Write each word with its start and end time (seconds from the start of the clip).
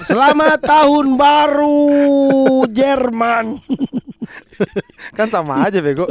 Selamat 0.00 0.64
tahun 0.64 1.20
baru 1.20 1.78
Jerman. 2.72 3.60
Kan 5.12 5.28
sama 5.28 5.68
aja 5.68 5.84
bego. 5.84 6.08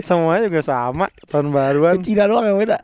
Semuanya 0.00 0.48
juga 0.48 0.64
sama 0.64 1.06
tahun 1.28 1.52
baruan. 1.52 2.00
Cina 2.00 2.24
doang 2.24 2.48
yang 2.48 2.56
beda. 2.56 2.80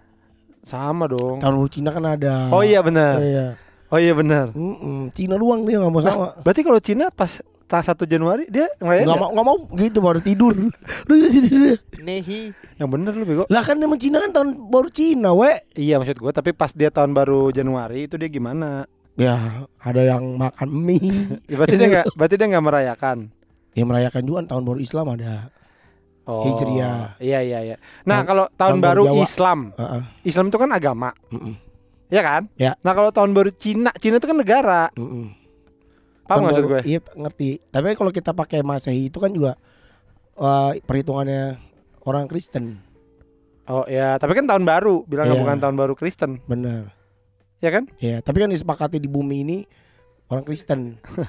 Sama 0.61 1.09
dong. 1.09 1.41
Tahun 1.41 1.55
baru 1.57 1.71
Cina 1.73 1.91
kan 1.97 2.05
ada. 2.05 2.53
Oh 2.53 2.61
iya 2.61 2.85
benar. 2.85 3.21
Iya. 3.21 3.47
Oh 3.89 3.97
iya 4.01 4.13
benar. 4.13 4.53
Mm-mm. 4.53 5.09
Cina 5.17 5.41
doang 5.41 5.65
dia 5.65 5.81
nggak 5.81 5.93
mau 5.93 6.05
sama. 6.05 6.37
Berarti 6.45 6.61
kalau 6.61 6.81
Cina 6.81 7.09
pas 7.09 7.41
tanggal 7.65 7.97
1 7.97 8.05
Januari 8.05 8.45
dia 8.53 8.69
ngerayain 8.77 9.09
Nggak 9.09 9.17
nggak? 9.17 9.33
mau 9.33 9.33
nggak 9.33 9.47
mau 9.49 9.57
gitu 9.81 9.99
baru 10.05 10.21
tidur. 10.21 10.53
Udah 11.09 11.31
tidur. 11.33 11.77
Nehi. 12.05 12.53
Yang 12.77 12.89
bener 12.93 13.13
lu 13.17 13.25
bego. 13.25 13.45
Lah 13.49 13.65
kan 13.65 13.81
emang 13.81 13.97
Cina 13.97 14.21
kan 14.21 14.31
tahun 14.33 14.69
baru 14.69 14.89
Cina, 14.93 15.33
we. 15.33 15.53
Iya 15.73 15.97
maksud 15.97 16.21
gua 16.21 16.37
tapi 16.37 16.53
pas 16.53 16.69
dia 16.77 16.93
tahun 16.93 17.17
baru 17.17 17.49
Januari 17.49 18.05
itu 18.05 18.21
dia 18.21 18.29
gimana? 18.29 18.85
Ya, 19.15 19.35
ada 19.79 20.03
yang 20.03 20.35
makan 20.35 20.69
mie. 20.69 20.99
Ya, 21.51 21.55
berarti 21.55 21.77
dia 21.77 21.89
nggak 21.89 22.07
berarti 22.15 22.35
dia 22.35 22.47
nggak 22.51 22.65
merayakan. 22.65 23.19
ya 23.75 23.83
merayakan 23.83 24.23
juga 24.23 24.41
tahun 24.47 24.63
baru 24.63 24.79
Islam 24.79 25.07
ada. 25.11 25.51
Oh. 26.25 26.41
Hijriah. 26.43 27.19
Iya 27.19 27.39
iya 27.43 27.59
iya. 27.65 27.77
Nah, 28.03 28.23
Tahun- 28.23 28.27
kalau 28.27 28.45
tahun, 28.49 28.57
tahun 28.57 28.79
baru 28.81 29.03
baru 29.03 29.15
Jawa. 29.15 29.25
Islam. 29.27 29.59
Heeh. 29.75 30.03
Islam 30.25 30.47
itu 30.49 30.57
kan 30.57 30.71
agama, 30.71 31.11
Mm-mm. 31.29 31.55
ya 32.09 32.23
kan? 32.23 32.43
Ya. 32.57 32.73
Nah, 32.81 32.93
kalau 32.93 33.11
tahun 33.11 33.35
baru 33.35 33.51
Cina, 33.53 33.91
Cina 33.95 34.17
itu 34.17 34.25
kan 34.25 34.39
negara. 34.39 34.89
Mm-mm. 34.95 35.25
Paham 36.25 36.25
Tahun 36.25 36.41
nggak 36.41 36.49
maksud 36.49 36.65
gue? 36.65 36.81
Iya, 36.89 36.99
ngerti. 37.13 37.51
Tapi 37.69 37.87
kalau 37.93 38.09
kita 38.09 38.31
pakai 38.33 38.65
Masehi 38.65 39.13
itu 39.13 39.19
kan 39.21 39.31
juga 39.31 39.53
eh, 40.35 40.81
perhitungannya 40.81 41.61
orang 42.03 42.25
Kristen. 42.25 42.81
Oh 43.65 43.85
ya, 43.85 44.17
tapi 44.17 44.33
kan 44.33 44.45
tahun 44.45 44.65
baru, 44.65 45.05
bilangnya 45.05 45.37
Iya. 45.37 45.43
bukan 45.43 45.57
tahun 45.59 45.77
baru 45.77 45.93
Kristen, 45.93 46.41
Bener. 46.45 46.89
Ya 47.65 47.73
kan? 47.73 47.89
Ya, 47.97 48.21
tapi 48.21 48.39
kan 48.39 48.49
disepakati 48.49 48.97
di 48.97 49.09
bumi 49.09 49.41
ini 49.41 49.59
orang 50.27 50.45
Kristen. 50.45 51.01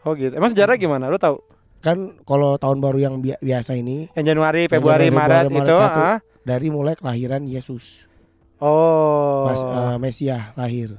Oh 0.00 0.14
gitu. 0.14 0.32
Emang 0.32 0.48
sejarah 0.48 0.74
gimana? 0.74 1.06
Lu 1.06 1.18
tahu? 1.18 1.42
Kan 1.78 2.22
kalau 2.22 2.54
tahun 2.54 2.78
baru 2.78 2.98
yang 3.00 3.14
bi- 3.18 3.34
biasa 3.36 3.74
ini 3.74 4.06
Yang 4.12 4.26
Januari, 4.30 4.62
Februari, 4.64 5.10
Januari, 5.10 5.10
Maret, 5.10 5.42
Februari, 5.44 5.58
itu, 5.60 5.74
Maret 5.74 5.82
satu. 5.84 6.00
ah? 6.00 6.18
dari 6.40 6.66
mulai 6.68 6.94
kelahiran 6.94 7.42
Yesus, 7.42 8.06
Oh. 8.56 9.44
Mas 9.44 9.60
eh, 9.60 9.96
Mesias 9.98 10.54
lahir. 10.54 10.94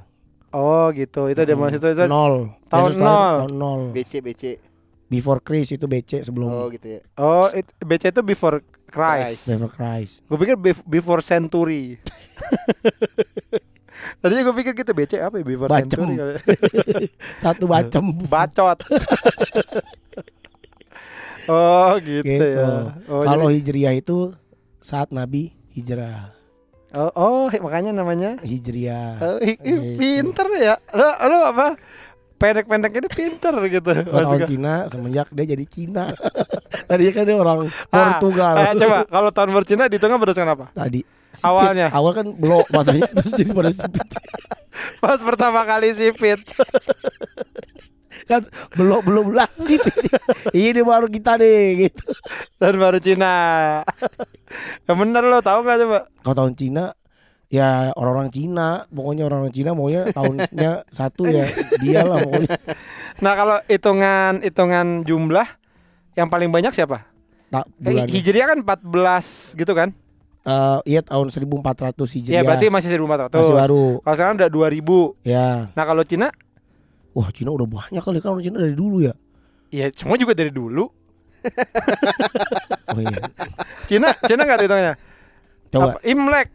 oh 0.50 0.92
gitu. 0.92 1.24
Itu 1.26 1.40
dia 1.40 1.56
Hmm. 1.56 1.64
maksud 1.64 1.80
itu, 1.80 1.88
itu 1.90 2.04
nol. 2.04 2.52
tahun 2.66 2.84
Yesus 2.86 3.00
lahir 3.00 3.08
nol. 3.08 3.36
Tahun 3.40 3.54
nol. 3.56 3.80
BC 3.90 4.12
BC. 4.20 4.42
Before 5.08 5.40
Christ 5.40 5.72
itu 5.72 5.88
BC 5.88 6.20
sebelum 6.22 6.52
Oh 6.52 6.68
gitu 6.68 6.86
ya. 6.86 7.00
Oh, 7.16 7.48
it, 7.48 7.64
BC 7.80 8.12
itu 8.12 8.20
before 8.22 8.60
Christ. 8.86 9.48
Before 9.48 9.72
Christ. 9.72 10.20
Gue 10.22 10.36
pikir 10.38 10.54
bef- 10.54 10.84
before 10.84 11.24
century. 11.24 11.96
Tadinya 14.18 14.42
gue 14.44 14.54
pikir 14.56 14.72
gitu 14.74 14.92
BC 14.92 15.12
apa 15.18 15.36
ya 15.36 15.44
before 15.44 15.68
Bacem. 15.68 15.88
century. 15.88 16.16
Satu 17.44 17.64
bacem. 17.64 18.04
Bacot. 18.32 18.78
oh 21.50 21.92
gitu, 21.98 22.24
gitu. 22.24 22.44
ya. 22.44 22.92
Oh, 23.06 23.22
Kalau 23.22 23.48
jadi- 23.48 23.56
Hijriah 23.58 23.94
itu 23.94 24.34
saat 24.78 25.10
Nabi 25.10 25.54
hijrah. 25.70 26.34
oh, 26.90 27.12
oh, 27.12 27.44
makanya 27.60 27.92
namanya 27.92 28.40
Hijriah. 28.40 29.16
Oh, 29.18 29.38
Gitu. 29.38 29.96
pinter 29.96 30.46
ya. 30.56 30.74
Lo, 30.90 31.08
lo 31.28 31.38
apa? 31.46 31.76
Pendek-pendek 32.38 32.94
ini 32.94 33.08
pinter 33.08 33.50
gitu. 33.66 33.90
Kalau 34.04 34.28
orang 34.30 34.46
Cina 34.46 34.86
semenjak 34.86 35.26
dia 35.28 35.44
jadi 35.48 35.64
Cina. 35.66 36.14
Tadinya 36.84 37.12
kan 37.12 37.22
dia 37.22 37.36
orang 37.36 37.58
Ah, 37.88 38.16
Portugal. 38.16 38.54
eh, 38.58 38.72
coba 38.74 38.96
kalau 39.04 39.30
tahun 39.30 39.50
baru 39.50 39.64
Cina 39.64 39.84
dihitungnya 39.86 40.16
berdasarkan 40.16 40.52
apa? 40.52 40.66
Tadi 40.70 41.00
sipit. 41.28 41.44
Awalnya. 41.44 41.86
awal 41.90 42.12
kan 42.12 42.26
belok 42.32 42.66
matanya 42.68 43.04
terus 43.16 43.32
jadi 43.32 43.50
pada 43.50 43.70
sipit. 43.70 44.06
Pas 45.02 45.18
pertama 45.18 45.60
kali 45.62 45.92
sipit. 45.92 46.40
kan 48.30 48.44
belok 48.74 49.02
belum 49.02 49.26
lah 49.32 49.48
sipit. 49.54 49.94
Ini 50.50 50.80
baru 50.82 51.06
kita 51.06 51.36
deh 51.36 51.86
gitu. 51.86 52.04
Tahun 52.56 52.76
baru 52.76 52.98
Cina. 52.98 53.34
yang 54.84 54.96
bener 54.96 55.22
lo 55.22 55.40
tahu 55.40 55.62
nggak 55.62 55.78
coba? 55.82 55.98
Kalau 56.20 56.36
tahun 56.36 56.54
Cina 56.54 56.84
ya 57.48 57.92
orang-orang 57.94 58.28
Cina, 58.28 58.84
pokoknya 58.86 59.24
orang-orang 59.24 59.54
Cina 59.54 59.70
maunya 59.72 60.04
tahunnya 60.08 60.84
satu 60.88 61.24
ya 61.24 61.48
dia 61.78 62.04
lah 62.04 62.20
pokoknya. 62.20 62.56
Nah 63.18 63.32
kalau 63.34 63.56
hitungan 63.64 64.32
hitungan 64.40 64.86
jumlah 65.02 65.48
yang 66.18 66.26
paling 66.26 66.50
banyak 66.50 66.74
siapa? 66.74 67.06
Tak 67.48 67.64
Kayak 67.78 67.78
bulan. 67.78 68.06
Hijriah 68.10 68.46
kan 68.50 68.58
14 68.66 69.54
gitu 69.54 69.72
kan? 69.72 69.88
Eh, 70.42 70.78
iya 70.96 71.00
tahun 71.06 71.30
1400 71.30 71.94
Hijriah. 71.94 72.34
Iya 72.34 72.40
berarti 72.42 72.66
masih 72.68 72.88
1400. 72.98 73.38
masih 73.38 73.54
baru. 73.54 73.86
Kalau 74.02 74.16
sekarang 74.18 74.34
udah 74.42 74.50
2000. 74.50 75.14
Ya. 75.22 75.70
Nah 75.78 75.84
kalau 75.86 76.02
Cina, 76.02 76.28
Wah, 77.14 77.30
Cina 77.34 77.50
udah 77.54 77.66
banyak 77.66 78.02
kali 78.02 78.18
kan 78.18 78.34
orang 78.36 78.44
Cina 78.44 78.58
dari 78.62 78.74
dulu 78.74 79.02
ya. 79.02 79.14
ya 79.70 79.86
semua 79.94 80.18
juga 80.18 80.34
dari 80.34 80.50
dulu. 80.50 80.90
Oh 82.88 83.04
iya. 83.04 83.20
Cina, 83.84 84.08
Cina 84.24 84.48
nggak 84.48 84.58
ada 84.58 84.64
hitungnya. 84.64 84.94
Coba 85.68 85.88
Apa? 85.92 85.98
Imlek 86.08 86.48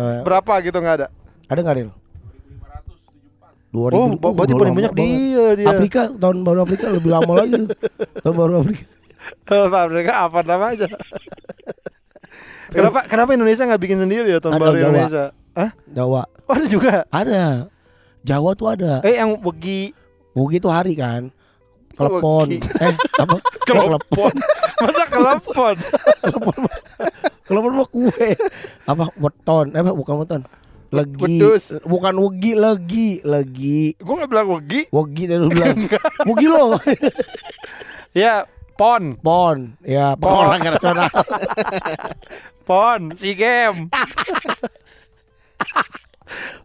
eh, 0.00 0.20
berapa 0.24 0.52
gitu 0.64 0.80
nggak 0.80 0.96
ada? 0.96 1.06
ada 1.44 1.60
nggak 1.60 1.76
Ril? 1.76 1.90
2000 3.68 3.92
Oh, 3.92 4.06
uh, 4.16 4.32
berarti 4.32 4.52
paling 4.56 4.74
banyak 4.74 4.92
dia 4.96 5.46
dia. 5.60 5.66
Afrika 5.68 6.08
tahun 6.16 6.40
baru 6.40 6.64
Afrika 6.64 6.88
lebih 6.88 7.10
lama 7.12 7.32
lagi. 7.36 7.68
tahun 8.24 8.34
baru 8.38 8.52
Afrika. 8.64 8.84
Afrika 9.84 10.12
apa 10.24 10.38
nama 10.42 10.72
aja? 10.72 10.86
kenapa 12.74 13.06
kenapa 13.06 13.30
Indonesia 13.36 13.64
nggak 13.64 13.82
bikin 13.82 13.98
sendiri 14.02 14.26
ya 14.30 14.38
Ada 14.40 14.56
baru 14.56 14.76
Jawa. 14.76 14.88
Indonesia? 14.90 15.24
Hah? 15.54 15.70
Jawa 15.86 16.22
Oh, 16.44 16.52
ada 16.52 16.66
juga. 16.68 17.08
ada. 17.08 17.72
Jawa 18.20 18.50
tuh 18.52 18.68
ada. 18.68 19.00
Eh 19.00 19.16
yang 19.16 19.36
wegi 19.40 19.96
Bugi 20.34 20.58
itu 20.58 20.66
hari 20.66 20.98
kan. 20.98 21.30
Kelepon. 21.94 22.50
Wegi. 22.50 22.58
Eh, 22.82 22.94
apa? 23.22 23.38
Kelepon. 23.70 24.34
Masa 24.82 25.06
kelepon? 25.06 25.76
Kelepon 27.46 27.72
mah 27.78 27.86
kue. 27.86 28.28
Apa? 28.82 29.14
Weton. 29.14 29.70
Eh, 29.70 29.82
bukan 29.86 30.14
weton. 30.18 30.42
Legi. 30.90 31.38
Wedus. 31.38 31.78
Bukan 31.86 32.18
wegi, 32.18 32.52
legi, 32.58 33.10
legi. 33.22 33.94
Gue 33.94 34.14
nggak 34.18 34.30
bilang 34.30 34.48
wegi. 34.58 34.90
Wegi 34.90 35.22
tadi 35.30 35.38
lu 35.38 35.48
bilang. 35.54 35.76
Wegi 36.26 36.46
lo. 36.50 36.64
Ya 38.10 38.42
pon, 38.74 39.14
Pon. 39.16 39.78
Ya, 39.80 40.14
pon 40.14 40.28
Pon. 40.28 40.44
olahraga 40.44 40.68
nasional. 40.72 41.10
pon, 42.62 43.00
si 43.14 43.32
game. 43.32 43.86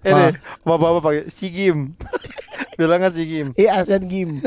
Ini 0.02 0.34
bapak-bapak 0.64 1.02
pakai 1.04 1.24
si 1.28 1.52
game. 1.52 1.94
Bilangnya 2.74 3.12
si 3.12 3.24
game. 3.24 3.52
Iya, 3.54 3.84
Asian 3.84 4.08
Game. 4.08 4.40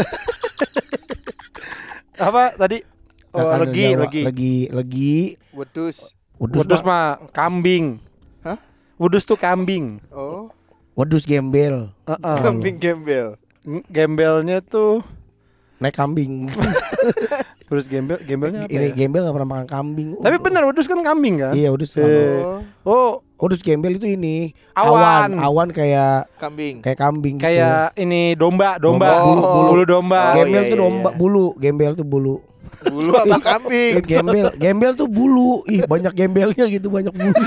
Apa 2.16 2.56
tadi? 2.56 2.80
Oh, 3.32 3.40
Nah, 3.40 3.56
kan 3.56 3.58
legi, 3.64 3.86
Jawa. 3.88 4.00
legi. 4.04 4.22
Legi, 4.24 4.56
legi. 4.68 5.16
Wedus. 5.52 6.12
Wedus, 6.36 6.58
Wedus 6.58 6.80
mah- 6.82 7.16
mah 7.18 7.32
kambing. 7.32 8.00
Hah? 8.42 8.58
Wedus 8.96 9.24
tuh 9.24 9.36
kambing. 9.36 10.00
Oh. 10.10 10.48
Wedus 10.92 11.24
gembel. 11.24 11.92
Heeh. 12.04 12.36
Kambing 12.40 12.76
gembel. 12.76 13.36
Gembelnya 13.88 14.60
tuh 14.60 15.00
Naik 15.82 15.94
kambing. 15.94 16.46
Terus 17.68 17.88
gembel, 17.88 18.20
gembelnya 18.20 18.64
apa 18.64 18.70
Ini 18.70 18.86
ya? 18.86 18.94
gembel 18.94 19.24
gak 19.24 19.34
pernah 19.34 19.50
makan 19.50 19.66
kambing. 19.66 20.08
Tapi 20.20 20.36
benar 20.38 20.62
wedus 20.62 20.86
kan 20.86 21.00
kambing 21.00 21.40
kan? 21.40 21.52
Iya, 21.52 21.72
wedus. 21.72 21.96
Eh, 21.96 22.04
makan. 22.04 22.62
Oh. 22.84 23.10
Oh, 23.10 23.12
Wedus 23.42 23.58
gembel 23.58 23.98
itu 23.98 24.06
ini 24.06 24.54
Awan. 24.70 24.86
awan, 24.86 25.30
awan 25.34 25.68
kayak 25.74 26.30
Kambing. 26.38 26.78
kayak 26.78 26.94
kambing 26.94 27.34
gitu. 27.34 27.42
kayak 27.42 27.90
ini 27.98 28.38
domba, 28.38 28.78
domba, 28.78 29.10
Domba. 29.10 29.26
bulu, 29.26 29.42
Oh. 29.42 29.62
bulu 29.66 29.82
domba. 29.82 30.20
Oh, 30.30 30.34
gembel 30.38 30.62
iya, 30.62 30.70
tuh 30.70 30.78
iya, 30.78 30.84
domba 30.86 31.08
iya. 31.10 31.18
bulu, 31.18 31.46
gembel 31.58 31.92
tuh 31.98 32.06
bulu. 32.06 32.36
Bulu 32.86 33.10
apa 33.12 33.36
kambing? 33.42 33.92
Eh, 33.98 34.04
gembel, 34.14 34.46
gembel 34.54 34.92
tuh 34.94 35.10
bulu. 35.10 35.66
Ih, 35.66 35.82
banyak 35.82 36.14
gembelnya 36.14 36.64
gitu, 36.70 36.86
banyak 36.86 37.10
bulu. 37.10 37.34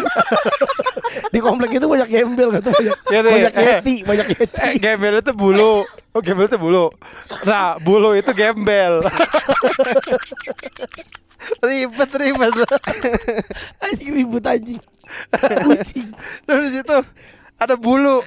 Di 1.32 1.40
komplek 1.40 1.78
itu 1.78 1.86
banyak 1.86 2.10
gembel 2.10 2.50
kata 2.52 2.70
banyak. 2.72 2.98
Deh, 3.12 3.20
banyak 3.22 3.54
eh. 3.54 3.66
yeti, 3.80 3.96
banyak 4.04 4.28
yeti. 4.36 4.58
Eh, 4.60 4.74
gembel 4.80 5.20
itu 5.20 5.32
bulu. 5.32 5.86
Oh, 6.16 6.22
gembel 6.24 6.48
itu 6.48 6.58
bulu. 6.60 6.92
Nah, 7.48 7.78
bulu 7.80 8.16
itu 8.16 8.32
gembel. 8.32 9.04
ribet, 11.62 12.12
ribet. 12.16 12.54
Anjing 13.84 14.10
ribut 14.16 14.46
anjing. 14.46 14.82
Pusing. 15.66 16.10
Terus 16.48 16.62
di 16.72 16.72
situ 16.82 16.98
ada 17.56 17.76
bulu. 17.78 18.24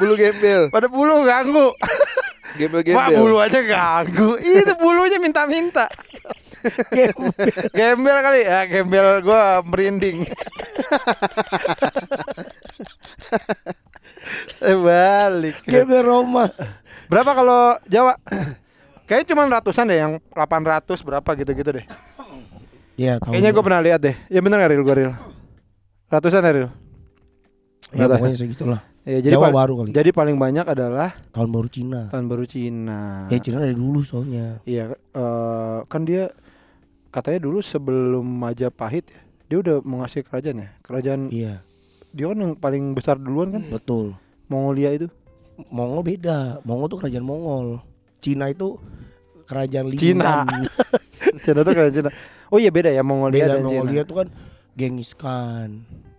Bulu 0.00 0.14
gembel. 0.18 0.70
Pada 0.70 0.88
bulu 0.90 1.26
ganggu. 1.26 1.68
Gembel 2.54 2.80
Wah, 2.94 3.10
gembel. 3.10 3.18
bulu 3.18 3.36
aja 3.42 3.60
ganggu. 3.62 4.38
Itu 4.38 4.74
bulunya 4.78 5.18
minta-minta. 5.18 5.90
Gembel. 6.88 7.32
Gembel 7.70 8.18
kali 8.20 8.40
ya, 8.42 8.58
gembel 8.64 9.08
gua 9.20 9.60
merinding. 9.62 10.24
eh 14.64 14.76
balik. 14.76 15.56
Gembel 15.64 16.02
Roma. 16.02 16.48
Berapa 17.06 17.30
kalau 17.36 17.76
Jawa? 17.86 18.16
Kayaknya 19.04 19.26
cuma 19.28 19.42
ratusan 19.46 19.84
deh 19.84 19.98
yang 20.00 20.12
800 20.32 21.04
berapa 21.04 21.28
gitu-gitu 21.36 21.70
deh. 21.76 21.86
Iya, 22.96 23.20
tahu. 23.20 23.36
Kayaknya 23.36 23.50
gue 23.52 23.64
pernah 23.64 23.80
lihat 23.84 24.00
deh. 24.00 24.16
Ya 24.32 24.40
bener 24.40 24.56
gak 24.56 24.72
Ril 24.72 24.80
gue 24.80 24.94
Ril? 24.96 25.12
Ratusan 26.08 26.40
ya 26.40 26.52
Ril? 26.54 26.68
Ya 27.92 28.08
pokoknya 28.08 28.36
segitulah. 28.38 28.80
Ya, 29.04 29.20
jadi 29.20 29.36
Jawa 29.36 29.52
baru 29.52 29.84
kali. 29.84 29.92
jadi 29.92 30.08
paling 30.16 30.40
banyak 30.40 30.64
adalah 30.64 31.12
Tahun 31.28 31.52
baru 31.52 31.68
Cina. 31.68 32.08
tahun 32.08 32.24
baru 32.24 32.48
Cina. 32.48 33.28
Ya 33.28 33.36
Cina 33.36 33.60
dari 33.60 33.76
dulu 33.76 34.00
soalnya. 34.00 34.64
Iya, 34.64 34.96
eh, 34.96 35.78
kan 35.84 36.08
dia 36.08 36.32
katanya 37.14 37.46
dulu 37.46 37.62
sebelum 37.62 38.26
Majapahit 38.26 39.06
ya, 39.06 39.22
dia 39.46 39.56
udah 39.62 39.76
menguasai 39.86 40.26
kerajaan 40.26 40.66
ya. 40.66 40.68
Kerajaan 40.82 41.20
Iya, 41.30 41.62
dia 42.10 42.26
kan 42.26 42.38
yang 42.42 42.52
paling 42.58 42.90
besar 42.90 43.14
duluan 43.22 43.54
kan, 43.54 43.62
betul. 43.70 44.18
Mongolia 44.50 44.90
itu. 44.90 45.06
Mongol 45.70 46.02
beda. 46.02 46.58
Mongol 46.66 46.90
tuh 46.90 46.98
kerajaan 47.06 47.22
Mongol. 47.22 47.78
Cina 48.18 48.50
itu 48.50 48.74
kerajaan 49.46 49.94
Cina. 49.94 50.42
Cina 51.46 51.62
tuh 51.62 51.70
kerajaan 51.70 51.94
Cina. 51.94 52.10
Oh 52.50 52.58
iya 52.58 52.74
beda 52.74 52.90
ya 52.90 53.06
Mongolia 53.06 53.46
Beda 53.46 53.54
dan 53.54 53.62
Mongolia 53.62 54.02
Cina. 54.02 54.08
tuh 54.10 54.16
kan 54.18 54.28
Genghis 54.74 55.12
Khan. 55.14 55.70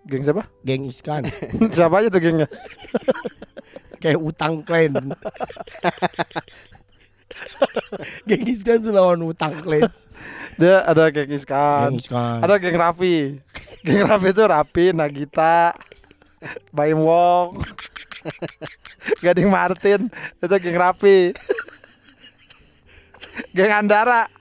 Geng 0.07 0.24
siapa? 0.24 0.44
Genghis 0.63 1.00
Khan. 1.03 1.27
siapa 1.75 1.95
aja 2.00 2.07
tuh 2.07 2.21
gengnya? 2.24 2.47
Kayak 4.01 4.21
utang 4.21 4.63
clan. 4.63 4.94
Genghis 8.24 8.62
Khan 8.63 8.80
tuh 8.80 8.94
lawan 8.95 9.19
utang 9.25 9.51
clan. 9.59 9.92
Dia 10.56 10.88
ada 10.88 11.12
Genghis 11.12 11.44
Khan. 11.44 11.92
Genghis 11.92 12.07
Khan. 12.07 12.40
Ada 12.40 12.56
geng 12.56 12.80
Raffi. 12.80 13.44
Geng 13.84 14.07
Raffi 14.07 14.28
itu 14.31 14.44
Raffi, 14.48 14.86
Nagita, 14.96 15.75
Baim 16.72 17.04
Wong, 17.04 17.60
Gading 19.24 19.52
Martin, 19.52 20.07
itu 20.40 20.56
geng 20.56 20.80
Raffi. 20.80 21.36
Geng 23.52 23.72
Andara. 23.72 24.28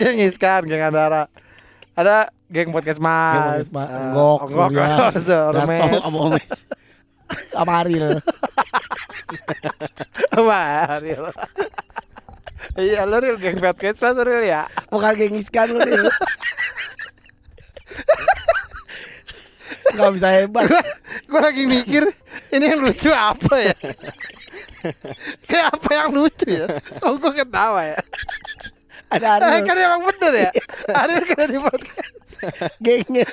geng 0.00 0.16
Iskan, 0.16 0.64
geng 0.64 0.88
Andara. 0.88 1.28
Ada 1.92 2.32
geng 2.48 2.72
podcast 2.72 3.02
Mas. 3.02 3.68
Geng 3.68 3.68
Podcast 3.68 3.72
Mas. 3.76 3.88
Eh, 3.92 4.00
Enggok, 4.00 4.40
Surya. 4.48 5.12
Darto, 5.12 5.20
sama 5.20 6.00
Omes. 6.08 6.48
Sama. 7.52 7.84
Iya, 12.78 13.02
lu 13.04 13.18
real 13.18 13.36
geng 13.36 13.58
podcast 13.58 13.98
Mas 14.00 14.14
real 14.22 14.44
ya. 14.44 14.62
Bukan 14.86 15.18
Genghis 15.18 15.50
Khan 15.50 15.66
lu 15.68 15.82
Ril. 15.82 16.06
Gak 19.88 20.10
bisa 20.14 20.28
hebat. 20.30 20.68
Gue 21.26 21.40
lagi 21.42 21.64
mikir 21.66 22.06
ini 22.54 22.64
yang 22.64 22.78
lucu 22.78 23.10
apa 23.10 23.54
ya? 23.58 23.74
Kayak 25.44 25.74
apa 25.74 25.90
yang 25.90 26.08
lucu 26.14 26.46
ya? 26.46 26.70
Oh 27.02 27.18
gue 27.18 27.32
ketawa 27.34 27.82
ya. 27.82 27.98
Ada 29.08 29.26
Eh, 29.26 29.34
Ariel. 29.42 29.64
kan 29.66 29.76
emang 29.76 30.02
bener 30.06 30.32
ya. 30.46 30.50
Ariel 30.94 31.24
kena 31.26 31.44
di 31.48 31.58
podcast. 31.58 32.12
Gengnya. 32.78 33.26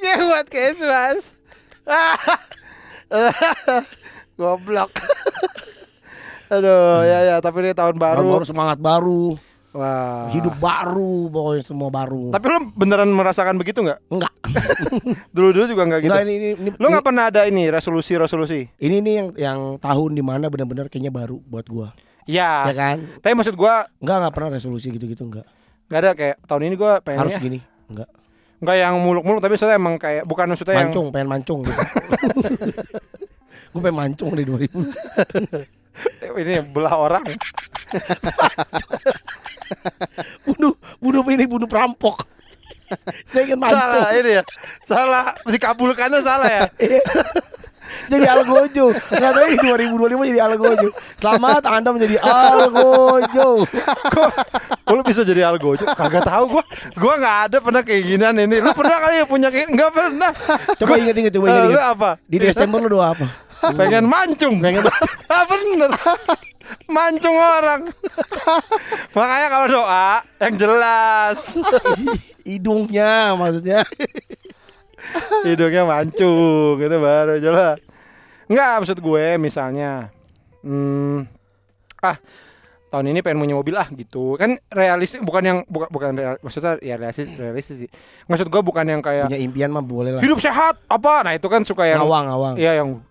Ya 0.00 0.14
podcast 0.16 0.78
mas. 0.80 1.22
Goblok. 4.38 4.92
Aduh, 6.50 7.00
ya 7.02 7.18
ya. 7.24 7.36
Tapi 7.38 7.56
ini 7.60 7.72
tahun 7.72 7.94
Baru, 7.94 8.20
baru. 8.20 8.28
baru 8.34 8.44
semangat 8.44 8.78
baru. 8.78 9.36
Wah. 9.70 10.32
Hidup 10.32 10.56
baru. 10.56 11.28
Pokoknya 11.28 11.62
semua 11.62 11.88
baru. 11.88 12.30
Tapi 12.30 12.44
lu 12.46 12.58
beneran 12.72 13.08
merasakan 13.08 13.56
begitu 13.56 13.80
nggak? 13.80 14.00
Enggak. 14.08 14.32
Dulu 15.36 15.48
dulu 15.50 15.64
juga 15.66 15.84
nggak 15.84 16.00
gitu. 16.00 16.10
Enggak 16.10 16.24
ini 16.24 16.34
ini 16.34 16.48
ini, 16.56 16.68
Lu 16.74 16.88
nggak 16.88 17.04
pernah 17.04 17.28
ada 17.28 17.44
ini 17.44 17.68
resolusi 17.68 18.16
resolusi? 18.16 18.64
ini 18.78 18.96
nih 18.98 19.14
yang 19.14 19.28
yang 19.36 19.58
tahun 19.76 20.10
di 20.12 20.22
mana 20.22 20.48
benar-benar 20.48 20.88
kayaknya 20.88 21.12
baru 21.12 21.36
buat 21.42 21.68
gua. 21.68 21.92
Ya 22.24 22.64
Ya. 22.64 22.72
kan? 22.72 22.96
Tapi 23.18 23.32
maksud 23.34 23.54
gua 23.54 23.84
Enggak 23.98 24.16
enggak 24.18 24.34
pernah 24.34 24.50
resolusi 24.50 24.88
gitu-gitu 24.88 25.20
enggak. 25.22 25.44
nggak 25.86 26.00
ada 26.00 26.10
kayak 26.12 26.36
tahun 26.44 26.62
ini 26.64 26.74
gua 26.74 26.92
pengennya 26.98 27.22
Harus 27.22 27.36
gini. 27.38 27.58
Enggak. 27.86 28.08
nggak 28.58 28.76
yang 28.76 28.94
muluk-muluk 28.98 29.38
tapi 29.38 29.54
soalnya 29.54 29.76
emang 29.76 29.94
kayak 29.96 30.24
bukan 30.24 30.48
maksudnya 30.48 30.74
yang 30.74 30.90
Mancung, 30.90 31.06
pengen 31.08 31.28
mancung 31.28 31.60
gitu. 31.62 31.78
Gue 33.68 33.80
pengen 33.80 33.96
mancung 33.96 34.32
di 34.32 34.42
2000 34.42 34.64
Eh, 34.64 35.64
ini 36.38 36.60
belah 36.70 36.94
orang. 36.96 37.24
Bunuh 40.48 40.74
bunuh 40.98 41.22
ini 41.28 41.44
bunuh 41.44 41.68
perampok. 41.68 42.24
Saya 43.30 43.44
ingin 43.44 43.60
mancung. 43.60 43.76
salah 43.76 44.10
ini 44.16 44.30
ya. 44.40 44.42
Salah 44.88 45.24
dikabulkannya 45.44 46.20
salah 46.24 46.48
ya. 46.48 46.62
jadi 48.12 48.24
algojo. 48.32 48.96
Enggak 49.12 49.32
tahu 49.36 49.46
ini 49.52 49.58
2025 50.08 50.30
jadi 50.32 50.40
algojo. 50.40 50.88
Selamat 51.20 51.62
Anda 51.68 51.90
menjadi 51.92 52.16
algojo. 52.24 53.48
Kok 54.88 54.94
lu 54.96 55.02
bisa 55.04 55.20
jadi 55.20 55.44
algojo? 55.44 55.84
Kagak 55.84 56.24
tahu 56.24 56.44
gua. 56.48 56.64
Gua 56.96 57.14
nggak 57.20 57.36
ada 57.48 57.56
pernah 57.60 57.82
kayak 57.84 58.02
ginian 58.08 58.36
ini. 58.40 58.56
Lu 58.64 58.72
pernah 58.72 58.96
kali 59.04 59.14
ya 59.20 59.26
punya 59.28 59.48
kayak 59.52 59.68
nggak 59.68 59.90
pernah. 59.92 60.30
Coba 60.80 60.92
inget-inget, 60.96 61.32
coba 61.36 61.44
Eh, 61.44 61.50
inget-inget. 61.52 61.76
Lu 61.76 61.82
apa? 61.84 62.10
Di 62.24 62.36
Desember 62.40 62.78
lu 62.80 62.88
doa 62.88 63.12
apa? 63.12 63.26
Pengen 63.74 64.04
mancung. 64.04 64.54
Pengen 64.58 64.82
mancung. 64.86 65.28
ah 65.28 65.44
bener. 65.44 65.90
Mancung 66.86 67.36
orang. 67.36 67.80
Makanya 69.16 69.46
kalau 69.48 69.66
doa 69.68 70.08
yang 70.38 70.54
jelas. 70.56 71.38
Hidungnya 72.48 73.34
maksudnya. 73.34 73.84
Hidungnya 75.42 75.82
mancung 75.84 76.76
itu 76.76 76.96
baru 76.96 77.38
jelas. 77.38 77.78
Enggak 78.46 78.80
maksud 78.80 78.98
gue 78.98 79.24
misalnya 79.36 80.08
hmm, 80.60 81.28
ah 82.00 82.16
tahun 82.88 83.12
ini 83.12 83.20
pengen 83.20 83.38
punya 83.38 83.52
mobil 83.52 83.76
ah 83.76 83.84
gitu 83.86 84.32
kan 84.34 84.56
realistis 84.66 85.20
bukan 85.20 85.42
yang 85.44 85.58
bukan 85.68 85.88
bukan 85.88 86.10
real- 86.16 86.40
maksudnya 86.40 86.80
ya 86.80 86.96
realistis 86.96 87.28
realistis 87.30 87.76
sih 87.78 87.90
maksud 88.24 88.48
gue 88.48 88.62
bukan 88.62 88.88
yang 88.88 89.04
kayak 89.04 89.28
Punya 89.28 89.36
impian 89.38 89.68
mah 89.68 89.84
boleh 89.84 90.16
lah. 90.16 90.22
hidup 90.24 90.40
sehat 90.40 90.80
apa 90.82 91.20
nah 91.20 91.36
itu 91.36 91.44
kan 91.44 91.60
suka 91.60 91.84
yang 91.84 92.00
Ngawang, 92.00 92.24
ngawang. 92.26 92.54
iya 92.56 92.80
yang 92.80 93.04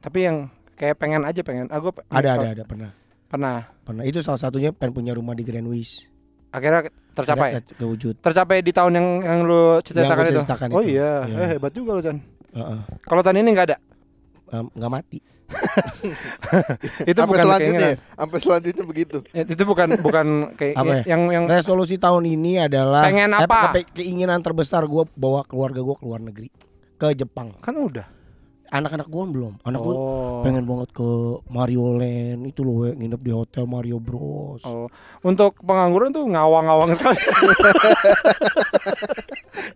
tapi 0.00 0.18
yang 0.22 0.36
kayak 0.72 0.96
pengen 0.96 1.22
aja 1.22 1.40
pengen 1.40 1.68
ah 1.68 1.76
gue 1.76 1.92
Ada, 2.08 2.28
ada, 2.34 2.48
ada 2.52 2.64
pernah. 2.64 2.90
pernah 3.26 3.58
Pernah. 3.80 4.02
Itu 4.02 4.20
salah 4.20 4.38
satunya 4.38 4.70
pengen 4.70 4.94
punya 4.94 5.12
rumah 5.12 5.32
di 5.32 5.42
Grand 5.42 5.64
Wish. 5.64 6.08
akhirnya 6.48 6.88
tercapai 7.12 7.58
ke- 7.60 7.76
kewujud. 7.76 8.18
tercapai 8.18 8.58
di 8.58 8.70
tahun 8.70 8.92
yang 8.92 9.08
yang 9.20 9.38
lu 9.42 9.78
ceritakan 9.80 10.24
itu 10.26 10.40
oh 10.72 10.82
itu. 10.82 10.94
iya 10.94 11.22
Iya. 11.22 11.36
eh 11.36 11.48
hebat 11.52 11.70
juga 11.70 11.90
lo 11.92 12.00
Chan 12.00 12.18
Heeh. 12.50 12.78
kalau 13.00 13.20
tahun 13.20 13.38
ini 13.38 13.50
nggak 13.52 13.66
ada 13.68 13.76
nggak 14.50 14.90
mati. 14.90 15.18
itu 17.02 17.14
Sampai 17.16 17.26
bukan 17.28 17.44
selanjutnya, 17.44 17.88
ya? 17.88 17.96
sampai 18.16 18.38
selanjutnya 18.38 18.84
begitu. 18.84 19.16
Ya, 19.30 19.42
itu 19.44 19.62
bukan 19.64 19.88
bukan 19.98 20.26
kayak 20.54 20.74
Apa 20.76 20.92
ya? 20.92 21.02
yang 21.08 21.22
yang 21.28 21.44
Resolusi 21.46 21.96
tahun 21.96 22.24
ini 22.24 22.62
adalah 22.62 23.02
Pengen 23.04 23.30
eh, 23.30 23.40
apa? 23.40 23.74
ke- 23.76 23.94
keinginan 23.96 24.38
terbesar 24.40 24.82
gue 24.84 25.06
bawa 25.12 25.42
keluarga 25.42 25.80
gue 25.80 25.92
ke 25.92 26.04
luar 26.04 26.20
negeri 26.20 26.48
ke 26.96 27.06
Jepang. 27.12 27.54
kan 27.56 27.74
udah. 27.74 28.06
Anak-anak 28.70 29.10
gue 29.10 29.24
belum. 29.34 29.58
Anak 29.66 29.82
gue 29.82 29.94
oh. 29.98 30.46
pengen 30.46 30.62
banget 30.62 30.94
ke 30.94 31.10
Mario 31.50 31.98
Land 31.98 32.54
itu 32.54 32.62
loh 32.62 32.86
we, 32.86 32.94
nginep 32.94 33.18
di 33.18 33.34
hotel 33.34 33.66
Mario 33.66 33.98
Bros. 33.98 34.62
Oh. 34.62 34.86
Untuk 35.26 35.58
pengangguran 35.58 36.14
tuh 36.14 36.22
ngawang-ngawang 36.30 36.94
sekali. 36.94 37.18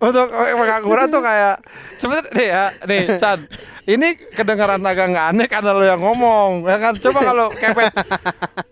Untuk 0.07 0.31
pengangguran 0.31 1.11
tuh 1.11 1.23
kayak 1.27 1.59
sebenarnya 1.99 2.31
nih 2.39 2.47
ya, 2.47 2.65
nih 2.87 3.03
Chan. 3.19 3.39
Ini 3.85 4.17
kedengaran 4.33 4.81
agak 4.81 5.13
nggak 5.13 5.27
aneh 5.37 5.47
karena 5.51 5.77
lo 5.77 5.85
yang 5.85 6.01
ngomong, 6.01 6.65
ya 6.65 6.81
kan? 6.81 6.95
Coba 6.97 7.21
kalau 7.21 7.53
kepet, 7.53 7.93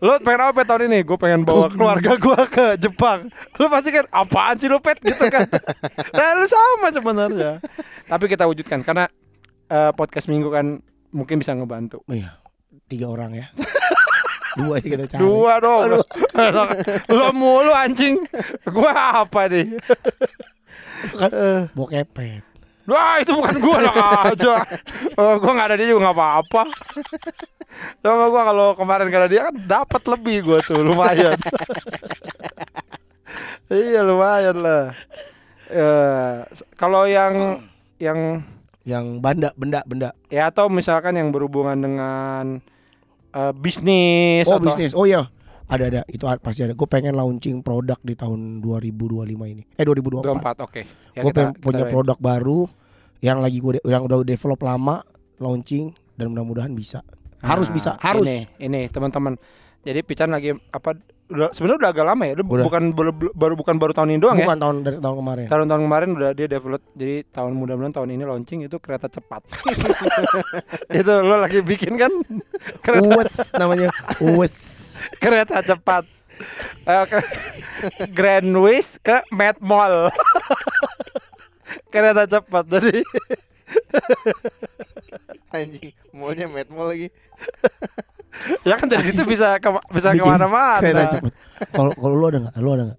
lo 0.00 0.16
pengen 0.24 0.40
apa 0.40 0.52
pet 0.56 0.66
tahun 0.70 0.82
ini? 0.88 0.98
Gue 1.04 1.18
pengen 1.20 1.44
bawa 1.44 1.68
keluarga 1.68 2.16
gue 2.16 2.40
ke 2.48 2.66
Jepang. 2.80 3.28
Lo 3.60 3.68
pasti 3.68 3.92
kan 3.92 4.08
apaan 4.08 4.56
sih 4.56 4.72
lo 4.72 4.80
pet 4.80 5.02
gitu 5.02 5.26
kan? 5.28 5.44
Nah, 6.16 6.36
lo 6.36 6.46
sama 6.48 6.88
sebenarnya. 6.94 7.60
Tapi 8.08 8.24
kita 8.30 8.48
wujudkan 8.48 8.80
karena 8.80 9.04
eh, 9.72 9.92
podcast 9.96 10.28
minggu 10.28 10.52
kan 10.52 10.84
mungkin 11.16 11.40
bisa 11.40 11.56
ngebantu. 11.56 12.04
Oh 12.04 12.12
iya, 12.12 12.36
tiga 12.92 13.08
orang 13.08 13.32
ya. 13.32 13.46
Dua 14.60 14.76
aja 14.76 14.84
kita 14.84 15.04
cari. 15.08 15.20
Dua 15.24 15.54
dong. 15.64 16.04
Lo 17.08 17.32
mulu 17.32 17.72
anjing. 17.72 18.20
Gua 18.68 19.24
apa 19.24 19.48
nih? 19.48 19.80
Bawa 21.72 21.86
kepet. 21.88 22.44
Wah 22.82 23.22
itu 23.22 23.32
bukan 23.32 23.56
gua 23.62 23.78
lah 23.78 24.34
aja. 24.34 24.60
Oh, 25.14 25.38
gua 25.38 25.52
nggak 25.54 25.68
ada 25.72 25.76
dia 25.78 25.88
juga 25.94 26.10
nggak 26.10 26.16
apa-apa. 26.18 26.62
Coba 28.02 28.24
gua 28.28 28.42
kalau 28.52 28.68
kemarin 28.76 29.08
gak 29.08 29.22
ada 29.24 29.30
dia 29.30 29.42
kan 29.48 29.56
dapat 29.56 30.02
lebih 30.10 30.36
gua 30.44 30.58
tuh 30.60 30.82
lumayan. 30.82 31.38
iya 33.72 34.04
lumayan 34.04 34.56
lah. 34.60 34.84
Ya, 35.72 35.94
kalau 36.76 37.08
yang 37.08 37.64
yang 37.96 38.44
Yang 38.82 39.22
benda, 39.22 39.50
benda, 39.54 39.80
benda. 39.86 40.10
ya 40.26 40.50
atau 40.50 40.66
misalkan 40.66 41.14
yang 41.14 41.30
berhubungan 41.30 41.78
dengan 41.78 42.58
eh, 43.30 43.52
bisnis 43.54 44.44
Oh 44.44 44.58
atau- 44.58 44.66
bisnis. 44.66 44.92
Oh 44.92 45.06
iya. 45.06 45.30
Ada 45.66 45.84
ada. 45.88 46.00
Itu 46.04 46.26
pasti 46.38 46.60
ada. 46.60 46.74
Gue 46.74 46.84
pengen 46.84 47.14
launching 47.14 47.62
produk 47.62 47.96
di 48.02 48.12
tahun 48.12 48.60
2025 48.60 49.24
ini. 49.48 49.62
Eh 49.72 49.84
2024. 49.86 50.20
24 50.20 50.60
oke. 50.60 50.80
Ya, 51.14 51.20
gue 51.22 51.30
kita- 51.30 51.32
pengen 51.32 51.52
kita 51.54 51.62
punya 51.62 51.78
doain. 51.80 51.92
produk 51.92 52.18
baru 52.18 52.60
yang 53.22 53.38
lagi 53.38 53.58
gue 53.62 53.72
yang 53.82 54.02
udah 54.02 54.20
develop 54.20 54.60
lama 54.60 55.06
launching 55.38 55.94
dan 56.12 56.28
mudah-mudahan 56.28 56.74
bisa. 56.74 57.00
Harus 57.40 57.70
Nah, 57.70 57.74
bisa, 57.74 57.90
harus. 57.98 58.26
Ini, 58.26 58.38
ini 58.60 58.80
teman-teman. 58.86 59.38
Jadi 59.82 60.00
Pican 60.02 60.30
lagi 60.30 60.52
apa 60.70 60.94
udah 61.32 61.48
sebenarnya 61.50 61.78
udah 61.80 61.90
agak 61.90 62.06
lama 62.06 62.22
ya. 62.22 62.34
Udah. 62.36 62.64
bukan 62.68 62.82
baru, 62.92 63.10
baru 63.32 63.54
bukan 63.56 63.74
baru 63.80 63.92
tahun 63.92 64.08
ini 64.12 64.20
doang 64.20 64.36
ya. 64.36 64.46
Bukan 64.46 64.58
tahun 64.60 64.76
dari 64.84 64.96
tahun 65.00 65.16
kemarin. 65.18 65.46
Tahun-tahun 65.48 65.82
kemarin 65.82 66.08
udah 66.12 66.30
dia 66.32 66.46
develop 66.46 66.82
jadi 66.92 67.16
tahun 67.28 67.52
mudah-mudahan 67.56 67.94
tahun 67.94 68.08
ini 68.12 68.24
launching 68.24 68.60
itu 68.64 68.76
kereta 68.76 69.08
cepat. 69.08 69.42
itu 71.00 71.12
lo 71.18 71.36
lagi 71.36 71.64
bikin 71.64 71.96
kan 71.96 72.12
kereta, 72.78 73.02
Uwes 73.08 73.34
namanya. 73.56 73.88
Uwes. 74.20 74.54
kereta 75.16 75.64
cepat. 75.64 76.04
Eh, 76.84 77.04
ke- 77.08 77.28
Grand 78.10 78.52
Wish 78.52 79.00
ke 79.00 79.24
Mad 79.30 79.58
Mall. 79.58 80.12
kereta 81.92 82.28
cepat 82.28 82.64
jadi 82.68 83.00
Anjing, 85.52 85.92
mallnya 86.12 86.46
Mad 86.48 86.68
Mall 86.68 86.88
lagi. 86.92 87.08
Ya 88.62 88.74
kan 88.74 88.86
dari 88.86 89.04
situ 89.04 89.22
bisa 89.22 89.56
ke, 89.56 89.68
bisa 89.88 90.10
Bikin 90.10 90.22
ke 90.22 90.28
mana 90.28 90.46
kereta 90.78 90.92
mana 90.94 91.12
cepet. 91.12 91.32
Kalau 91.68 91.92
kalau 91.92 92.14
lu 92.14 92.26
ada 92.26 92.38
nggak? 92.40 92.54
Lu 92.58 92.70
ada 92.70 92.84
nggak? 92.88 92.98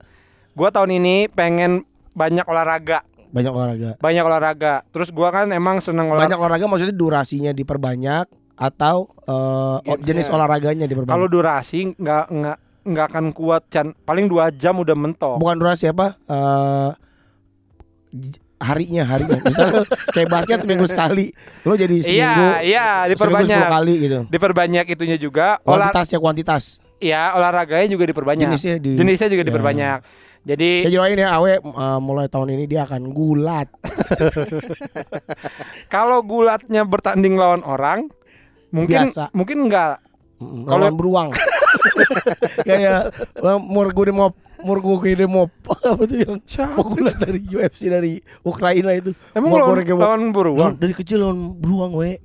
Gua 0.54 0.70
tahun 0.70 0.92
ini 0.96 1.28
pengen 1.28 1.82
banyak 2.14 2.46
olahraga, 2.46 3.02
Banyak 3.30 3.50
olahraga. 3.50 3.90
banyak 3.98 4.24
olahraga. 4.24 4.74
Terus 4.90 5.10
gua 5.10 5.30
kan 5.30 5.50
emang 5.50 5.80
seneng 5.80 6.08
olahraga. 6.08 6.30
Banyak 6.30 6.40
olahraga 6.40 6.66
maksudnya 6.68 6.94
durasinya 6.94 7.50
diperbanyak 7.50 8.26
atau 8.54 9.10
Gamesnya. 9.82 9.98
jenis 10.06 10.28
olahraganya 10.30 10.86
diperbanyak. 10.86 11.10
Kalau 11.12 11.26
durasi 11.26 11.98
nggak 11.98 12.26
nggak 12.30 12.58
nggak 12.84 13.06
akan 13.10 13.26
kuat 13.32 13.64
Chan. 13.68 13.96
Paling 14.00 14.28
dua 14.28 14.52
jam 14.52 14.76
udah 14.76 14.94
mentok. 14.94 15.40
bukan 15.40 15.56
durasi 15.56 15.88
apa? 15.88 16.14
J- 18.14 18.43
harinya 18.64 19.04
harinya. 19.04 19.38
Misalnya 19.38 19.84
kayak 20.10 20.30
basket 20.30 20.58
seminggu 20.60 20.86
sekali, 20.86 21.36
lo 21.62 21.76
jadi 21.76 22.00
seminggu. 22.00 22.44
Iya, 22.48 22.64
iya, 22.64 22.88
diperbanyak. 23.06 23.60
10 23.62 23.76
kali 23.76 23.94
gitu. 24.00 24.20
Diperbanyak 24.26 24.86
itunya 24.88 25.18
juga. 25.18 25.60
Olah, 25.62 25.92
Kuantitasnya 25.92 26.18
kuantitas. 26.18 26.64
ya 26.98 27.36
olahraganya 27.36 27.86
juga 27.86 28.08
diperbanyak. 28.08 28.48
Jenisnya 28.48 28.76
di 28.78 28.96
Jenisnya 28.96 29.28
juga 29.28 29.44
Ya. 29.44 29.48
diperbanyak. 29.52 30.00
Jadi 30.44 30.70
Ya 30.84 30.92
doain 30.94 31.16
ya 31.16 31.30
Awe 31.34 31.56
eh, 31.56 32.00
mulai 32.00 32.28
tahun 32.28 32.52
ini 32.52 32.64
dia 32.66 32.84
akan 32.84 33.12
gulat. 33.12 33.68
kalau 35.94 36.20
gulatnya 36.22 36.84
bertanding 36.84 37.36
lawan 37.36 37.64
orang, 37.64 38.08
mungkin 38.70 39.08
Biasa. 39.08 39.32
mungkin 39.32 39.68
enggak. 39.68 40.00
Kalau- 40.40 40.84
Lawan 40.84 40.96
beruang. 40.96 41.28
Kayak 42.68 43.16
eh, 43.34 43.60
Morgu 43.60 44.04
Demop, 44.04 44.34
Morgu 44.64 44.98
Demop 45.04 45.52
apa 45.92 46.04
tuh 46.08 46.18
yang 46.18 46.40
gulat 46.88 47.16
dari 47.20 47.40
UFC 47.44 47.92
dari 47.92 48.24
Ukraina 48.42 48.96
itu. 48.96 49.12
Emang 49.36 49.52
lawan, 49.52 49.84
lawan 49.84 50.22
beruang? 50.32 50.74
Dari 50.80 50.96
kecil 50.96 51.22
lawan 51.22 51.60
beruang 51.60 51.92
we. 51.94 52.18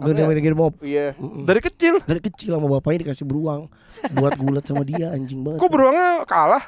Gede 0.00 0.22
gede 0.22 0.40
Demop. 0.46 0.78
Iya. 0.80 1.18
Dari 1.18 1.60
kecil. 1.60 1.98
Dari 2.06 2.20
kecil 2.22 2.54
sama 2.54 2.66
bapaknya 2.70 3.10
dikasih 3.10 3.26
beruang 3.26 3.68
buat 4.14 4.38
gulat 4.38 4.64
sama 4.64 4.86
dia 4.86 5.10
anjing 5.12 5.42
banget. 5.42 5.60
Kok 5.60 5.70
beruangnya 5.70 6.22
kalah? 6.24 6.64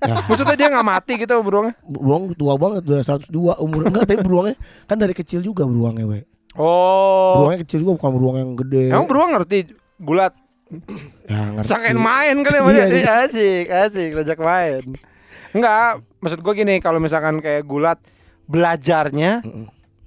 Ya, 0.00 0.16
Maksudnya 0.24 0.56
dia 0.56 0.72
nggak 0.72 0.86
mati 0.88 1.12
gitu 1.20 1.44
beruangnya? 1.44 1.76
beruang 1.84 2.32
tua 2.32 2.56
banget 2.56 2.88
udah 2.88 3.04
102 3.04 3.60
umur 3.60 3.92
enggak 3.92 4.08
tapi 4.08 4.24
beruangnya 4.24 4.56
kan 4.88 4.96
dari 4.96 5.12
kecil 5.12 5.44
juga 5.44 5.68
beruangnya 5.68 6.08
we. 6.08 6.24
Oh. 6.56 7.36
Beruangnya 7.36 7.60
kecil 7.68 7.84
juga 7.84 8.00
bukan 8.00 8.10
beruang 8.16 8.36
yang 8.40 8.50
gede. 8.56 8.84
Emang 8.96 9.04
beruang 9.04 9.30
ngerti 9.36 9.76
gulat? 10.00 10.32
Ya, 11.30 11.40
ngerti. 11.48 11.68
Sangkain 11.68 11.94
main 11.94 12.36
kali 12.42 12.56
sama 12.58 12.70
Iya, 12.70 12.84
iya. 12.90 13.12
Asik, 13.22 13.66
asik, 13.70 14.08
ngajak 14.12 14.38
main. 14.40 14.82
Enggak, 15.50 15.90
maksud 16.18 16.38
gua 16.40 16.52
gini, 16.52 16.78
kalau 16.78 16.98
misalkan 16.98 17.38
kayak 17.38 17.62
gulat 17.64 18.02
belajarnya, 18.44 19.46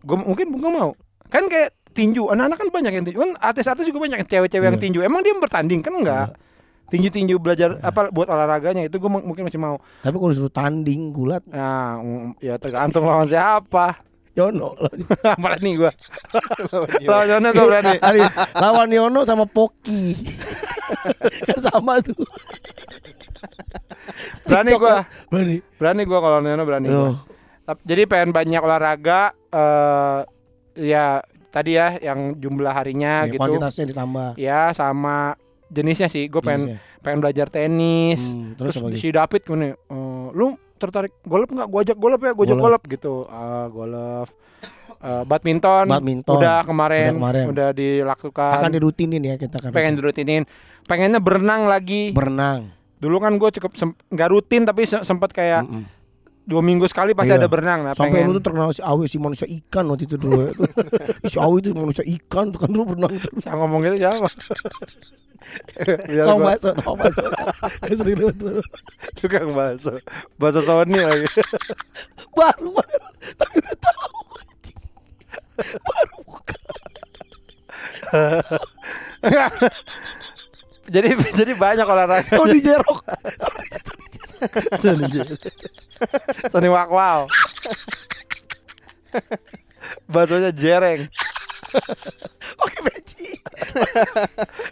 gua 0.02 0.18
mungkin 0.20 0.52
gua 0.54 0.70
mau. 0.70 0.90
Kan 1.28 1.48
kayak 1.48 1.72
tinju, 1.92 2.28
anak-anak 2.28 2.58
kan 2.58 2.70
banyak 2.70 2.92
yang 2.92 3.04
tinju. 3.04 3.18
Kan 3.18 3.32
artis-artis 3.40 3.86
juga 3.86 4.04
banyak 4.04 4.20
cewek-cewek 4.22 4.66
yang 4.66 4.76
Iya. 4.76 4.84
tinju. 4.84 5.00
Emang 5.00 5.24
dia 5.24 5.32
bertanding 5.34 5.80
kan 5.80 5.96
enggak? 5.96 6.28
Tinju-tinju 6.84 7.40
belajar 7.40 7.80
apa 7.80 8.12
buat 8.12 8.28
olahraganya 8.28 8.84
itu 8.84 9.00
gua 9.00 9.18
m- 9.18 9.26
mungkin 9.26 9.48
masih 9.48 9.58
mau. 9.58 9.80
Tapi 10.04 10.14
kalau 10.14 10.30
disuruh 10.30 10.52
tanding 10.52 11.10
gulat 11.10 11.42
Nah, 11.48 11.98
ya 12.38 12.60
tergantung 12.60 13.08
lawan 13.08 13.26
siapa. 13.26 14.04
Yono 14.34 14.74
berani 15.44 15.78
gua. 15.78 15.92
lawan 17.10 17.28
Yono 17.30 17.48
gua 17.50 17.66
berani. 17.70 17.96
Lawan 18.64 18.90
Yono 18.90 19.20
sama 19.24 19.46
Poki. 19.46 20.18
kan 21.46 21.60
sama 21.62 22.02
tuh. 22.02 22.18
Berani 24.44 24.72
kan? 24.74 25.06
Berani. 25.30 25.56
Berani 25.78 26.02
gua 26.04 26.20
kalau 26.20 26.38
Yono 26.42 26.64
berani 26.64 26.88
gua. 26.88 26.98
Tuh. 26.98 27.16
Tap- 27.64 27.84
Jadi 27.86 28.02
pengen 28.04 28.32
banyak 28.32 28.60
olahraga 28.60 29.22
eh 29.48 30.20
ya 30.76 31.22
tadi 31.48 31.78
ya 31.78 31.96
yang 32.02 32.34
jumlah 32.36 32.74
harinya 32.74 33.24
Ya, 33.24 33.32
gitu. 33.32 33.40
Kuantitasnya 33.40 33.86
ditambah. 33.88 34.30
Ya 34.36 34.74
sama 34.74 35.38
jenisnya 35.70 36.10
sih. 36.10 36.26
Gue 36.26 36.42
pengen 36.42 36.76
pengen 37.00 37.22
belajar 37.22 37.46
tenis. 37.48 38.34
Hmm, 38.34 38.58
terus, 38.58 38.74
terus 38.76 38.98
si 38.98 39.14
David 39.14 39.42
gini, 39.44 39.70
"Eh, 39.70 40.28
lu 40.34 40.58
tertarik 40.84 41.16
golf 41.24 41.48
nggak? 41.48 41.66
Gue 41.66 41.80
ajak 41.82 41.98
golf 41.98 42.20
ya, 42.20 42.32
gue 42.32 42.46
ajak 42.46 42.60
Golf. 42.60 42.82
gitu. 42.86 43.14
Ah, 43.26 43.66
golf. 43.68 44.28
Eh, 45.00 45.24
badminton, 45.26 45.86
Badminton. 45.86 46.32
udah 46.34 46.64
kemarin, 46.64 47.12
Udah 47.12 47.18
kemarin. 47.18 47.46
udah 47.50 47.70
dilakukan. 47.72 48.52
Akan 48.54 48.72
dirutinin 48.72 49.20
ya 49.22 49.36
kita 49.36 49.60
kan. 49.60 49.72
pengen 49.72 49.96
dirutinin. 49.96 50.44
Pengennya 50.84 51.20
berenang 51.20 51.66
lagi. 51.66 52.12
berenang. 52.12 52.72
Dulu 53.00 53.20
kan 53.20 53.32
gue 53.34 53.50
cukup 53.54 53.72
nggak 54.08 54.30
rutin 54.30 54.64
tapi 54.64 54.84
se- 54.84 55.04
sempet 55.04 55.32
kayak 55.32 55.64
Mm-mm. 55.64 55.84
Dua 56.44 56.60
minggu 56.60 56.84
sekali 56.86 57.12
pasti 57.12 57.32
Iya. 57.32 57.40
ada 57.40 57.48
berenang. 57.48 57.80
Nah, 57.82 57.94
Sampai 57.94 58.20
pengen. 58.20 58.32
lu 58.32 58.38
tuh 58.38 58.44
terkenal 58.44 58.70
si 58.70 58.82
Awi 58.82 59.08
si 59.08 59.16
manusia 59.16 59.48
ikan 59.48 59.88
waktu 59.88 60.04
itu 60.06 60.16
dulu. 60.16 60.52
Si 61.32 61.38
Awi 61.38 61.58
itu 61.60 61.72
manusia 61.72 62.04
ikan 62.04 62.52
tuh 62.52 62.60
kan 62.60 62.70
dulu 62.70 62.84
berenang 62.92 63.16
terus. 63.16 63.44
Yang 63.44 63.58
ngomong 63.58 63.80
gitu 63.82 63.96
siapa? 63.98 64.28
Biar 66.08 66.26
Tahu 66.26 66.38
gua 66.40 66.48
bakso, 66.50 66.70
tahu 66.74 66.96
bakso. 66.96 67.24
Gak 67.84 67.96
sering 67.96 68.18
lu 68.18 68.30
tuh. 68.34 68.64
tukang 69.16 69.52
bakso. 69.52 69.92
Bakso 70.36 70.60
Sony 70.60 70.96
lagi. 70.96 71.28
Baru 72.32 72.74
tapi 73.36 73.56
udah 73.60 73.76
tahu. 73.78 74.18
Baru 75.84 76.16
buka. 76.26 76.56
jadi 80.86 81.08
jadi 81.32 81.54
banyak 81.54 81.86
olahraga. 81.86 82.28
Sony 82.30 82.60
Jerok. 82.60 83.00
Sony 83.80 84.06
Wak 86.52 86.90
Wow. 86.90 87.28
Baksonya 90.10 90.52
jereng. 90.54 91.06
Oke 92.62 92.78
peci. 92.86 93.28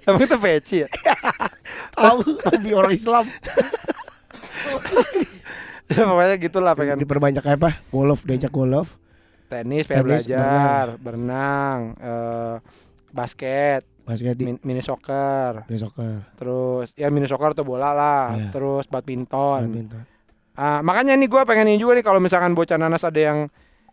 Emang 0.06 0.22
itu 0.22 0.38
peci 0.38 0.76
ya? 0.86 0.88
Tahu 1.98 2.22
tapi 2.42 2.70
orang 2.74 2.94
Islam. 2.94 3.26
ya 5.92 6.04
pokoknya 6.08 6.36
gitulah 6.40 6.74
pengen 6.78 6.98
Diperbanyak 7.02 7.44
apa? 7.44 7.82
Golf, 7.92 8.24
diajak 8.24 8.54
golf. 8.54 8.96
tenis, 9.52 9.84
pengen 9.84 10.08
Tenis, 10.08 10.24
belajar, 10.24 10.96
berenang, 10.96 11.92
eh, 12.00 12.56
basket, 13.12 13.84
Basket 14.02 14.34
di, 14.34 14.44
min- 14.44 14.62
mini 14.62 14.80
soccer, 14.80 15.64
di 15.64 15.78
soccer. 15.78 16.34
terus 16.34 16.90
ya 16.94 17.08
mini 17.08 17.26
soccer 17.26 17.52
atau 17.52 17.62
bola 17.62 17.92
lah, 17.92 18.34
Iya. 18.34 18.50
terus 18.50 18.86
badminton. 18.86 19.62
Badminton. 19.64 20.02
Ah, 20.52 20.80
makanya 20.80 21.14
nih 21.14 21.26
gue 21.26 21.42
pengen 21.44 21.68
ini 21.68 21.78
juga 21.78 21.94
nih 21.94 22.04
kalau 22.04 22.18
misalkan 22.18 22.52
bocah 22.52 22.76
nanas 22.76 23.02
ada 23.02 23.16
yang 23.16 23.48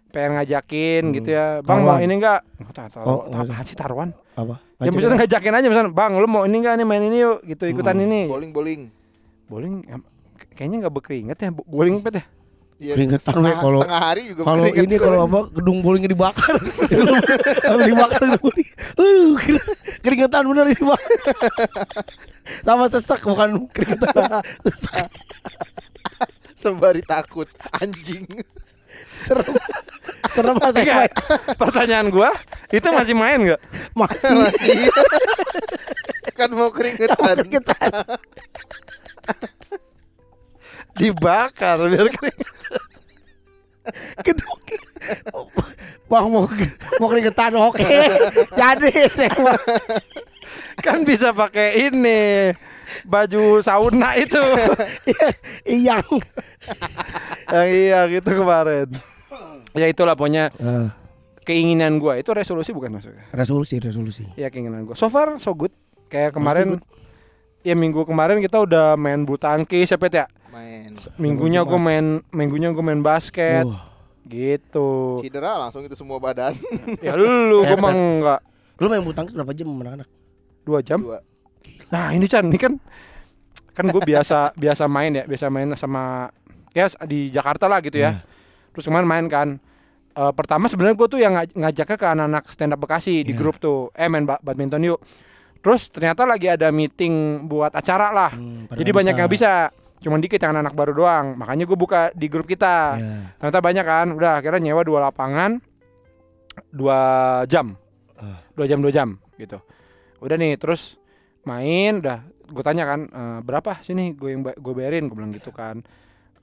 pengen 0.08 0.34
ngajakin 0.34 1.02
Hmm. 1.04 1.14
gitu 1.14 1.28
ya, 1.30 1.60
bang 1.60 1.80
mau 1.80 1.96
ini 1.96 2.14
enggak? 2.14 2.40
Nggak 2.56 2.74
tahu, 2.74 2.88
tahu, 2.90 3.04
Oh, 3.04 3.18
apaan 3.30 3.62
sih 3.62 3.76
taruhan? 3.76 4.08
Apa? 4.34 4.56
Ya 4.78 4.88
maksudnya 4.88 5.18
ngajakin 5.18 5.52
aja 5.54 5.66
misalnya, 5.66 5.92
bang 5.92 6.12
lu 6.14 6.26
mau 6.26 6.42
ini 6.42 6.56
enggak 6.56 6.74
nih 6.74 6.86
main 6.86 7.02
ini 7.02 7.18
yuk 7.20 7.38
gitu 7.44 7.64
ikutan 7.66 7.94
Hmm. 7.94 8.04
ini. 8.04 8.20
Bowling 8.26 8.50
bowling. 8.50 8.82
Bowling 9.46 9.74
kayaknya 10.50 10.76
nggak 10.82 10.94
berkeringat 10.94 11.38
ya, 11.38 11.50
bo- 11.52 11.64
bowling 11.64 12.00
pet 12.00 12.18
ya. 12.18 12.24
Ya, 12.78 12.94
Keringetan, 12.94 13.34
kalau- 13.34 13.82
setengah 13.82 14.02
hari 14.06 14.22
juga 14.30 14.46
Kalau 14.46 14.70
ini 14.70 14.94
kalau 15.02 15.26
apa 15.26 15.50
gedung 15.50 15.82
bowlingnya 15.82 16.14
dibakar. 16.14 16.54
Kalau 17.66 17.82
dibakar 17.82 18.22
gedung 18.22 18.38
bowling. 18.38 18.68
Aduh, 18.94 19.34
keringetan 19.98 20.46
bener 20.46 20.70
ini, 20.70 20.82
Bang. 20.86 21.02
Sama 22.66 22.86
sesak 22.86 23.26
bukan 23.26 23.66
keringetan. 23.74 24.46
Sesak. 24.70 25.10
sembari 26.54 27.02
takut 27.02 27.50
anjing. 27.82 28.22
Serem. 29.26 29.58
Serem 30.30 30.54
masih 30.54 30.86
main. 30.86 31.10
Pertanyaan 31.58 32.06
gua, 32.14 32.30
itu 32.70 32.86
masih 32.94 33.14
main 33.18 33.38
nggak? 33.42 33.60
Masih 33.90 34.30
Masih. 34.38 34.78
kan 36.30 36.50
mau 36.54 36.70
keringetan. 36.70 37.42
keringetan. 37.42 37.90
Dibakar 40.98 41.78
biar 41.86 42.06
keringat. 42.10 42.54
Gedung. 44.20 44.58
Bang 46.08 46.26
mau 46.28 46.44
mau 46.98 47.08
keringetan 47.08 47.56
oke. 47.56 47.84
Jadi. 48.52 48.92
Kan 50.78 51.02
bisa 51.02 51.32
pakai 51.32 51.88
ini 51.88 52.52
baju 53.04 53.60
sauna 53.60 54.16
itu. 54.16 54.40
Iyang. 55.64 56.04
yang 57.48 57.68
iya 57.68 58.00
gitu 58.10 58.30
kemarin. 58.34 58.88
Ya 59.72 59.86
itulah 59.88 60.12
pokoknya 60.12 60.52
Eh, 60.56 60.88
keinginan 61.44 61.96
gua 61.96 62.16
itu 62.16 62.28
resolusi 62.32 62.72
bukan 62.72 62.92
maksudnya. 62.92 63.24
resolusi 63.32 63.80
resolusi. 63.80 64.24
Ya 64.36 64.48
keinginan 64.48 64.84
gua. 64.84 64.96
So 64.96 65.08
far 65.08 65.36
so 65.40 65.52
good. 65.52 65.72
Kayak 66.08 66.36
kemarin 66.36 66.80
ya 67.60 67.76
minggu 67.76 68.04
kemarin 68.04 68.40
kita 68.40 68.60
udah 68.60 68.96
main 68.96 69.24
bulu 69.24 69.36
tangkis 69.36 69.88
ya 69.88 69.96
Pet 69.96 70.12
ya. 70.12 70.26
Main. 70.58 70.90
Minggunya 71.16 71.60
gue 71.62 71.78
main 71.78 72.06
minggunya 72.30 72.68
gue 72.68 72.82
main 72.82 72.98
basket 72.98 73.62
Wah, 73.62 73.86
gitu. 74.24 75.18
Cedera 75.18 75.54
langsung 75.56 75.82
itu 75.82 75.94
semua 75.94 76.18
badan. 76.18 76.52
Ya 77.06 77.14
lu 77.14 77.62
gue 77.62 77.70
Pet, 77.70 77.78
mah 77.78 77.92
enggak 77.92 78.40
lu 78.76 78.86
main 78.86 79.00
bulu 79.00 79.10
tangkis 79.10 79.32
berapa 79.32 79.50
jam 79.50 79.66
sama 79.66 79.82
anak-anak? 79.84 80.08
dua 80.62 80.78
jam. 80.80 80.98
Dua. 81.00 81.18
Nah 81.88 82.10
ini 82.10 82.26
Chan, 82.26 82.44
ini 82.44 82.54
kan 82.54 82.74
kan 83.72 83.86
gue 83.86 83.98
biasa 84.00 84.50
biasa 84.62 84.84
main 84.86 85.12
ya, 85.12 85.24
biasa 85.24 85.46
main 85.48 85.70
sama 85.74 86.30
ya 86.70 86.86
di 87.02 87.26
Jakarta 87.28 87.66
lah 87.66 87.78
gitu 87.78 87.96
ya. 87.96 88.22
Terus 88.70 88.84
kemarin 88.84 89.06
main 89.06 89.26
kan. 89.26 89.48
Eh, 90.12 90.32
pertama 90.32 90.66
sebenarnya 90.66 90.94
gue 90.94 91.08
tuh 91.08 91.18
yang 91.18 91.34
ngaj- 91.34 91.54
ngajaknya 91.54 91.96
ke 91.96 92.06
anak-anak 92.08 92.44
stand 92.48 92.70
up 92.70 92.78
Bekasi 92.78 93.22
di 93.22 93.30
Iya. 93.30 93.38
grup 93.38 93.56
tuh, 93.56 93.90
eh 93.92 94.06
main 94.06 94.22
ba- 94.22 94.38
badminton 94.38 94.82
yuk. 94.84 94.98
Terus 95.58 95.90
ternyata 95.90 96.22
lagi 96.22 96.46
ada 96.46 96.70
meeting 96.70 97.14
buat 97.44 97.70
acara 97.70 98.10
lah. 98.10 98.30
Hmm, 98.30 98.66
Jadi 98.68 98.90
banyak 98.90 99.14
yang 99.16 99.26
bisa. 99.26 99.74
Cuman 99.98 100.18
dikit 100.18 100.38
yang 100.38 100.54
anak 100.54 100.72
baru 100.72 100.92
doang. 100.92 101.34
Makanya 101.34 101.64
gue 101.64 101.74
buka 101.74 102.10
di 102.12 102.26
grup 102.26 102.46
kita. 102.46 102.76
Iya. 102.94 103.14
Ternyata 103.36 103.58
banyak 103.58 103.84
kan. 103.84 104.06
Udah 104.12 104.38
akhirnya 104.38 104.60
nyewa 104.62 104.82
dua 104.82 104.98
lapangan 105.04 105.58
dua 106.70 106.98
jam. 107.44 107.74
Ah. 108.14 108.42
Dua 108.52 108.66
jam 108.66 108.78
dua 108.78 108.90
jam 108.90 109.08
gitu. 109.36 109.58
Udah 110.18 110.34
nih 110.34 110.58
terus 110.58 110.98
main 111.46 112.02
udah 112.02 112.20
gue 112.48 112.62
tanya 112.62 112.84
kan 112.84 113.00
"Eh, 113.04 113.38
berapa 113.40 113.78
sini 113.80 114.12
gue 114.12 114.32
yang 114.32 114.42
gue 114.42 114.72
bayarin 114.74 115.06
gue 115.06 115.14
bilang 115.14 115.30
gitu 115.30 115.48
kan 115.48 115.84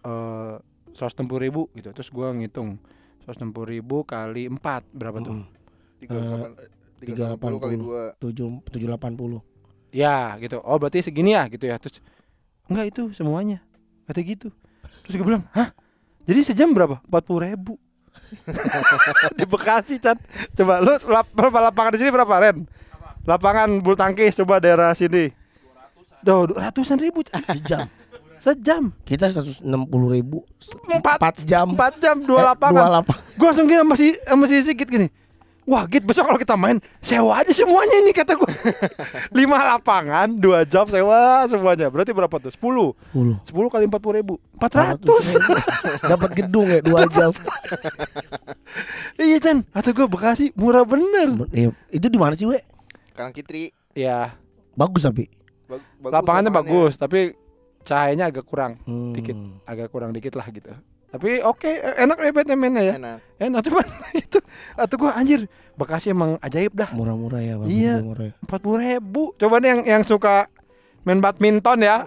eh 0.01 0.55
seratus 0.93 1.17
ribu 1.35 1.67
gitu 1.73 1.91
terus 1.91 2.07
gue 2.07 2.27
ngitung 2.31 2.77
seratus 3.19 3.41
ribu 3.65 4.01
kali 4.01 4.47
empat 4.47 4.85
berapa 4.89 5.19
tuh. 5.19 5.43
Tiga 5.97 6.15
Eh, 6.15 6.21
delapan- 6.21 6.53
tiga 6.95 7.13
delapan 7.27 7.49
puluh 7.49 7.59
kali 7.59 7.75
380. 7.75 7.83
dua. 7.83 8.01
tujuh 8.17 8.47
tujuh 8.65 8.87
delapan 8.87 9.13
puluh. 9.13 9.41
ya 9.91 10.35
gitu 10.37 10.59
oh 10.59 10.75
berarti 10.75 10.99
segini 11.01 11.31
ya 11.31 11.47
gitu 11.47 11.65
ya 11.65 11.79
terus 11.79 12.03
enggak 12.67 12.85
itu 12.93 13.03
semuanya. 13.13 13.61
Kata 14.05 14.21
gitu. 14.21 14.49
Terus 15.05 15.13
gue 15.17 15.25
bilang 15.25 15.43
hah? 15.53 15.73
Jadi 16.25 16.39
sejam 16.41 16.73
berapa? 16.73 17.01
Empat 17.05 17.23
puluh 17.25 17.45
ribu. 17.45 17.77
Di 19.37 19.45
Bekasi 19.45 20.01
Chan. 20.01 20.17
Coba 20.57 20.81
lu 20.81 20.93
lap, 21.09 21.29
berapa 21.35 21.57
lapangan 21.69 21.93
di 21.93 21.99
sini 22.01 22.11
berapa 22.13 22.33
Ren? 22.41 22.65
Lapangan 23.25 23.69
bulu 23.81 23.93
tangkis 23.97 24.33
coba 24.37 24.57
daerah 24.57 24.93
sini. 24.97 25.29
Duh, 26.25 26.49
ratusan 26.49 26.97
ribu. 26.97 27.21
Sejam. 27.25 27.85
sejam. 28.45 28.89
Kita 29.05 29.29
160 29.29 29.65
ribu. 30.09 30.41
Empat. 30.89 31.17
Empat 31.21 31.35
jam. 31.45 31.65
empat 31.73 31.93
jam 32.01 32.17
dua 32.21 32.39
Eh, 32.41 32.45
lapangan. 32.53 32.81
Dua 32.81 32.89
lapangan. 33.01 33.23
Gue 33.37 33.45
langsung 33.45 33.65
gini 33.69 33.79
sama 34.25 34.45
si 34.49 34.55
Sigit 34.61 34.89
gini 34.89 35.07
Wah 35.65 35.89
Git 35.89 36.05
besok 36.05 36.29
kalau 36.29 36.37
kita 36.37 36.53
main 36.53 36.77
Sewa 37.01 37.41
aja 37.41 37.49
semuanya 37.49 37.97
ini 37.97 38.13
kata 38.13 38.37
gue 38.37 38.45
Lima 39.37 39.57
lapangan 39.57 40.29
Dua 40.29 40.61
jam 40.61 40.85
sewa 40.85 41.41
semuanya. 41.49 41.89
Berarti 41.89 42.13
berapa 42.13 42.37
tuh? 42.37 42.53
Sepuluh? 42.53 42.93
Puluh 43.09 43.41
Sepuluh 43.41 43.73
kali 43.73 43.89
empat 43.89 43.97
puluh 43.97 44.21
ribu. 44.21 44.33
Empat 44.53 44.71
ratus. 44.71 45.41
Dapat 46.13 46.29
gedung 46.37 46.69
ya 46.69 46.79
dua 46.79 47.09
jam. 47.09 47.33
Iya 49.17 49.37
Chan. 49.39 49.63
Atau 49.71 49.91
gue 49.91 50.05
Bekasi 50.05 50.53
murah 50.53 50.85
bener. 50.85 51.49
Iya, 51.49 51.73
Itu 51.89 52.13
di 52.13 52.19
mana 52.19 52.37
sih 52.37 52.45
we? 52.45 52.61
Karang 53.17 53.33
Kitri. 53.33 53.73
Ya 53.97 54.35
Bagus 54.75 55.01
tapi. 55.01 55.31
Bag- 55.65 55.81
bagus 55.97 56.13
lapangannya 56.13 56.51
lapangannya. 56.51 56.53
bagus 56.53 56.93
Tapi 56.95 57.19
cahayanya 57.81 58.29
agak 58.29 58.45
kurang. 58.45 58.77
Hmm. 58.85 59.17
Dikit 59.17 59.37
Agak 59.65 59.89
kurang 59.89 60.13
dikit 60.13 60.37
lah 60.37 60.45
gitu 60.51 60.69
Tapi 61.15 61.39
oke 61.39 61.71
enak 61.95 62.17
ya 62.19 62.31
Batman 62.35 62.59
mainnya 62.59 62.83
ya 62.83 62.93
Enak. 62.99 63.17
Enak 63.39 63.61
cuman 63.63 63.85
itu 64.27 64.39
Atau 64.75 64.95
gue 64.99 65.11
anjir 65.11 65.39
Bekasi 65.79 66.11
emang 66.11 66.35
ajaib 66.43 66.75
dah 66.75 66.91
Murah-murah 66.91 67.39
ya 67.39 67.55
Bang. 67.55 67.67
Iya. 67.71 68.03
Murah-murah 68.03 68.25
ya. 68.27 68.33
empat 68.43 68.59
puluh 68.59 68.79
ribu 68.83 69.23
coba 69.35 69.55
nih 69.63 69.69
yang 69.71 69.81
yang 69.87 70.03
suka 70.03 70.51
main 71.05 71.23
badminton 71.23 71.79
ya 71.79 72.03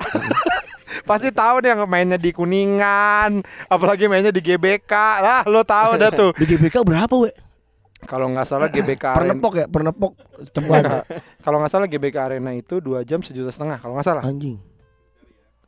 pasti 1.09 1.33
tahu 1.33 1.65
deh 1.65 1.73
yang 1.73 1.89
mainnya 1.89 2.21
di 2.21 2.35
kuningan 2.35 3.41
apalagi 3.65 4.11
mainnya 4.11 4.29
di 4.29 4.45
GBK 4.45 4.93
lah 5.25 5.41
lo 5.49 5.65
tahu 5.65 5.97
dah 5.97 6.11
tuh 6.13 6.31
Di 6.41 6.45
GBK 6.45 6.85
berapa 6.85 7.09
we? 7.17 7.33
kalau 8.05 8.29
nggak 8.29 8.45
salah 8.45 8.69
GBK 8.69 9.17
Pernepok 9.17 9.53
ya 9.57 9.67
Pernepok 9.67 10.13
Cepat 10.53 11.09
kalau 11.41 11.63
nggak 11.63 11.73
salah 11.73 11.87
GBK 11.89 12.17
Arena 12.19 12.53
itu 12.53 12.79
dua 12.79 13.07
jam 13.09 13.25
sejuta 13.25 13.49
setengah 13.49 13.79
kalau 13.81 13.97
nggak 13.97 14.05
salah 14.07 14.23
Anjing 14.23 14.61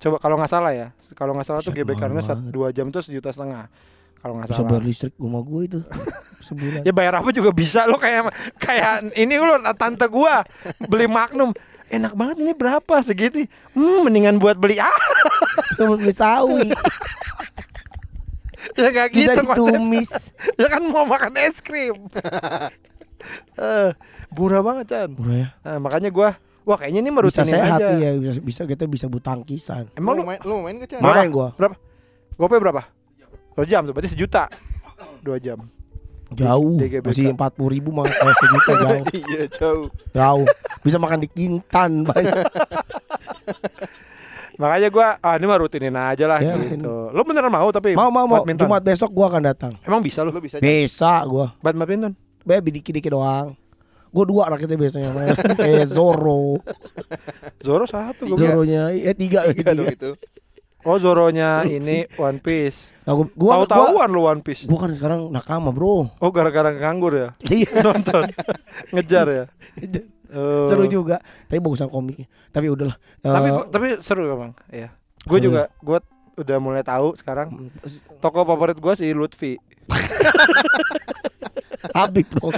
coba 0.01 0.17
kalau 0.17 0.35
nggak 0.35 0.49
salah 0.49 0.73
ya 0.73 0.89
kalau 1.13 1.33
nggak 1.33 1.45
salah 1.45 1.61
tuh 1.61 1.71
Buset, 1.71 1.85
GBK 1.87 2.01
Arena 2.01 2.15
mahal 2.15 2.25
sat- 2.25 2.41
banget. 2.41 2.53
dua 2.53 2.69
jam 2.71 2.87
tuh 2.89 3.01
sejuta 3.01 3.29
setengah 3.29 3.69
kalau 4.17 4.35
nggak 4.35 4.49
Bisa 4.49 4.57
salah. 4.59 4.69
bayar 4.71 4.83
listrik 4.83 5.15
rumah 5.15 5.41
gue 5.41 5.63
itu 5.67 5.81
Sebulan. 6.41 6.81
Ya 6.83 6.91
bayar 6.91 7.15
apa 7.15 7.29
juga 7.31 7.53
bisa 7.53 7.85
lo 7.85 7.95
kayak 7.95 8.33
kayak 8.57 9.13
ini 9.15 9.37
lo 9.37 9.55
tante 9.73 10.09
gua 10.09 10.41
beli 10.83 11.05
Magnum. 11.05 11.53
Enak 11.87 12.15
banget 12.15 12.41
ini 12.41 12.53
berapa? 12.53 12.95
Segini. 13.01 13.45
Hmm 13.71 14.03
mendingan 14.03 14.35
buat 14.37 14.57
beli 14.57 14.81
ah 14.81 14.89
Kamu 15.77 15.95
beli 15.97 16.11
sawi. 16.11 16.65
Ya 18.73 18.89
kayak 18.89 19.11
Bisa 19.13 19.37
gitu 19.37 19.43
ditumis. 19.45 20.09
Ya 20.57 20.67
kan 20.71 20.83
mau 20.87 21.05
makan 21.05 21.37
es 21.39 21.61
krim. 21.61 21.97
Eh, 23.53 23.93
murah 24.33 24.65
banget 24.65 24.85
Chan. 24.89 25.11
Murah 25.13 25.37
ya? 25.37 25.49
Nah, 25.61 25.77
makanya 25.79 26.09
gua 26.09 26.41
wah 26.63 26.77
kayaknya 26.77 27.01
ini 27.01 27.11
Bisa 27.11 27.17
merutinin 27.43 27.51
sehat 27.51 27.79
aja. 27.79 27.89
ya 27.95 28.11
bisa, 28.15 28.41
bisa 28.41 28.61
kita 28.65 28.85
bisa 28.85 29.07
butangkisan 29.07 29.91
emang 29.95 30.15
lu 30.15 30.23
lu 30.23 30.25
main 30.25 30.39
lu 30.43 30.55
main 30.61 30.75
gak? 30.79 30.97
Berapa? 30.97 31.17
Main 31.17 31.31
gua? 31.31 31.49
Berapa? 31.55 31.77
Gopay 32.35 32.59
berapa? 32.59 32.83
Dua 33.53 33.65
jam 33.65 33.85
tuh 33.85 33.93
berarti 33.93 34.11
sejuta. 34.11 34.49
Dua 35.21 35.37
jam. 35.37 35.61
Jauh. 36.31 36.79
DGBK. 36.79 37.05
Masih 37.05 37.27
40 37.35 37.75
ribu 37.75 37.91
mah 37.91 38.07
Kalau 38.07 38.33
sejuta 38.33 38.73
jauh. 38.87 39.05
Iya 39.11 39.43
jauh. 39.51 39.87
Jauh. 40.11 40.47
Bisa 40.81 40.97
makan 40.97 41.19
di 41.19 41.29
Kintan 41.29 42.07
banyak 42.07 42.33
makanya 44.61 44.89
gua 44.89 45.17
ah 45.19 45.35
ini 45.35 45.45
mah 45.45 45.57
rutinin 45.57 45.93
aja 45.93 46.29
lah 46.29 46.37
Ya, 46.39 46.53
gitu. 46.53 47.09
Lu 47.11 47.21
beneran 47.25 47.49
mau 47.49 47.69
tapi 47.69 47.97
Mau 47.97 48.09
mau 48.09 48.25
mau. 48.25 48.41
badminton? 48.41 48.69
Jumat 48.69 48.83
besok 48.85 49.09
gua 49.11 49.27
akan 49.29 49.43
datang. 49.43 49.73
Emang 49.81 50.01
bisa 50.01 50.21
lu? 50.21 50.29
Lu 50.29 50.41
bisa? 50.41 50.61
Bisa 50.61 51.25
gua. 51.25 51.57
Bad 51.59 51.75
badminton 51.75 52.13
Baby 52.41 52.81
dikit-dikit 52.81 53.13
doang 53.13 53.57
Gue 54.11 54.25
dua 54.27 54.51
raketnya 54.51 54.75
biasanya 54.75 55.11
main. 55.11 55.33
Kayak 55.55 55.87
Zoro. 55.97 56.59
Zoro 57.59 57.85
satu 57.87 58.27
bilang. 58.27 58.59
Zoronya 58.59 58.91
Eh 58.91 59.15
tiga 59.15 59.47
Tiga 59.49 59.71
dong 59.71 59.87
tiga. 59.87 59.95
itu. 59.95 60.11
oh 60.81 60.97
Zoronya 60.97 61.63
ini 61.63 62.09
One 62.17 62.41
Piece. 62.41 62.97
Nah, 63.05 63.13
gua, 63.15 63.63
tahu-tahuan 63.63 64.09
lu 64.09 64.25
One 64.25 64.41
Piece? 64.41 64.65
gua 64.65 64.79
kan 64.83 64.91
sekarang 64.93 65.29
nakama 65.29 65.71
bro. 65.71 66.09
Oh 66.17 66.31
gara-gara 66.31 66.73
nganggur 66.73 67.13
ya? 67.13 67.29
Iya. 67.53 67.71
Nonton. 67.87 68.27
Ngejar 68.91 69.27
ya? 69.29 69.45
Oh. 70.31 70.65
Seru 70.67 70.87
juga. 70.87 71.21
Tapi 71.47 71.59
bagusan 71.59 71.87
komiknya. 71.87 72.27
Tapi 72.49 72.67
udahlah 72.67 72.97
tapi 73.21 73.49
Eh, 73.49 73.63
tapi 73.69 73.87
seru 74.01 74.27
emang 74.27 74.57
iya. 74.71 74.91
Gue 75.23 75.39
juga 75.39 75.69
gue 75.79 75.99
udah 76.35 76.57
mulai 76.59 76.81
tahu 76.81 77.13
sekarang. 77.15 77.69
Toko 78.19 78.43
favorit 78.43 78.75
gue 78.75 78.95
si 78.97 79.13
Lutfi. 79.13 79.55
Habib 81.93 82.27
dong 82.33 82.55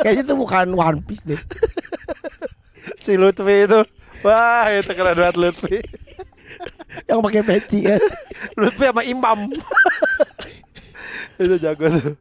Kayaknya 0.00 0.22
itu 0.24 0.34
bukan 0.36 0.66
One 0.74 1.00
Piece 1.04 1.24
deh. 1.24 1.40
Si 3.04 3.16
Lutfi 3.16 3.68
itu. 3.68 3.80
Wah 4.24 4.68
itu 4.72 4.92
keren 4.92 5.16
banget 5.16 5.36
Lutfi. 5.36 5.80
Yang 7.08 7.18
pakai 7.24 7.42
peci 7.44 7.78
ya. 7.88 7.96
Lutfi 8.60 8.84
sama 8.88 9.02
Imam. 9.06 9.48
Itu 11.40 11.56
jago 11.56 11.88
tuh. 11.88 12.14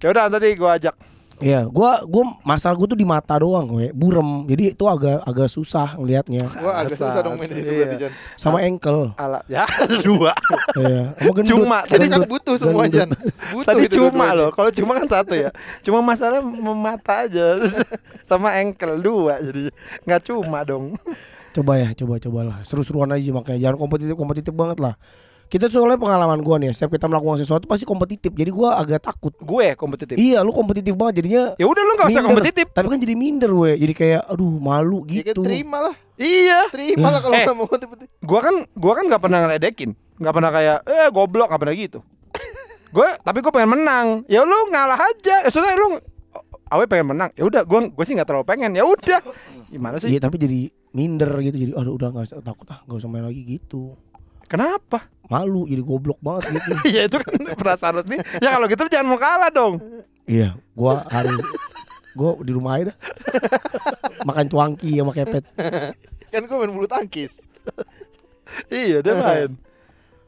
Ya 0.00 0.06
udah 0.12 0.28
nanti 0.28 0.52
gue 0.52 0.68
ajak 0.68 0.92
Iya, 1.40 1.64
gua 1.66 2.04
gua 2.04 2.36
masalah 2.44 2.76
gua 2.76 2.84
tuh 2.84 3.00
di 3.00 3.08
mata 3.08 3.32
doang, 3.40 3.64
we. 3.72 3.88
burem. 3.90 4.44
Jadi 4.44 4.76
itu 4.76 4.84
agak 4.84 5.24
agak 5.24 5.48
susah 5.48 5.96
ngelihatnya. 5.96 6.44
Wah 6.60 6.84
agak 6.84 7.00
susah 7.00 7.20
dong 7.24 7.40
main 7.40 7.48
di 7.48 7.56
situ 7.56 7.72
berarti 7.72 7.96
Iya. 7.96 8.02
Chan. 8.06 8.12
Sama 8.36 8.58
ankle. 8.60 9.16
ala 9.16 9.40
ya 9.52 9.64
dua 10.04 10.36
Iya. 10.76 11.16
Sama 11.16 11.30
gendut. 11.32 11.48
Cuma, 11.48 11.78
Jadi 11.88 12.06
kan 12.12 12.20
butuh 12.28 12.54
semua. 12.60 12.84
Chan. 12.86 13.08
Butuh 13.56 13.64
tadi 13.66 13.82
itu 13.88 13.96
cuma 13.96 14.26
loh 14.36 14.52
kalau 14.52 14.70
cuma 14.70 14.92
kan 15.00 15.06
satu 15.08 15.32
ya 15.32 15.50
cuma 15.80 15.98
masalahnya 16.04 16.44
mata 16.76 17.24
aja 17.26 17.56
sama 18.28 18.52
ankle 18.54 19.00
dua 19.00 19.40
jadi 19.40 19.72
nggak 20.04 20.20
cuma 20.28 20.60
dong 20.62 20.94
Coba 21.50 21.82
ya, 21.82 21.90
coba 21.98 22.22
cobalah. 22.22 22.62
Seru-seruan 22.62 23.10
aja 23.10 23.26
makanya 23.34 23.58
jangan 23.58 23.76
kompetitif 23.82 24.14
kompetitif 24.14 24.54
banget 24.54 24.78
lah. 24.78 24.94
Kita 25.50 25.66
soalnya 25.66 25.98
pengalaman 25.98 26.38
gua 26.38 26.56
nih, 26.56 26.70
setiap 26.70 26.94
kita 26.94 27.04
melakukan 27.04 27.36
sesuatu 27.36 27.66
pasti 27.66 27.82
kompetitif. 27.82 28.30
Jadi 28.30 28.48
gua 28.48 28.78
agak 28.78 29.02
takut. 29.02 29.34
gue 29.34 29.74
kompetitif 29.74 30.14
Iya, 30.14 30.40
lu 30.40 30.50
kompetitif 30.50 30.94
banget 30.94 31.20
jadinya 31.20 31.52
ya 31.54 31.66
udah 31.66 31.82
lu 31.82 31.92
nggak 31.92 32.06
usah 32.06 32.14
minder. 32.16 32.30
kompetitif 32.30 32.66
Tapi 32.70 32.86
kan 32.86 32.98
jadi 32.98 33.14
minder 33.14 33.50
we. 33.50 33.74
Jadi 33.74 33.92
kayak 33.92 34.22
aduh 34.24 34.56
malu 34.56 35.02
Ya 35.04 35.20
kan 35.20 35.26
gitu. 35.26 35.42
terima 35.42 35.78
lah. 35.82 35.94
iya 36.14 36.70
Terima 36.70 37.08
lah 37.08 37.18
kalau 37.18 37.34
Eh. 37.34 37.42
nggak 37.42 37.56
mau 37.56 37.66
kompetitif. 37.66 38.08
gua 38.20 38.40
kan 38.40 38.54
gua 38.72 38.92
kan 38.94 39.04
nggak 39.04 39.20
pernah 39.20 39.38
ngeledekin 39.42 39.90
nggak 40.16 40.32
pernah 40.32 40.50
kayak 40.50 40.78
eh 40.84 41.08
goblok 41.08 41.48
nggak 41.48 41.60
pernah 41.60 41.74
gitu 41.74 41.98
gue 42.94 43.08
tapi 43.18 43.38
gue 43.40 43.48
pengen 43.48 43.70
menang 43.72 44.06
ya 44.26 44.44
lu 44.44 44.68
ngalah 44.68 45.00
aja 45.00 45.36
ya 45.40 45.48
sudah 45.48 45.72
lu 45.74 45.96
awe 46.68 46.84
pengen 46.84 47.10
menang 47.10 47.32
ya 47.32 47.42
udah 47.42 47.64
gue 47.64 47.88
gue 47.88 48.04
sih 48.04 48.12
nggak 48.12 48.28
terlalu 48.28 48.44
pengen 48.44 48.70
ya 48.70 48.84
udah 48.84 49.16
gimana 49.66 49.96
sih 49.96 50.12
Iya, 50.12 50.20
tapi 50.20 50.36
jadi 50.36 50.68
minder 50.90 51.32
gitu. 51.40 51.56
Jadi 51.56 51.72
aduh 51.72 51.94
udah 51.94 52.08
enggak 52.12 52.36
takut 52.38 52.68
ah, 52.68 52.84
enggak 52.84 52.98
usah 52.98 53.08
main 53.08 53.24
lagi 53.24 53.40
gitu. 53.42 53.96
kenapa 54.44 55.08
Malu 55.30 55.62
jadi 55.64 55.78
goblok 55.80 56.18
banget 56.18 56.50
gitu. 56.52 56.70
ya 56.96 57.06
itu 57.06 57.16
kan 57.16 57.32
perasaan 57.54 58.02
sendiri 58.02 58.20
ya 58.38 58.50
kalau 58.50 58.66
gitu 58.66 58.82
jangan 58.88 59.06
mau 59.06 59.16
kalah 59.16 59.48
dong 59.48 59.78
Iya, 60.26 60.54
gua 60.72 61.06
harus 61.06 61.38
gua 62.12 62.38
di 62.38 62.50
rumah 62.50 62.76
aja 62.76 62.90
dah. 62.90 62.96
makan 64.22 64.46
cuangki 64.46 64.94
sama 64.94 65.10
kepet. 65.10 65.42
Kan 66.28 66.44
gue 66.44 66.56
main 66.56 66.70
bulu 66.70 66.86
tangkis. 66.86 67.42
Iya 68.68 69.00
dia 69.00 69.14
main. 69.16 69.50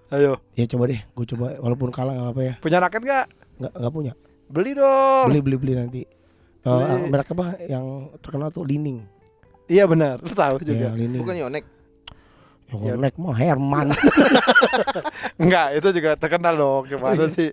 Ayo, 0.08 0.36
Ya 0.52 0.66
coba 0.66 0.84
deh, 0.86 1.00
gue 1.00 1.26
coba 1.26 1.56
walaupun 1.56 1.88
kalah 1.88 2.12
nggak 2.12 2.30
apa 2.30 2.40
ya. 2.42 2.54
punya 2.58 2.78
raket 2.78 3.02
gak? 3.02 3.26
Nggak 3.58 3.72
nggak 3.74 3.92
punya. 3.92 4.12
Beli 4.46 4.70
dong. 4.74 5.26
Beli 5.26 5.40
beli 5.40 5.56
beli 5.56 5.72
nanti. 5.74 6.02
Eh, 6.02 6.68
Beli. 6.68 7.08
merek 7.08 7.32
apa 7.32 7.46
yang 7.62 7.84
terkenal 8.18 8.50
tuh 8.50 8.62
Lining. 8.62 9.00
Iya 9.66 9.86
benar, 9.86 10.18
lu 10.18 10.28
tahu 10.28 10.60
Ya, 10.60 10.66
juga. 10.66 10.86
Lining. 10.92 11.22
Bukan 11.22 11.36
Yonek. 12.74 13.14
Mah 13.16 13.34
Herman. 13.34 13.92
Enggak, 15.42 15.76
itu 15.76 15.88
juga 15.92 16.10
terkenal 16.14 16.54
dong. 16.54 16.86
Gimana 16.86 17.28
sih? 17.28 17.52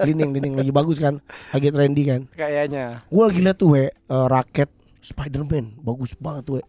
Lining, 0.00 0.30
Lining 0.30 0.54
lagi 0.54 0.70
bagus 0.70 0.98
kan, 0.98 1.18
lagi 1.50 1.66
trendy 1.68 2.02
kan. 2.04 2.30
Kayaknya 2.30 3.02
Gue 3.04 3.22
lagi 3.24 3.40
liat 3.40 3.56
tuh 3.56 3.74
we, 3.74 3.84
eh, 3.84 4.26
raket 4.26 4.70
Spiderman, 5.00 5.74
bagus 5.78 6.14
banget 6.14 6.42
tuh 6.44 6.54
we. 6.56 6.64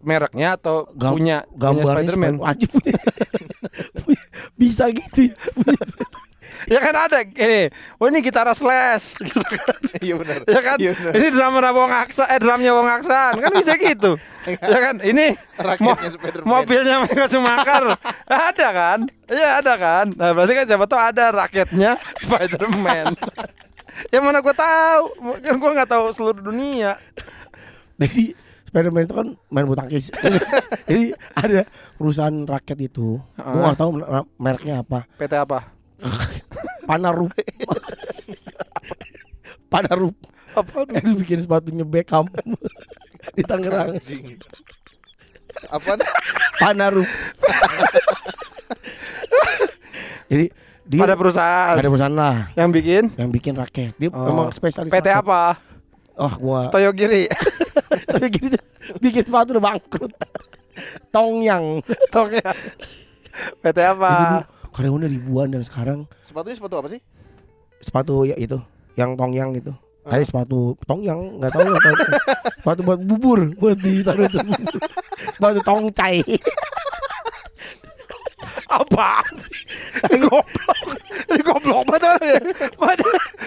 mereknya 0.00 0.52
atau 0.54 0.84
Gam- 0.92 1.16
punya 1.16 1.48
Gambarnya 1.50 2.12
Spiderman. 2.12 2.34
Spider- 2.36 2.68
punya. 2.76 2.94
Punya- 3.98 4.28
Bisa 4.54 4.84
gitu 4.88 5.32
ya. 5.32 5.36
Ya 6.66 6.78
kan 6.78 6.94
ada 6.94 7.18
ini. 7.20 7.68
Oh 7.96 8.06
ini 8.06 8.18
gitar 8.18 8.48
slash 8.50 9.16
gitu 9.22 9.40
kan. 9.40 9.76
Iya 9.98 10.14
benar. 10.16 10.36
Ya 10.44 10.60
kan? 10.60 10.76
Benar. 10.78 11.12
Ini 11.12 11.26
drummer 11.30 11.64
Wong 11.70 11.90
Aksa 11.90 12.24
eh 12.26 12.38
drumnya 12.38 12.72
Wong 12.72 12.86
Aksan. 12.86 13.36
Kan 13.36 13.50
bisa 13.52 13.74
gitu. 13.74 14.16
ya 14.44 14.78
kan? 14.82 14.96
Ini 14.98 15.32
mo- 15.80 15.96
Raketnya 15.96 16.10
Spiderman. 16.12 16.46
mobilnya 16.46 16.96
Mega 17.02 17.26
Sumakar. 17.26 17.84
ada 18.26 18.68
kan? 18.70 18.98
Iya 19.26 19.48
ada 19.58 19.74
kan? 19.74 20.06
Nah, 20.10 20.30
berarti 20.30 20.52
kan 20.52 20.64
siapa 20.66 20.84
tahu 20.84 21.00
ada 21.00 21.24
raketnya 21.30 21.96
Spiderman. 22.22 23.16
ya 24.08 24.18
mana 24.18 24.38
gua 24.38 24.52
tahu? 24.52 25.04
Kan 25.38 25.56
gua 25.56 25.70
nggak 25.72 25.90
tahu 25.90 26.04
seluruh 26.10 26.42
dunia. 26.42 27.00
Jadi 27.94 28.34
Spiderman 28.66 29.02
itu 29.02 29.14
kan 29.14 29.28
main 29.48 29.64
bulu 29.64 29.76
tangkis. 29.76 30.10
Jadi 30.88 31.14
ada 31.32 31.62
perusahaan 31.94 32.42
raket 32.42 32.84
itu, 32.84 33.16
gue 33.16 33.38
Heeh. 33.38 33.64
gak 33.64 33.78
tahu 33.78 33.90
mereknya 34.34 34.82
apa. 34.82 35.06
PT 35.14 35.30
apa? 35.36 35.70
Panarup. 36.84 37.32
Panarup. 39.72 40.14
Apa? 40.54 40.86
Itu 40.94 41.16
bikin 41.16 41.40
sepatunya 41.40 41.82
Beckham 41.82 42.28
di 43.36 43.42
Tangerang. 43.42 43.98
Anjing. 43.98 44.38
Apaan? 45.66 45.98
Panarup. 46.56 47.04
Jadi 50.24 50.46
dia 50.84 51.00
Ada 51.00 51.16
perusahaan 51.16 51.74
ada 51.74 51.88
perusahaan 51.88 52.12
lah 52.12 52.52
yang 52.52 52.68
bikin 52.68 53.08
yang 53.16 53.30
bikin 53.30 53.54
raket. 53.56 53.96
Dia 53.96 54.12
Oh. 54.12 54.28
memang 54.28 54.52
spesialis. 54.52 54.92
PT 54.92 55.06
raket. 55.06 55.16
apa? 55.16 55.56
Oh, 56.14 56.32
gua 56.38 56.68
Toyogiri. 56.70 57.26
Gitu 58.30 58.56
bikin 59.00 59.24
sepatu 59.24 59.56
udah 59.56 59.64
bangkrut. 59.64 60.12
Tongyang. 61.08 61.80
Oke. 62.12 62.40
PT 63.58 63.78
apa? 63.80 64.44
Karyawannya 64.74 65.06
ribuan 65.08 65.54
dan 65.54 65.62
sekarang 65.62 66.04
Sepatunya 66.20 66.58
sepatu 66.58 66.74
apa 66.76 66.88
sih? 66.90 67.00
sepatu 67.78 68.24
ya 68.24 68.34
itu 68.34 68.56
yang 68.94 69.14
tongyang 69.14 69.52
itu. 69.52 69.70
Kayak 70.04 70.28
sepatu 70.28 70.76
tongyang 70.84 71.38
nggak 71.38 71.50
tahu 71.50 71.64
apa 71.64 71.88
itu. 71.90 72.04
Sepatu 72.60 72.80
buat 72.82 73.00
bubur 73.00 73.40
buat 73.56 73.76
ditaruh 73.76 74.24
itu. 74.24 74.38
sepatu 75.32 75.60
tongcai. 75.62 76.20
Apa? 78.68 79.22
goblok. 80.10 80.88
Goblok 81.64 81.88
banget 81.88 82.02
orang 82.04 82.24
ya. 82.28 82.40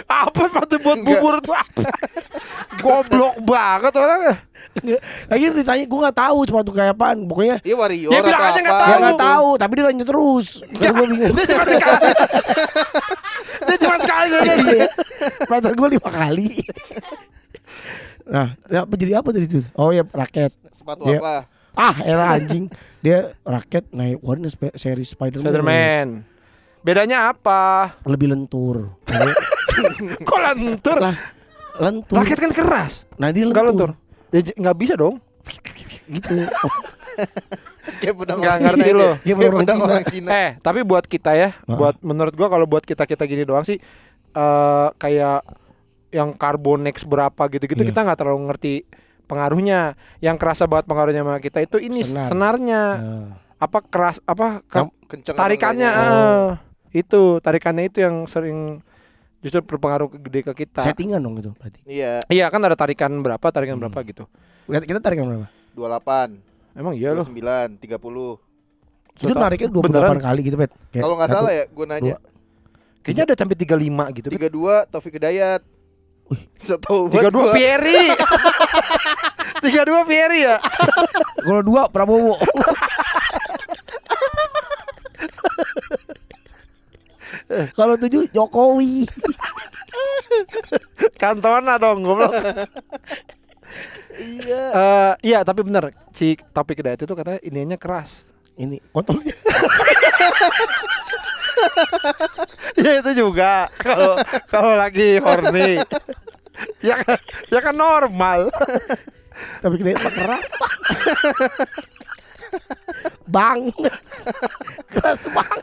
Apa 0.09 0.41
sepatu 0.43 0.75
buat 0.81 0.99
bubur 0.99 1.35
tuh 1.39 1.53
apa? 1.53 1.81
Goblok 2.81 3.35
banget 3.41 3.93
orang 3.93 4.19
ya. 4.25 4.35
Lagi 5.25 5.43
ditanya 5.53 5.85
gue 5.85 5.99
nggak 6.01 6.17
tahu 6.17 6.37
sepatu 6.43 6.69
kayak 6.69 6.93
apaan. 6.93 7.25
Pokoknya 7.25 7.61
Iya 7.61 7.75
Wario 7.77 8.09
Ya, 8.09 8.21
bilang 8.21 8.41
aja 8.43 8.59
nggak 8.59 8.73
ya 8.73 8.81
tahu. 8.81 8.97
nggak 9.01 9.19
tahu, 9.19 9.49
tapi 9.55 9.71
dia 9.73 9.83
nanya 9.85 10.05
terus. 10.05 10.47
Gue 10.65 11.05
bingung. 11.05 11.33
Dia 11.33 11.45
cuma 11.47 11.65
sekali. 11.65 12.09
Dia 13.61 13.77
cuma 13.77 13.97
sekali. 13.97 14.35
Iya. 14.37 14.87
Perasaan 15.45 15.75
gue 15.75 15.87
lima 15.93 16.09
kali. 16.09 16.49
Nah, 18.27 18.47
ya, 18.67 18.83
apa 18.83 18.93
jadi 18.93 19.13
apa 19.17 19.29
tadi 19.31 19.45
itu? 19.47 19.61
Oh 19.73 19.89
ya 19.89 20.03
raket. 20.03 20.51
Sepatu 20.69 21.05
Iya. 21.05 21.19
apa? 21.21 21.35
Ah, 21.77 21.95
era 22.01 22.33
anjing. 22.33 22.67
Dia 22.99 23.37
raket 23.41 23.85
naik 23.93 24.17
warna 24.19 24.45
seri 24.73 25.05
Spiderman. 25.05 25.45
Spiderman. 25.45 26.07
Bedanya 26.87 27.27
apa? 27.27 27.91
Lebih 28.07 28.31
lentur. 28.31 28.95
Nah, 29.03 29.27
Kok 30.27 30.39
lentur? 30.39 30.97
lah, 30.97 31.15
lentur. 31.77 32.15
Raket 32.15 32.39
kan 32.39 32.51
keras. 32.51 33.03
Nah, 33.19 33.27
dia 33.29 33.43
Enggak 33.43 33.67
lentur. 33.67 33.91
lentur. 33.91 34.31
Ya 34.31 34.55
nggak 34.55 34.77
bisa 34.77 34.93
dong. 34.95 35.19
Gitu. 36.07 36.31
Kayak 37.97 38.15
pedang 38.15 38.39
orang 38.39 38.61
ngerti 38.61 38.89
lo. 38.91 39.09
Kayak 39.17 39.37
orang 39.41 39.59
pedang 39.59 39.77
Cina. 39.77 39.85
orang 39.85 40.03
Cina. 40.05 40.29
Eh, 40.29 40.49
tapi 40.59 40.79
buat 40.81 41.03
kita 41.03 41.31
ya, 41.33 41.49
Ah. 41.61 41.75
buat 41.75 41.95
menurut 41.99 42.31
gua 42.31 42.47
kalau 42.47 42.63
buat 42.63 42.83
kita-kita 42.83 43.23
gini 43.25 43.43
doang 43.43 43.63
sih 43.63 43.79
eh 44.29 44.87
kayak 44.93 45.43
yang 46.09 46.31
Carbonex 46.31 47.03
berapa 47.03 47.43
gitu-gitu 47.49 47.81
Iya. 47.81 47.89
kita 47.89 47.99
nggak 48.01 48.15
terlalu 48.17 48.47
ngerti 48.47 48.73
pengaruhnya. 49.25 49.95
Yang 50.17 50.35
kerasa 50.37 50.63
banget 50.65 50.85
pengaruhnya 50.85 51.19
sama 51.19 51.39
kita 51.39 51.59
itu 51.59 51.77
ini 51.79 51.99
Senar. 52.01 52.27
senarnya. 52.29 52.81
Nah, 52.95 53.29
Apa 53.57 53.81
keras 53.81 54.21
apa 54.21 54.61
ke- 54.61 54.87
tarikannya 55.27 55.89
enggaknya. 55.89 56.66
Itu 56.97 57.21
tarikannya 57.37 57.85
itu 57.85 57.99
yang 57.99 58.25
sering 58.25 58.81
justru 59.37 59.61
berpengaruh 59.61 60.09
gede 60.19 60.41
ke 60.43 60.65
kita. 60.65 60.81
settingan 60.83 61.19
dong 61.19 61.37
itu 61.37 61.53
berarti. 61.53 61.79
Iya, 61.83 62.25
Iya 62.25 62.45
kan 62.47 62.59
ada 62.59 62.73
tarikan 62.73 63.11
berapa, 63.19 63.43
tarikan 63.47 63.77
Hmm. 63.77 63.85
berapa 63.85 63.99
gitu. 64.03 64.25
Kita, 64.65 64.83
kita 64.83 64.99
tarik 64.99 65.17
yang 65.17 65.29
berapa? 65.29 65.47
28, 65.71 66.41
Emang 66.73 66.93
iya 66.93 67.09
loh. 67.11 67.23
29, 67.23 67.77
30. 67.77 68.37
Itu 69.15 69.29
Total- 69.29 69.41
nariknya 69.43 69.69
28 69.69 69.81
beneran? 69.87 70.17
kali 70.19 70.39
gitu, 70.43 70.57
Pet. 70.57 70.71
Kalau 70.91 71.15
nggak 71.15 71.29
salah 71.31 71.49
ya, 71.49 71.65
gue 71.65 71.85
nanya. 71.85 72.15
dua. 72.15 72.35
Kayaknya 73.01 73.23
ada 73.23 73.35
sampai 73.35 73.55
35 73.55 74.05
gitu. 74.11 74.27
32 74.29 74.85
Taufik 74.85 75.15
Hidayat. 75.15 75.61
Setahu 76.59 77.07
Tiga 77.07 77.31
dua 77.31 77.49
gua. 77.49 77.53
Pieri. 77.55 78.03
Tiga 79.63 79.87
dua 79.87 80.03
Pieri 80.03 80.43
ya. 80.43 80.59
Kalau 81.39 81.63
dua 81.63 81.87
Prabowo. 81.87 82.35
Kalau 87.47 87.95
tujuh 87.95 88.27
Jokowi. 88.35 89.07
Kantona 91.21 91.79
dong 91.79 92.03
goblok. 92.03 92.33
Iya. 94.17 94.63
Eh, 94.73 95.13
iya 95.33 95.39
tapi 95.45 95.61
bener 95.61 95.93
si 96.09 96.33
topik 96.51 96.81
Hidayat 96.81 97.05
itu 97.05 97.13
katanya 97.13 97.39
ininya 97.45 97.77
keras. 97.77 98.25
Ini 98.57 98.81
kontolnya. 98.89 99.37
ya 102.81 102.91
itu 103.01 103.11
juga 103.13 103.69
kalau 103.77 104.17
kalau 104.49 104.73
lagi 104.73 105.21
horny. 105.21 105.77
ya 106.81 106.97
kan, 106.97 107.17
ya 107.53 107.59
kan 107.61 107.75
normal. 107.77 108.49
Tapi 109.61 109.77
mah 109.85 110.13
keras. 110.17 110.49
Pak. 110.57 110.73
bang. 113.29 113.69
keras 114.89 115.21
bang. 115.29 115.61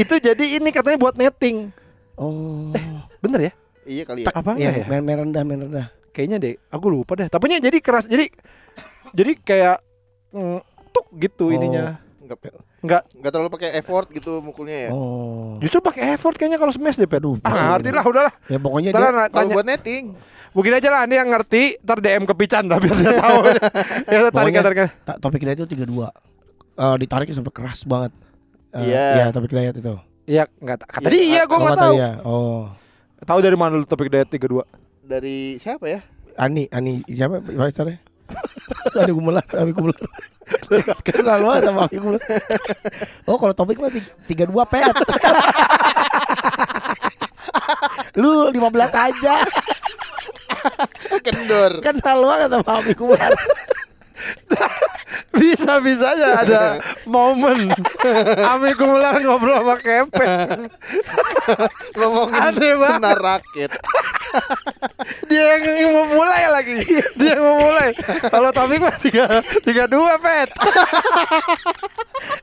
Itu 0.00 0.14
jadi 0.16 0.44
ini 0.56 0.70
katanya 0.70 0.96
buat 0.96 1.14
netting. 1.14 1.68
Oh. 2.16 2.72
Bener 3.20 3.50
ya? 3.50 3.52
Iya 3.84 4.02
kali 4.04 4.24
ya. 4.24 4.32
Apa 4.32 4.56
Iya, 4.56 4.70
enggak 4.70 4.74
ya? 4.76 4.86
main, 4.88 5.02
main 5.02 5.18
rendah, 5.24 5.42
main 5.42 5.60
rendah. 5.60 5.86
Kayaknya 6.10 6.36
deh, 6.38 6.54
aku 6.68 6.86
lupa 6.88 7.12
deh. 7.14 7.28
Tapi 7.28 7.60
jadi 7.60 7.78
keras. 7.78 8.08
Jadi 8.08 8.28
jadi 9.10 9.32
kayak 9.36 9.76
mm, 10.32 10.58
tuk 10.90 11.06
gitu 11.16 11.50
Oh. 11.50 11.54
ininya. 11.54 12.00
Enggak 12.20 12.38
Enggak 12.80 13.02
enggak 13.12 13.32
terlalu 13.36 13.50
pakai 13.52 13.70
effort 13.76 14.08
gitu 14.08 14.40
mukulnya 14.40 14.88
ya. 14.88 14.90
Oh. 14.94 15.60
Justru 15.60 15.84
pakai 15.84 16.16
effort 16.16 16.32
kayaknya 16.32 16.56
kalau 16.56 16.72
smash 16.72 16.96
deh, 16.96 17.04
Pet. 17.04 17.20
Aduh, 17.20 17.36
ah, 17.44 17.76
ngerti 17.76 17.90
lah, 17.92 18.04
udahlah. 18.06 18.32
Ya 18.48 18.56
pokoknya 18.56 18.88
Ntar 18.96 19.02
dia 19.04 19.28
Kalau 19.28 19.50
buat 19.52 19.66
netting, 19.68 20.04
begini 20.56 20.74
aja 20.80 20.88
lah, 20.88 21.02
ini 21.04 21.14
yang 21.20 21.28
ngerti, 21.28 21.76
ntar 21.84 22.00
DM 22.00 22.24
ke 22.24 22.32
Pican 22.32 22.64
dah 22.64 22.80
biar 22.80 22.96
dia 22.96 23.12
tahu. 23.20 23.38
ya 24.14 24.18
tarik 24.32 24.52
tarik. 24.56 24.78
ta- 25.04 25.18
topik 25.20 25.44
hidayat 25.44 25.60
itu 25.60 25.76
32. 25.76 26.08
Eh 26.80 26.96
ditariknya 27.04 27.36
sampai 27.36 27.52
keras 27.52 27.84
banget. 27.84 28.14
Eh, 28.70 28.86
Iya. 28.86 29.06
Iya, 29.16 29.24
topik 29.30 29.50
hidayat 29.50 29.74
itu. 29.76 29.94
Iya, 30.24 30.44
enggak 30.56 30.76
kata 30.84 31.02
Iya, 31.02 31.10
dia 31.10 31.22
iya, 31.24 31.42
gua 31.42 31.50
Oh, 31.50 31.58
enggak 31.58 31.72
kata 31.72 31.82
tahu. 31.82 31.94
dia. 31.94 32.10
Oh. 32.22 32.60
Tahu 33.20 33.38
dari 33.40 33.54
mana 33.54 33.74
lu 33.74 33.84
topik 33.84 34.08
diet 34.08 34.28
32? 34.28 34.62
dari 35.02 35.58
siapa 35.58 35.84
ya? 35.84 36.00
Ani, 36.34 36.70
Ani 36.70 37.02
siapa 37.04 37.42
pacarnya? 37.42 37.98
Ani 39.02 39.10
Gumelar, 39.10 39.42
Ani 39.52 39.74
Gumelar. 39.74 39.98
Kenal 41.06 41.38
banget 41.40 41.62
sama 41.64 41.80
Ani 41.84 41.98
Gumelar. 41.98 42.22
Oh, 43.24 43.34
kalau 43.34 43.50
topik 43.52 43.76
mah 43.76 43.90
ti- 43.90 44.06
32 44.28 44.54
pet. 44.64 44.86
Lu 48.16 48.48
15 48.48 48.62
aja. 48.86 49.34
Kendor. 51.20 51.72
Kenal 51.80 52.18
banget 52.20 52.48
sama 52.52 52.70
Ani 52.72 52.92
Gumelar. 54.20 54.72
Bisa-bisanya 55.40 56.42
ada 56.42 56.62
momen 57.08 57.70
Ami 58.50 58.74
Kumular 58.76 59.16
ngobrol 59.22 59.62
sama 59.62 59.76
Kepet 59.80 60.68
Ngomongin 61.96 62.40
Aneh 62.40 62.74
senar 62.76 63.18
raket. 63.18 63.70
dia 65.30 65.58
yang, 65.58 65.90
mau 65.90 66.06
mulai 66.06 66.46
lagi. 66.54 66.76
Dia 67.18 67.34
yang 67.34 67.42
mau 67.42 67.56
mulai. 67.66 67.90
Kalau 68.30 68.50
Taufik 68.54 68.78
mah 68.78 68.94
tiga 69.02 69.26
tiga 69.64 69.90
dua 69.90 70.18
pet. 70.22 70.50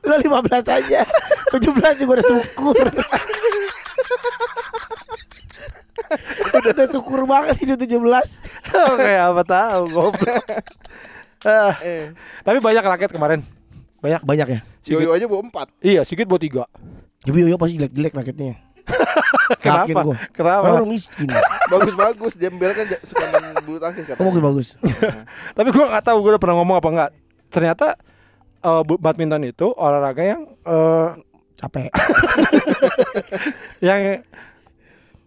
Lo 0.04 0.14
15 0.16 0.64
aja 0.68 1.00
17 1.52 2.00
juga 2.00 2.12
udah 2.18 2.26
syukur 2.26 2.76
Udah, 6.48 6.70
udah 6.72 6.88
syukur 6.88 7.20
banget 7.28 7.56
itu 7.62 7.74
17 7.76 8.00
Kayak 8.72 9.24
apa 9.32 9.42
tahu 9.44 9.82
goblok. 9.92 10.44
Ah, 11.40 11.74
Eh, 11.78 12.10
tapi 12.40 12.58
banyak 12.58 12.80
rakyat 12.80 13.10
kemarin. 13.10 13.40
Banyak. 13.98 14.22
Banyak 14.22 14.48
ya 14.48 14.60
Yoyo 14.88 15.10
aja 15.10 15.24
bawa 15.24 15.42
empat. 15.44 15.66
Iya, 15.78 16.00
Sigit 16.02 16.24
bawa 16.24 16.38
tiga. 16.38 16.64
Tapi 17.20 17.36
Yoyo 17.38 17.54
pasti 17.54 17.76
jelek-jelek 17.76 18.14
raketnya 18.14 18.56
Kenapa? 19.62 19.84
Yakin 19.84 19.96
gua. 20.00 20.16
Kenapa? 20.30 20.62
Karena 20.64 20.76
orang 20.76 20.88
miskin 20.88 21.28
Bagus-bagus. 21.72 22.32
Jembel 22.34 22.72
kan 22.72 22.86
suka 23.02 23.24
main 23.28 23.52
bulu 23.62 23.76
tangkis 23.76 24.02
Oh 24.02 24.08
katanya. 24.08 24.24
bagus-bagus 24.24 24.66
Tapi 25.58 25.68
gua 25.70 25.84
nggak 25.88 26.04
tahu 26.04 26.16
gue 26.18 26.30
udah 26.32 26.40
pernah 26.40 26.56
ngomong 26.56 26.76
apa 26.78 26.88
enggak. 26.88 27.10
Ternyata 27.48 27.86
eh, 28.60 28.82
bu- 28.82 28.96
badminton 28.96 29.44
itu 29.44 29.66
olahraga 29.70 30.22
yang 30.22 30.40
eh, 30.46 31.08
Capek 31.54 31.90
yang 33.80 34.22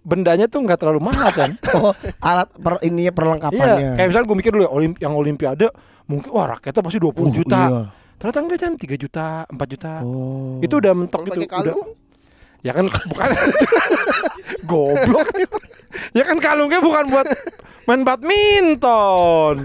bendanya 0.01 0.47
tuh 0.47 0.63
nggak 0.63 0.79
terlalu 0.79 1.03
mahal 1.03 1.29
kan. 1.29 1.51
Oh 1.75 1.93
alat 2.19 2.49
per, 2.49 2.81
ininya 2.81 3.11
perlengkapannya 3.11 3.77
Iya, 3.77 3.89
kayak 3.95 4.07
misalnya 4.09 4.27
gue 4.27 4.37
mikir 4.39 4.51
dulu 4.51 4.63
ya, 4.63 4.71
olim, 4.71 4.91
yang 4.97 5.13
olimpiade 5.13 5.67
mungkin 6.05 6.29
wah 6.31 6.45
raketnya 6.49 6.81
pasti 6.81 6.97
20 6.97 7.11
Oh, 7.11 7.29
juta. 7.29 7.61
iya. 7.63 7.81
Ternyata 8.15 8.39
enggak 8.39 8.59
kan 8.59 8.73
3 8.77 8.95
juta, 8.95 9.27
4 9.49 9.57
juta. 9.67 9.93
Oh. 10.01 10.61
Itu 10.61 10.77
udah 10.77 10.93
mentok 10.93 11.25
gitu. 11.25 11.41
kalung, 11.45 11.81
Udah, 11.81 11.97
ya 12.61 12.71
kan 12.71 12.85
bukan 13.09 13.29
goblok. 14.69 15.27
ya 16.13 16.23
kan 16.23 16.37
kalungnya 16.37 16.79
bukan 16.79 17.05
buat 17.09 17.27
main 17.89 18.05
badminton. 18.05 19.55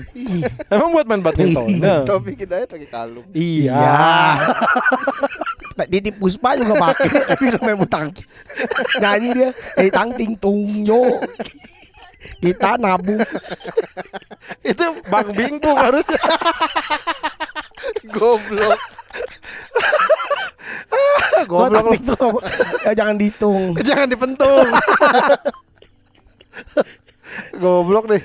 Emang 0.66 0.88
buat 0.90 1.04
main 1.04 1.20
badminton. 1.20 1.68
Nah. 1.78 2.02
Taufik 2.02 2.40
Hidayat 2.40 2.64
pakai 2.66 2.88
kalung. 2.88 3.28
Iya. 3.36 3.76
Iya. 3.76 3.94
Pak 5.76 5.92
Titi 5.92 6.08
Puspa 6.08 6.56
juga 6.56 6.72
pakai 6.80 7.08
tapi 7.28 7.52
main 7.60 7.76
bulu 7.76 7.84
tangkis. 7.84 8.24
Nyanyi 8.96 9.28
dia, 9.36 9.48
eh 9.76 9.92
tang 9.92 10.08
ting 10.16 10.32
tung 10.32 10.64
yo. 10.80 11.20
Kita 12.42 12.76
nabung. 12.80 13.20
Itu 14.62 14.84
Bang 15.10 15.30
Bingkung 15.32 15.76
harusnya. 15.76 16.20
Goblok. 18.10 18.80
Goblok 21.46 21.86
tuh 22.02 22.30
ya, 22.82 22.92
jangan 22.96 23.14
dihitung. 23.20 23.76
Jangan 23.88 24.06
dipentung. 24.10 24.66
Goblok 27.56 28.04
deh. 28.10 28.22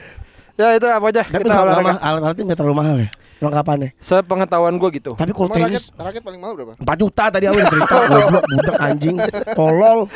Ya 0.60 0.78
itu 0.78 0.88
apa 0.88 1.06
aja 1.10 1.24
Tapi 1.26 1.42
kita 1.42 1.54
kalau 1.58 1.74
olahraga. 1.74 1.98
mahal, 1.98 2.16
nggak 2.22 2.58
terlalu 2.60 2.76
mahal 2.78 2.96
ya 3.02 3.10
perlengkapannya. 3.42 3.90
Sepengetahuan 3.98 4.78
gue 4.78 4.90
gitu. 5.02 5.18
Tapi 5.18 5.34
kalau 5.34 5.50
tenis 5.50 5.90
raket, 5.90 5.98
raket 5.98 6.22
paling 6.22 6.38
mahal 6.38 6.54
berapa? 6.54 6.74
4 6.78 7.02
juta 7.02 7.24
tadi 7.34 7.46
aku 7.50 7.58
udah 7.58 7.72
cerita 7.74 7.96
goblok 8.14 8.46
budak 8.46 8.78
anjing 8.78 9.18
tolol. 9.58 10.00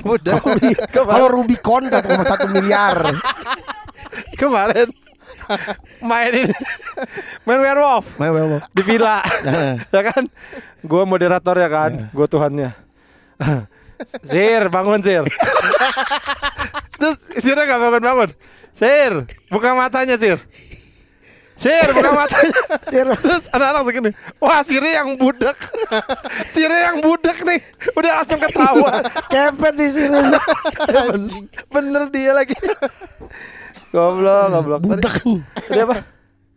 Udah. 0.00 0.40
kalau 0.92 1.28
Rubicon 1.28 1.92
1,1 1.92 2.56
miliar. 2.56 3.20
Kemarin 4.32 4.88
main 6.00 6.32
ini 6.32 6.54
main 7.44 7.60
werewolf. 7.60 8.16
Main 8.16 8.32
werewolf. 8.32 8.64
Di 8.72 8.80
villa. 8.80 9.20
Ya 9.92 10.00
kan? 10.00 10.24
Gue 10.80 11.04
moderator 11.04 11.52
ya 11.52 11.68
kan? 11.68 12.08
Gue 12.16 12.24
tuhannya. 12.24 12.72
Sir 14.24 14.72
bangun 14.72 15.04
Sir. 15.04 15.28
Terus 16.96 17.16
Sirnya 17.36 17.68
gak 17.68 17.80
bangun 17.80 18.02
bangun 18.04 18.30
Sir 18.72 19.28
buka 19.52 19.76
matanya 19.76 20.16
Sir 20.16 20.40
Sir 21.60 21.92
buka 21.92 22.10
matanya 22.24 22.60
Sir. 22.88 23.04
terus 23.12 23.44
anak-anak 23.52 23.82
segini 23.84 24.10
wah 24.40 24.64
Sirnya 24.64 25.04
yang 25.04 25.20
budak 25.20 25.56
Sirnya 26.56 26.80
yang 26.88 26.98
budak 27.04 27.36
nih. 27.44 27.60
Udah 27.92 28.10
langsung 28.22 28.40
ketawa. 28.40 29.04
Kepet 29.28 29.74
di 29.76 29.88
sini. 29.90 30.18
Bener, 31.12 31.14
bener 31.68 32.02
dia 32.08 32.32
lagi. 32.32 32.56
Goblok 33.92 34.44
goblok. 34.50 34.80
Budak 34.80 35.14
tadi 35.20 35.80
apa? 35.82 35.96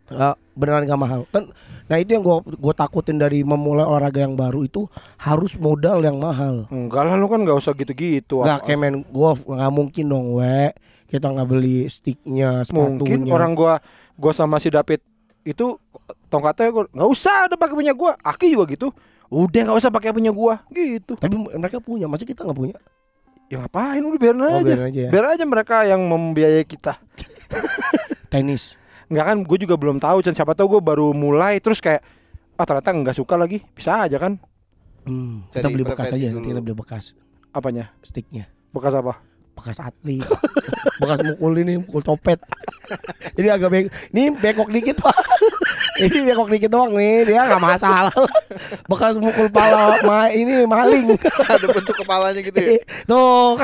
Nggak, 0.04 0.34
beneran 0.54 0.82
gak 0.84 1.00
mahal. 1.00 1.20
Kan 1.28 1.50
nah 1.84 2.00
itu 2.00 2.16
yang 2.16 2.24
gua 2.24 2.40
gua 2.40 2.72
takutin 2.72 3.20
dari 3.20 3.44
memulai 3.44 3.84
olahraga 3.84 4.24
yang 4.24 4.32
baru 4.32 4.64
itu 4.64 4.88
harus 5.20 5.56
modal 5.56 6.00
yang 6.00 6.16
mahal. 6.16 6.64
Enggak 6.72 7.04
lah 7.04 7.14
lu 7.16 7.28
kan 7.28 7.44
nggak 7.44 7.56
usah 7.56 7.76
gitu-gitu. 7.76 8.40
nggak 8.40 8.60
Apa- 8.60 8.66
kayak 8.66 8.80
main 8.80 8.96
golf 9.12 9.44
nggak 9.44 9.72
mungkin 9.72 10.04
dong 10.08 10.26
we. 10.32 10.72
Kita 11.04 11.28
nggak 11.28 11.46
beli 11.46 11.84
sticknya 11.86 12.64
sepatunya. 12.64 13.20
Mungkin 13.20 13.20
orang 13.28 13.52
gua 13.52 13.78
gua 14.14 14.32
sama 14.34 14.56
si 14.62 14.70
David 14.70 15.00
itu 15.44 15.76
tongkatnya 16.32 16.70
gua 16.72 16.84
nggak 16.90 17.10
usah 17.10 17.50
ada 17.50 17.54
pakai 17.58 17.74
punya 17.74 17.92
gua. 17.92 18.16
Aki 18.20 18.46
juga 18.54 18.64
gitu. 18.70 18.88
Udah 19.32 19.60
nggak 19.66 19.78
usah 19.80 19.90
pakai 19.90 20.14
punya 20.14 20.30
gua 20.30 20.62
gitu. 20.70 21.16
tapi 21.18 21.34
mereka 21.36 21.80
punya 21.82 22.06
masa 22.06 22.24
kita 22.28 22.44
nggak 22.44 22.58
punya 22.58 22.76
Ya 23.52 23.60
ngapain 23.60 24.00
udah 24.00 24.20
biarin 24.20 24.40
aja. 24.40 24.56
Oh, 24.56 24.62
biarin 24.64 24.86
aja 24.88 25.00
ya. 25.04 25.10
Biar 25.12 25.24
aja 25.36 25.44
mereka 25.44 25.76
yang 25.84 26.00
membiayai 26.08 26.64
kita. 26.64 26.96
tenis 28.32 28.74
Enggak 29.06 29.24
kan 29.30 29.36
gue 29.44 29.58
juga 29.60 29.76
belum 29.76 30.00
tahu 30.00 30.24
Chan 30.24 30.34
siapa 30.34 30.56
tahu 30.56 30.78
gue 30.78 30.82
baru 30.82 31.12
mulai 31.12 31.60
terus 31.60 31.78
kayak 31.78 32.02
ah 32.56 32.64
ternyata 32.64 32.90
nggak 32.90 33.16
suka 33.20 33.36
lagi. 33.36 33.60
Bisa 33.76 34.08
aja 34.08 34.16
kan 34.16 34.40
hmm, 35.04 35.52
kita 35.52 35.68
beli 35.68 35.84
bekas 35.84 36.10
aja 36.12 36.26
dulu. 36.32 36.40
nanti 36.40 36.48
kita 36.50 36.60
beli 36.64 36.76
bekas 36.76 37.04
apanya? 37.54 37.92
sticknya 38.00 38.50
Bekas 38.74 38.96
apa? 38.96 39.22
Bekas 39.54 39.78
atlet. 39.80 40.22
Bekas 41.00 41.20
mukul 41.26 41.52
ini 41.62 41.80
mukul 41.80 42.02
copet. 42.02 42.38
Jadi 43.36 43.48
agak 43.48 43.68
bengkok 43.72 43.92
ini 44.12 44.22
bengkok 44.36 44.68
dikit 44.70 44.96
pak 45.00 45.16
ini 46.02 46.16
bengkok 46.26 46.48
dikit 46.50 46.70
doang 46.70 46.90
nih 46.94 47.22
dia 47.22 47.46
nggak 47.46 47.62
masalah 47.62 48.14
bekas 48.90 49.14
mukul 49.14 49.46
pala 49.46 50.02
ma 50.02 50.26
ini 50.30 50.66
maling 50.66 51.14
Ada 51.46 51.66
bentuk 51.70 51.94
kepalanya 52.02 52.40
gitu 52.42 52.58
ya. 52.58 52.82
tuh 53.06 53.54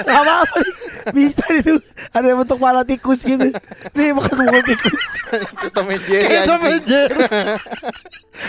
nggak 0.00 0.20
apa-apa 0.24 0.56
nih. 0.64 0.74
bisa 1.12 1.44
itu 1.52 1.76
ada 2.10 2.28
bentuk 2.32 2.58
pala 2.58 2.80
tikus 2.82 3.20
gitu 3.22 3.52
nih 3.92 4.08
bekas 4.16 4.36
mukul 4.40 4.62
tikus 4.64 5.02
Itu 5.36 5.68
Tom 5.74 5.90
and 5.90 6.02
Jerry 6.06 6.24
Kayak 6.24 6.44
Tom 6.48 6.62
and 6.64 6.84
Jerry. 6.86 7.18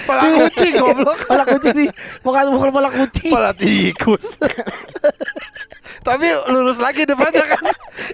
Pala 0.03 0.21
kucing 0.23 0.73
goblok. 0.77 1.19
pala 1.27 1.43
kucing 1.43 1.75
nih 1.75 1.89
bekas 2.23 2.45
mukul 2.47 2.69
pala 2.71 2.89
kucing 2.91 3.31
Pala 3.31 3.51
tikus. 3.51 4.39
Tapi 6.07 6.27
lurus 6.47 6.79
lagi 6.79 7.03
depannya 7.03 7.43
kan. 7.43 7.63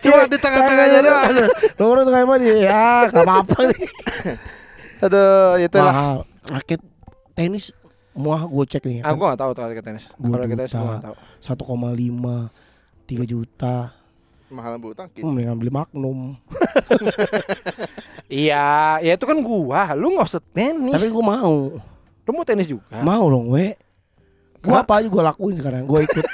Cuma 0.02 0.26
di 0.26 0.38
tengah-tengahnya 0.42 1.00
doang. 1.06 1.34
lurus 1.78 2.08
kayak 2.10 2.26
apa 2.26 2.36
nih 2.42 2.54
ya 2.66 2.86
nggak 3.14 3.22
apa-apa 3.26 3.58
nih 3.70 3.82
Aduh, 5.04 5.60
itulah. 5.60 5.94
mahal 5.94 6.18
raket 6.48 6.80
tenis 7.36 7.76
Wah, 8.14 8.46
gue 8.46 8.66
cek 8.70 8.86
nih. 8.86 9.02
Ah, 9.02 9.18
gua 9.18 9.34
gak 9.34 9.42
tahu 9.42 9.52
tuh 9.58 9.62
kalau 9.66 9.74
tenis. 9.74 10.06
Dua 10.22 10.38
Kalau 10.38 10.46
kita 10.46 10.64
juta. 10.70 10.86
gak 10.86 11.02
tahu. 11.02 11.16
1,5 11.66 13.10
3 13.10 13.26
juta. 13.26 13.76
Mahalan 14.54 14.78
bulu 14.78 14.94
tangkis. 14.94 15.26
Hmm, 15.26 15.34
mendingan 15.34 15.58
beli 15.58 15.74
Magnum. 15.74 16.20
Iya, 18.34 18.98
ya 19.02 19.14
itu 19.14 19.26
kan 19.30 19.38
gua. 19.46 19.94
Lu 19.94 20.14
nggak 20.14 20.26
usah 20.26 20.42
tenis. 20.54 20.94
Tapi 20.94 21.10
gue 21.10 21.26
mau. 21.26 21.78
Lu 22.26 22.32
mau 22.34 22.46
tenis 22.46 22.66
juga? 22.66 23.02
Mau 23.06 23.30
dong, 23.30 23.50
we. 23.54 23.78
Gue 24.64 24.74
Gua- 24.74 24.82
apa 24.82 25.02
aja 25.02 25.08
gue 25.10 25.24
lakuin 25.26 25.56
sekarang. 25.58 25.84
Gue 25.86 26.06
ikut. 26.06 26.26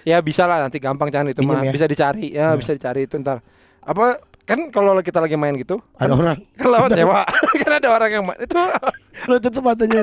Ya 0.00 0.16
bisa 0.24 0.48
lah 0.48 0.64
nanti 0.64 0.80
gampang 0.80 1.12
jangan 1.12 1.28
itu 1.30 1.44
mah 1.44 1.60
ya? 1.60 1.70
bisa 1.70 1.84
dicari 1.84 2.32
ya 2.32 2.56
bisa 2.56 2.72
dicari 2.72 3.04
itu 3.04 3.20
ntar 3.20 3.44
apa 3.84 4.16
kan 4.50 4.66
kalau 4.68 4.98
kita 4.98 5.18
lagi 5.18 5.34
main 5.34 5.54
gitu 5.54 5.78
Ada 5.94 6.10
orang. 6.10 6.38
kan 6.58 6.68
lewat 6.68 6.90
sewa 6.92 7.22
kan 7.62 7.70
ada 7.72 7.88
orang 7.88 8.10
yang 8.10 8.24
main 8.24 8.38
itu 8.38 8.54
Lo 9.28 9.36
tutup 9.36 9.62
matanya. 9.62 10.00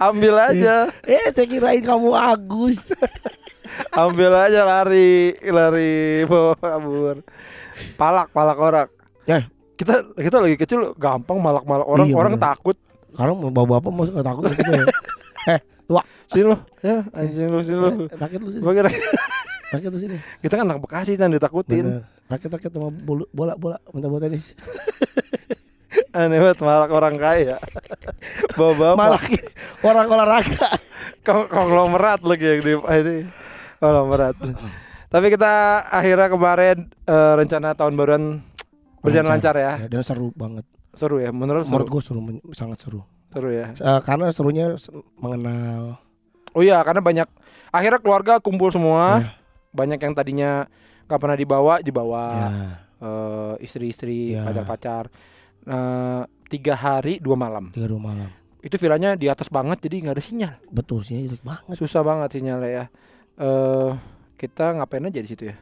ambil 0.00 0.34
aja 0.40 0.88
eh, 1.02 1.28
saya 1.28 1.44
kirain 1.44 1.82
kamu 1.82 2.08
Agus. 2.10 2.94
ambil 3.92 4.32
aja 4.32 4.62
lari 4.62 5.34
lari 5.42 5.94
bawa 6.24 6.54
kabur 6.54 7.16
palak 7.94 8.30
palak 8.30 8.56
orang 8.56 8.88
ya, 9.24 9.44
kita 9.74 10.00
kita 10.14 10.36
lagi 10.38 10.56
kecil 10.56 10.94
gampang 10.94 11.36
malak 11.36 11.64
malak 11.64 11.84
orang 11.84 12.06
Iya, 12.06 12.16
orang 12.16 12.34
bener. 12.34 12.46
takut 12.46 12.76
sekarang 13.10 13.34
mau 13.36 13.50
bawa 13.50 13.76
apa 13.76 13.88
mau 13.90 14.04
takut 14.04 14.42
gitu 14.50 14.70
ya. 14.70 14.84
Eh, 15.48 15.58
tua. 15.84 16.02
sini 16.26 16.44
lo 16.44 16.56
ya 16.78 17.02
anjing 17.12 17.48
lu 17.48 17.60
sini 17.60 17.76
lo 17.76 17.90
Rakyat 18.08 18.40
lu 18.40 18.50
sini. 18.50 18.62
Rakyat 19.66 19.92
sini. 19.96 20.16
kita 20.38 20.54
kan 20.54 20.64
anak 20.64 20.78
bekasi 20.80 21.12
kan 21.14 21.28
ditakutin 21.28 21.84
Bener. 21.98 22.15
Rakyat 22.26 22.50
rakyat 22.52 22.72
sama 22.72 22.90
bola 22.90 23.24
bola 23.30 23.52
bola 23.54 23.76
minta 23.90 24.06
bola 24.06 24.22
tenis. 24.22 24.52
aneh 26.16 26.40
banget 26.40 26.58
malak 26.58 26.90
orang 26.90 27.14
kaya 27.14 27.56
bawa 28.58 28.72
bapak 28.72 28.96
Malah 28.96 29.22
orang 29.82 30.06
olahraga. 30.08 30.68
Kong- 31.22 31.46
konglomerat 31.46 32.20
lagi 32.22 32.46
yang 32.46 32.60
di 32.60 32.72
ini 32.74 33.16
konglomerat. 33.78 34.34
Tapi 35.06 35.26
kita 35.28 35.52
akhirnya 35.86 36.26
kemarin 36.26 36.76
eh, 37.04 37.32
rencana 37.36 37.72
tahun 37.72 37.94
baruan 37.94 38.24
berjalan 39.00 39.28
lancar 39.32 39.54
ya. 39.54 39.72
Ya, 39.78 39.88
dan 39.88 40.02
seru 40.02 40.32
banget. 40.32 40.66
Seru 40.92 41.20
ya, 41.20 41.28
menurut 41.30 41.68
Menurut 41.68 41.88
gue 41.88 42.02
seru, 42.02 42.20
sangat 42.50 42.80
seru. 42.80 43.04
seru 43.28 43.52
ya. 43.52 43.70
Eh, 43.70 44.00
karena 44.02 44.32
serunya 44.32 44.74
se- 44.74 44.90
mengenal. 45.16 46.00
Oh 46.50 46.64
iya, 46.64 46.80
karena 46.80 46.98
banyak 46.98 47.28
akhirnya 47.68 48.00
keluarga 48.00 48.40
kumpul 48.40 48.72
semua. 48.72 49.20
Ya. 49.20 49.30
Banyak 49.76 50.00
yang 50.00 50.12
tadinya 50.12 50.64
nggak 51.04 51.18
pernah 51.18 51.34
dibawa 51.34 51.78
dibawa 51.78 52.22
Ya, 52.32 52.48
eh, 52.98 53.52
istri-istri 53.60 54.32
Ya. 54.32 54.42
pacar-pacar 54.42 55.06
Eh, 55.62 56.22
tiga 56.46 56.72
hari 56.72 57.18
dua 57.18 57.34
malam 57.34 57.68
tiga 57.68 57.84
dua 57.86 58.00
malam. 58.00 58.26
itu 58.58 58.72
villanya 58.76 59.12
di 59.12 59.26
atas 59.26 59.48
banget 59.48 59.76
jadi 59.80 60.00
nggak 60.00 60.14
ada 60.14 60.20
sinyal 60.20 60.52
Betul 60.68 61.00
sih 61.02 61.16
jelek 61.20 61.40
banget. 61.40 61.74
susah 61.74 62.00
banget 62.00 62.32
sinyalnya 62.32 62.68
ya 62.72 62.84
eh 63.36 63.90
kita 64.36 64.72
ngapain 64.74 65.04
aja 65.04 65.18
di 65.18 65.26
situ 65.26 65.44
ya 65.44 65.54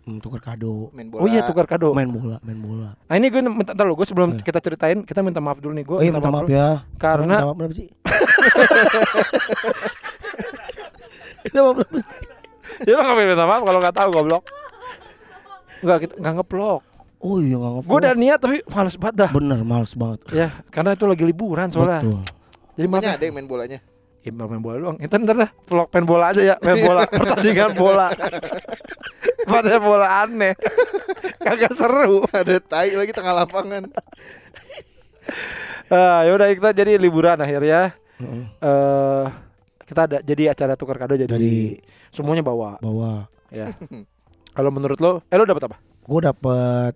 Hmm, 0.00 0.16
tukar 0.16 0.40
kado. 0.40 0.88
Main 0.90 1.06
bola. 1.06 1.20
oh 1.20 1.26
iya 1.28 1.38
tukar 1.42 1.66
kado 1.66 1.92
Main 1.92 2.08
bola, 2.08 2.40
main 2.40 2.56
bola. 2.56 2.96
nah 3.04 3.14
ini 3.14 3.28
gue 3.28 3.38
minta 3.42 3.76
lo 3.78 3.92
gue 3.92 4.02
sebelum 4.02 4.32
Ya. 4.32 4.42
kita 4.42 4.58
ceritain 4.58 4.98
kita 5.02 5.20
minta 5.20 5.38
maaf 5.38 5.56
dulu 5.56 5.70
nih 5.70 5.84
gue 5.84 5.92
Oh 5.92 6.00
iya 6.00 6.10
minta 6.10 6.26
maaf 6.26 6.48
ya. 6.48 6.82
karena 6.96 7.36
minta 7.36 7.44
maaf 7.44 7.54
berapa 7.54 7.74
sih? 7.74 7.86
minta 11.44 11.58
maaf 11.60 11.74
berapa 11.76 11.96
sih? 11.98 12.08
Ya 12.88 12.94
lo 12.96 13.02
ngapain 13.04 13.28
minta 13.28 13.44
maaf 13.48 13.62
kalau 13.64 13.78
nggak 13.80 13.96
tahu 13.96 14.08
goblok 14.12 14.44
nggak 15.80 15.98
kita 16.06 16.14
nggak 16.20 16.34
ngeplok 16.40 16.82
Oh 17.20 17.36
iya 17.36 17.60
nggak 17.60 17.84
gue 17.84 17.98
udah 18.00 18.14
niat 18.16 18.38
tapi 18.40 18.56
males 18.64 18.96
banget 18.96 19.28
dah 19.28 19.30
Bener 19.36 19.60
males 19.60 19.92
banget. 19.92 20.24
ya 20.32 20.48
karena 20.72 20.96
itu 20.96 21.04
lagi 21.04 21.24
liburan 21.28 21.68
soalnya 21.68 22.00
Betul. 22.00 22.24
jadi 22.80 22.86
ya. 22.96 23.12
ada 23.20 23.24
yang 23.28 23.36
main 23.36 23.48
bolanya. 23.48 23.78
Ya, 24.20 24.36
main 24.36 24.60
bola 24.60 24.76
doang. 24.76 24.96
Itu 25.00 25.16
ntar 25.16 25.32
dah 25.32 25.50
vlog 25.64 25.88
main 25.96 26.04
bola 26.04 26.24
aja 26.32 26.42
ya, 26.44 26.56
main 26.60 26.80
bola 26.84 27.08
pertandingan 27.12 27.72
bola. 27.72 28.12
Pada 29.48 29.80
bola 29.80 30.28
aneh. 30.28 30.52
Kagak 31.40 31.72
seru. 31.72 32.24
ada 32.28 32.56
tai 32.60 32.92
lagi 33.00 33.16
tengah 33.16 33.32
lapangan. 33.32 33.88
Ah, 35.88 36.28
ya 36.28 36.36
udah 36.36 36.52
kita 36.52 36.76
jadi 36.76 37.00
liburan 37.00 37.40
akhirnya. 37.40 37.96
Heeh. 38.20 38.44
Eh 38.60 39.24
kita 39.90 40.00
ada 40.02 40.18
jadi 40.20 40.42
acara 40.48 40.72
tukar 40.72 40.94
kado 40.96 41.18
jadi 41.18 41.26
Dari- 41.26 41.82
semuanya 42.08 42.40
bawa 42.40 42.78
Bawa. 42.78 43.26
ya. 43.50 43.74
Kalau 44.48 44.70
menurut 44.70 44.96
lo, 44.96 45.18
eh 45.24 45.34
lo 45.34 45.42
dapat 45.42 45.66
apa? 45.66 45.76
Gue 46.00 46.20
dapet 46.22 46.94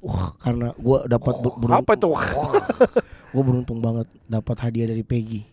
Wah 0.00 0.34
karena 0.36 0.68
gue 0.70 0.98
dapat 1.06 1.34
ber- 1.38 1.56
beruntung- 1.56 1.80
Apa 1.80 1.92
itu? 1.94 2.10
Gue 3.30 3.42
beruntung 3.42 3.78
banget 3.78 4.04
dapat 4.24 4.56
hadiah 4.60 4.84
dari 4.86 5.00
Peggy 5.00 5.46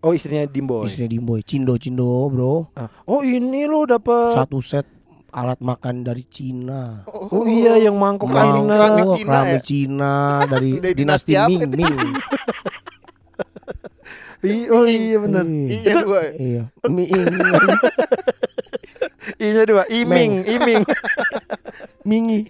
Oh 0.00 0.12
istrinya 0.12 0.44
Dimboy. 0.44 0.84
Istrinya 0.84 1.08
Dimboy 1.08 1.40
Cindo 1.40 1.74
Cindo 1.76 2.28
bro 2.28 2.68
Ah, 2.74 2.90
Oh 3.04 3.22
ini 3.22 3.64
lo 3.64 3.82
dapat. 3.84 4.36
Satu 4.36 4.58
set 4.58 4.84
alat 5.30 5.56
makan 5.58 6.02
dari 6.02 6.22
Cina 6.24 7.02
Oh 7.08 7.42
iya 7.42 7.80
yang 7.80 7.96
mangkok 7.96 8.28
Cina. 8.28 8.68
keramik 8.68 9.02
Oh, 9.02 9.16
Cina 9.16 9.38
ya? 9.40 9.58
Cina 9.58 10.14
dari 10.44 10.70
Dari 10.82 10.94
dinasti 10.94 11.32
Ming? 11.40 11.62
Ming 11.70 11.96
I- 14.44 14.68
Oh 14.68 14.84
iya 14.84 15.16
benar. 15.18 15.44
Iya. 15.48 15.80
Iya 15.80 15.92
dua. 16.00 16.20
Iya. 16.36 16.62
Ming 16.86 17.08
Inya 19.34 19.64
dua, 19.64 19.82
Iming, 19.88 20.44
Iming. 20.44 20.84
Mingi. 22.08 22.44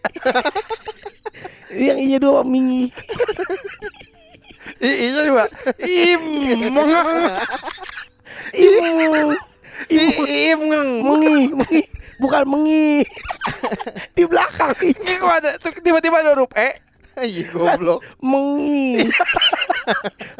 Yang 1.70 1.98
iya 2.02 2.18
dua 2.18 2.42
Mingi. 2.42 2.90
I- 4.82 4.98
Inya 5.06 5.22
dua, 5.22 5.44
Im. 5.80 6.22
Imu 8.54 8.82
Im. 10.26 10.60
Mengi 11.02 11.38
Mengi 11.50 11.82
Bukan 12.14 12.42
mengi 12.46 13.02
Di 14.14 14.22
belakang. 14.22 14.70
Ini 14.78 15.12
kok 15.18 15.30
ada 15.34 15.50
tiba-tiba 15.82 16.22
ada 16.22 16.34
huruf 16.34 16.50
E. 16.54 16.74
Iya 17.16 17.50
goblok. 17.50 18.02
Mengi 18.30 19.06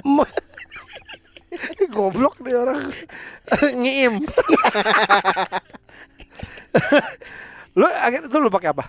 Me- 0.03 0.35
Goblok 1.95 2.41
nih 2.41 2.55
orang. 2.55 2.81
Ngiim. 3.81 4.15
lu 7.75 7.87
akhirnya 7.87 8.27
tuh 8.27 8.39
lu 8.39 8.49
pakai 8.49 8.71
apa? 8.71 8.85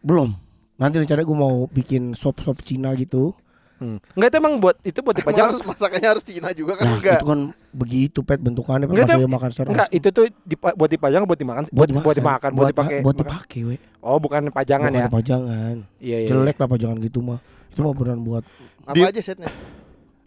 Belum 0.00 0.34
Nanti 0.74 0.94
rencana 0.96 1.20
gue 1.20 1.36
mau 1.36 1.66
bikin 1.66 2.14
sop-sop 2.14 2.62
Cina 2.62 2.94
gitu 2.94 3.34
Enggak 3.78 4.28
itu 4.28 4.38
emang 4.38 4.58
buat 4.58 4.74
itu 4.80 4.98
buat 5.00 5.14
Emang 5.14 5.22
dipajang. 5.24 5.46
harus 5.48 5.62
masakannya 5.64 6.08
harus 6.08 6.24
Cina 6.24 6.50
juga 6.50 6.74
kan 6.74 6.82
Nah 6.84 6.98
enggak. 6.98 7.18
itu 7.18 7.26
kan 7.26 7.40
begitu 7.72 8.18
pet 8.20 8.38
bentukannya 8.38 8.86
Enggak, 8.86 9.06
pas 9.06 9.10
itu- 9.12 9.20
saya 9.20 9.30
makan 9.32 9.48
secara 9.48 9.68
Enggak, 9.68 9.88
itu 9.92 10.08
tuh 10.08 10.24
dipa- 10.42 10.74
buat 10.74 10.86
dipajang 10.88 11.22
buat 11.22 11.34
dimakan 11.36 11.62
buat 11.68 11.88
buat 11.96 12.16
dimakan, 12.16 12.50
buat 12.52 12.68
dipakai. 12.68 12.98
buat 13.02 13.16
dipakai 13.16 13.60
we 13.64 13.76
Oh, 13.98 14.18
bukan 14.18 14.46
pajangan 14.48 14.86
Bukan 14.88 14.98
ya. 15.00 15.06
pajangan 15.08 15.74
Iya, 15.98 16.16
iya. 16.16 16.28
jelek 16.28 16.56
lah 16.56 16.68
pajangan 16.68 16.98
gitu 17.00 17.18
mah 17.20 17.38
itu 17.68 17.80
mah 17.80 17.92
beneran 17.92 18.20
buat 18.20 18.42
Apa 18.82 18.94
Di- 18.94 19.02
aja 19.04 19.20
setnya? 19.20 19.50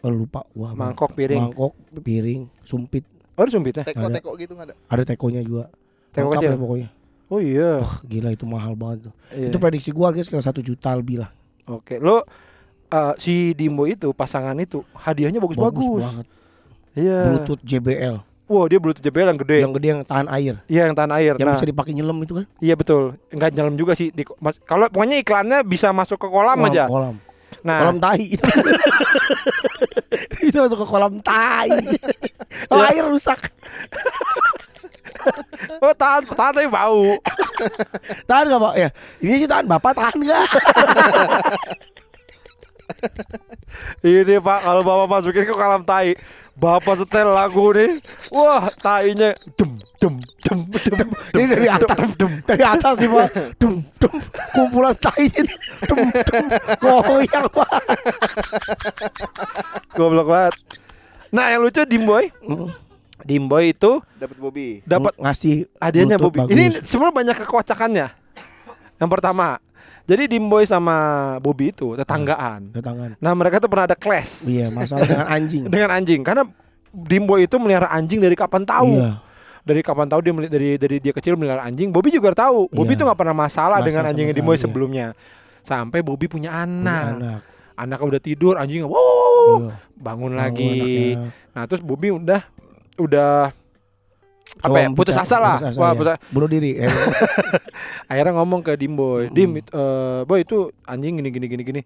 Oh, 0.02 0.10
lupa 0.10 0.42
wah 0.52 0.72
Mangkok 0.72 1.12
piring. 1.12 1.40
mangkok 1.40 1.72
piring 1.98 2.46
sumpit 2.62 3.04
Oh, 3.32 3.42
ada 3.42 3.50
sumpitnya. 3.50 3.80
Teko-teko 3.82 4.36
gitu 4.36 4.52
enggak 4.52 4.68
ada. 4.68 4.74
ada 4.86 5.02
tekonya 5.02 5.40
juga 5.40 5.72
Teko 6.10 6.28
Lengkap 6.28 6.36
kecil. 6.36 6.50
deh 6.50 6.60
pokoknya 6.60 6.88
Oh 7.26 7.40
iya. 7.40 7.80
Wah, 7.80 7.96
gila 8.04 8.28
itu 8.30 8.44
mahal 8.44 8.74
banget 8.74 9.08
tuh 9.08 9.12
Iya. 9.30 9.48
itu 9.48 9.56
prediksi 9.56 9.88
gua 9.88 10.08
harganya 10.08 10.22
sekitar 10.22 10.44
satu 10.44 10.60
juta 10.60 10.92
lebih 10.92 11.16
lah 11.18 11.32
Oke, 11.64 11.96
lo 11.96 12.26
eh, 12.86 13.14
si 13.16 13.34
Dimbo 13.52 13.86
itu 13.86 14.10
pasangan 14.10 14.52
itu 14.54 14.84
hadiahnya 14.92 15.38
bagus 15.38 15.56
bagus-bagus. 15.56 16.02
banget 16.04 16.26
Iya. 16.92 17.18
bluetooth 17.24 17.62
JBL 17.62 18.16
Wah, 18.44 18.68
dia 18.68 18.76
bluetooth 18.76 19.00
JBL 19.00 19.28
yang 19.30 19.40
gede. 19.40 19.58
yang 19.60 19.72
gede 19.72 19.88
yang 19.88 20.02
tahan 20.02 20.28
air 20.28 20.54
Iya, 20.66 20.82
yang 20.84 20.94
tahan 20.94 21.12
air. 21.14 21.32
yang 21.34 21.48
Nah, 21.48 21.56
bisa 21.56 21.64
dipakai 21.64 21.92
nyelam 21.92 22.18
itu 22.18 22.34
kan 22.34 22.44
iya 22.58 22.74
betul. 22.74 23.16
Enggak 23.28 23.48
nyelam 23.50 23.74
juga 23.74 23.94
sih. 23.94 24.12
Kalau 24.62 24.86
pokoknya 24.86 25.16
iklannya 25.16 25.58
bisa 25.62 25.88
masuk 25.90 26.18
ke 26.18 26.28
kolam 26.28 26.52
Kolam- 26.52 26.68
aja. 26.68 26.84
kolam 26.84 27.16
Nah, 27.60 27.84
kolam 27.84 28.00
tai. 28.00 28.24
Bisa 30.40 30.64
masuk 30.64 30.78
ke 30.82 30.86
kolam 30.88 31.20
tai. 31.20 31.70
Oh, 32.68 32.84
air 32.84 33.04
rusak. 33.08 33.40
Oh 35.78 35.94
tahan, 35.94 36.26
tahan 36.26 36.50
tapi 36.50 36.66
bau. 36.66 37.14
tahan 38.26 38.50
gak 38.50 38.58
pak? 38.58 38.74
Ya 38.74 38.88
ini 39.22 39.38
sih 39.38 39.46
tahan. 39.46 39.70
Bapak 39.70 39.94
tahan 39.94 40.18
gak 40.18 40.50
Ini 44.02 44.42
pak, 44.42 44.66
kalau 44.66 44.82
bapak 44.82 45.06
masukin 45.06 45.46
ke 45.46 45.54
kolam 45.54 45.86
tai, 45.86 46.18
bapak 46.62 46.94
setel 47.02 47.34
lagu 47.34 47.74
nih, 47.74 47.98
wah 48.30 48.70
tainya 48.78 49.34
dem 49.58 49.82
dem 49.98 50.14
dem 50.46 50.58
dem. 50.70 51.10
ini 51.34 51.44
dari 51.50 51.66
atas 51.66 52.14
dari 52.46 52.62
atas 52.62 52.94
nih 53.02 53.10
pak 53.10 53.26
dum 53.58 53.82
dum 53.98 54.14
kumpulan 54.54 54.94
tai 54.94 55.26
dum 55.90 55.98
dum 56.06 56.44
goyang 56.78 57.46
pak 57.50 57.70
Goblok 59.98 60.30
banget. 60.30 60.54
Nah 61.34 61.50
yang 61.50 61.60
lucu 61.66 61.82
Dimboy, 61.82 62.30
Dimboy 63.26 63.74
itu 63.74 63.98
Dapat 64.16 64.36
Bobby. 64.38 64.80
dapat 64.86 65.12
ngasih 65.18 65.66
hadiahnya 65.82 66.16
Bobby. 66.16 66.46
Ini 66.46 66.78
bagus. 66.78 66.86
sebenarnya 66.86 67.16
banyak 67.18 67.36
kekocakannya. 67.42 68.06
Yang 69.02 69.10
pertama, 69.10 69.58
jadi 70.02 70.26
Dimboy 70.26 70.64
sama 70.64 70.96
Bobby 71.38 71.70
itu 71.70 71.94
tetanggaan. 71.94 72.74
tangan 72.74 73.14
Nah 73.16 73.32
mereka 73.32 73.62
tuh 73.62 73.70
pernah 73.70 73.86
ada 73.86 73.96
clash 73.96 74.44
iya 74.46 74.66
masalah 74.68 75.06
dengan 75.06 75.26
anjing 75.28 75.62
dengan 75.74 75.90
anjing 75.94 76.20
karena 76.22 76.42
Dimboy 76.92 77.48
itu 77.48 77.56
melihara 77.56 77.88
anjing 77.88 78.20
dari 78.20 78.36
kapan 78.36 78.68
tahu. 78.68 79.00
iya 79.00 79.16
Dari 79.62 79.78
kapan 79.78 80.10
tahu 80.10 80.20
dia 80.20 80.34
dari 80.50 80.74
dari 80.74 80.96
dia 80.98 81.14
kecil 81.14 81.38
melihara 81.38 81.62
anjing. 81.62 81.94
Bobby 81.94 82.10
juga 82.10 82.34
tahu. 82.34 82.66
Bobby 82.68 82.92
Iya. 82.92 82.98
tuh 82.98 83.04
nggak 83.06 83.20
pernah 83.22 83.36
masalah, 83.36 83.78
Masalah 83.78 83.86
dengan 83.86 84.02
anjingnya 84.10 84.34
Dimboy 84.34 84.58
iya. 84.58 84.62
sebelumnya. 84.66 85.06
Sampai 85.62 86.02
Bobby 86.02 86.26
punya 86.26 86.50
punya 86.50 86.66
anak. 86.66 87.06
anak 87.16 87.40
Anaknya 87.78 88.06
udah 88.10 88.20
tidur, 88.20 88.54
anjingnya 88.58 88.90
wow 88.90 88.98
Iya. 89.70 89.78
bangun 89.94 90.02
Bangun 90.02 90.32
lagi. 90.34 91.14
anaknya. 91.14 91.30
Nah 91.54 91.62
terus 91.70 91.80
Bobby 91.80 92.10
udah 92.10 92.42
udah 92.98 93.54
apa 94.60 94.76
ya 94.76 94.86
Coba 94.86 94.96
putus 94.98 95.16
asa 95.16 95.36
lah. 95.36 95.56
putus 95.56 95.68
asa, 95.70 95.78
Wah, 95.78 95.88
iya. 95.88 95.96
putus- 95.96 96.20
bunuh 96.28 96.46
diri 96.46 96.70
eh. 96.76 96.86
akhirnya 98.10 98.32
ngomong 98.34 98.60
ke 98.60 98.72
Dimboy, 98.74 99.28
Dim, 99.28 99.56
it- 99.56 99.70
eh, 99.70 100.20
boy 100.22 100.38
itu 100.38 100.56
anjing 100.84 101.16
gini 101.16 101.30
gini 101.30 101.46
gini 101.48 101.62
gini. 101.64 101.82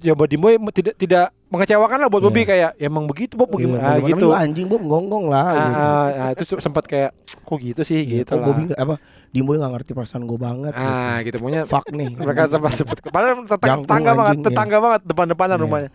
Ya 0.00 0.12
buat 0.12 0.24
Dimboy 0.24 0.56
me- 0.56 0.72
tidak 0.72 0.96
tidak 0.96 1.30
mengecewakan 1.46 1.98
lah 1.98 2.08
buat 2.08 2.18
Iya. 2.18 2.26
Bobby 2.26 2.42
kayak 2.42 2.70
ya 2.74 2.86
emang 2.86 3.04
begitu 3.04 3.36
Bob 3.36 3.50
Iya, 3.50 3.60
bagaimana 3.68 3.80
ah, 3.82 3.94
bagaimana 3.94 4.16
gitu. 4.18 4.28
anjing 4.32 4.66
Bob 4.66 4.82
gonggong 4.82 5.26
lah 5.28 5.44
Ah, 5.44 5.52
gitu. 5.52 5.76
ah, 5.76 6.08
ah, 6.16 6.30
itu 6.32 6.42
sempat 6.56 6.84
kayak 6.86 7.10
kok 7.38 7.58
gitu 7.60 7.82
sih 7.82 8.00
Iya, 8.00 8.24
gitu 8.24 8.30
kok 8.30 8.40
Bobby 8.42 8.56
lah. 8.58 8.66
nggak- 8.66 8.80
apa 8.80 8.94
Dimboy 9.30 9.56
nggak 9.56 9.72
ngerti 9.74 9.90
perasaan 9.92 10.24
gue 10.24 10.38
banget 10.38 10.72
Ah 10.72 11.20
gitu 11.20 11.36
pokoknya 11.36 11.62
fuck 11.64 11.84
nih 11.86 12.08
mereka 12.10 12.48
sempat 12.48 12.72
sebut 12.74 12.96
padahal 13.04 13.44
tetangga, 13.44 13.68
Jangkung 13.68 13.84
tetangga 13.84 14.10
banget 14.10 14.24
anjing, 14.26 14.40
iya. 14.40 14.48
tetangga 14.48 14.76
banget 14.80 15.00
depan-depanan 15.04 15.54
Iya. 15.54 15.62
rumahnya. 15.62 15.90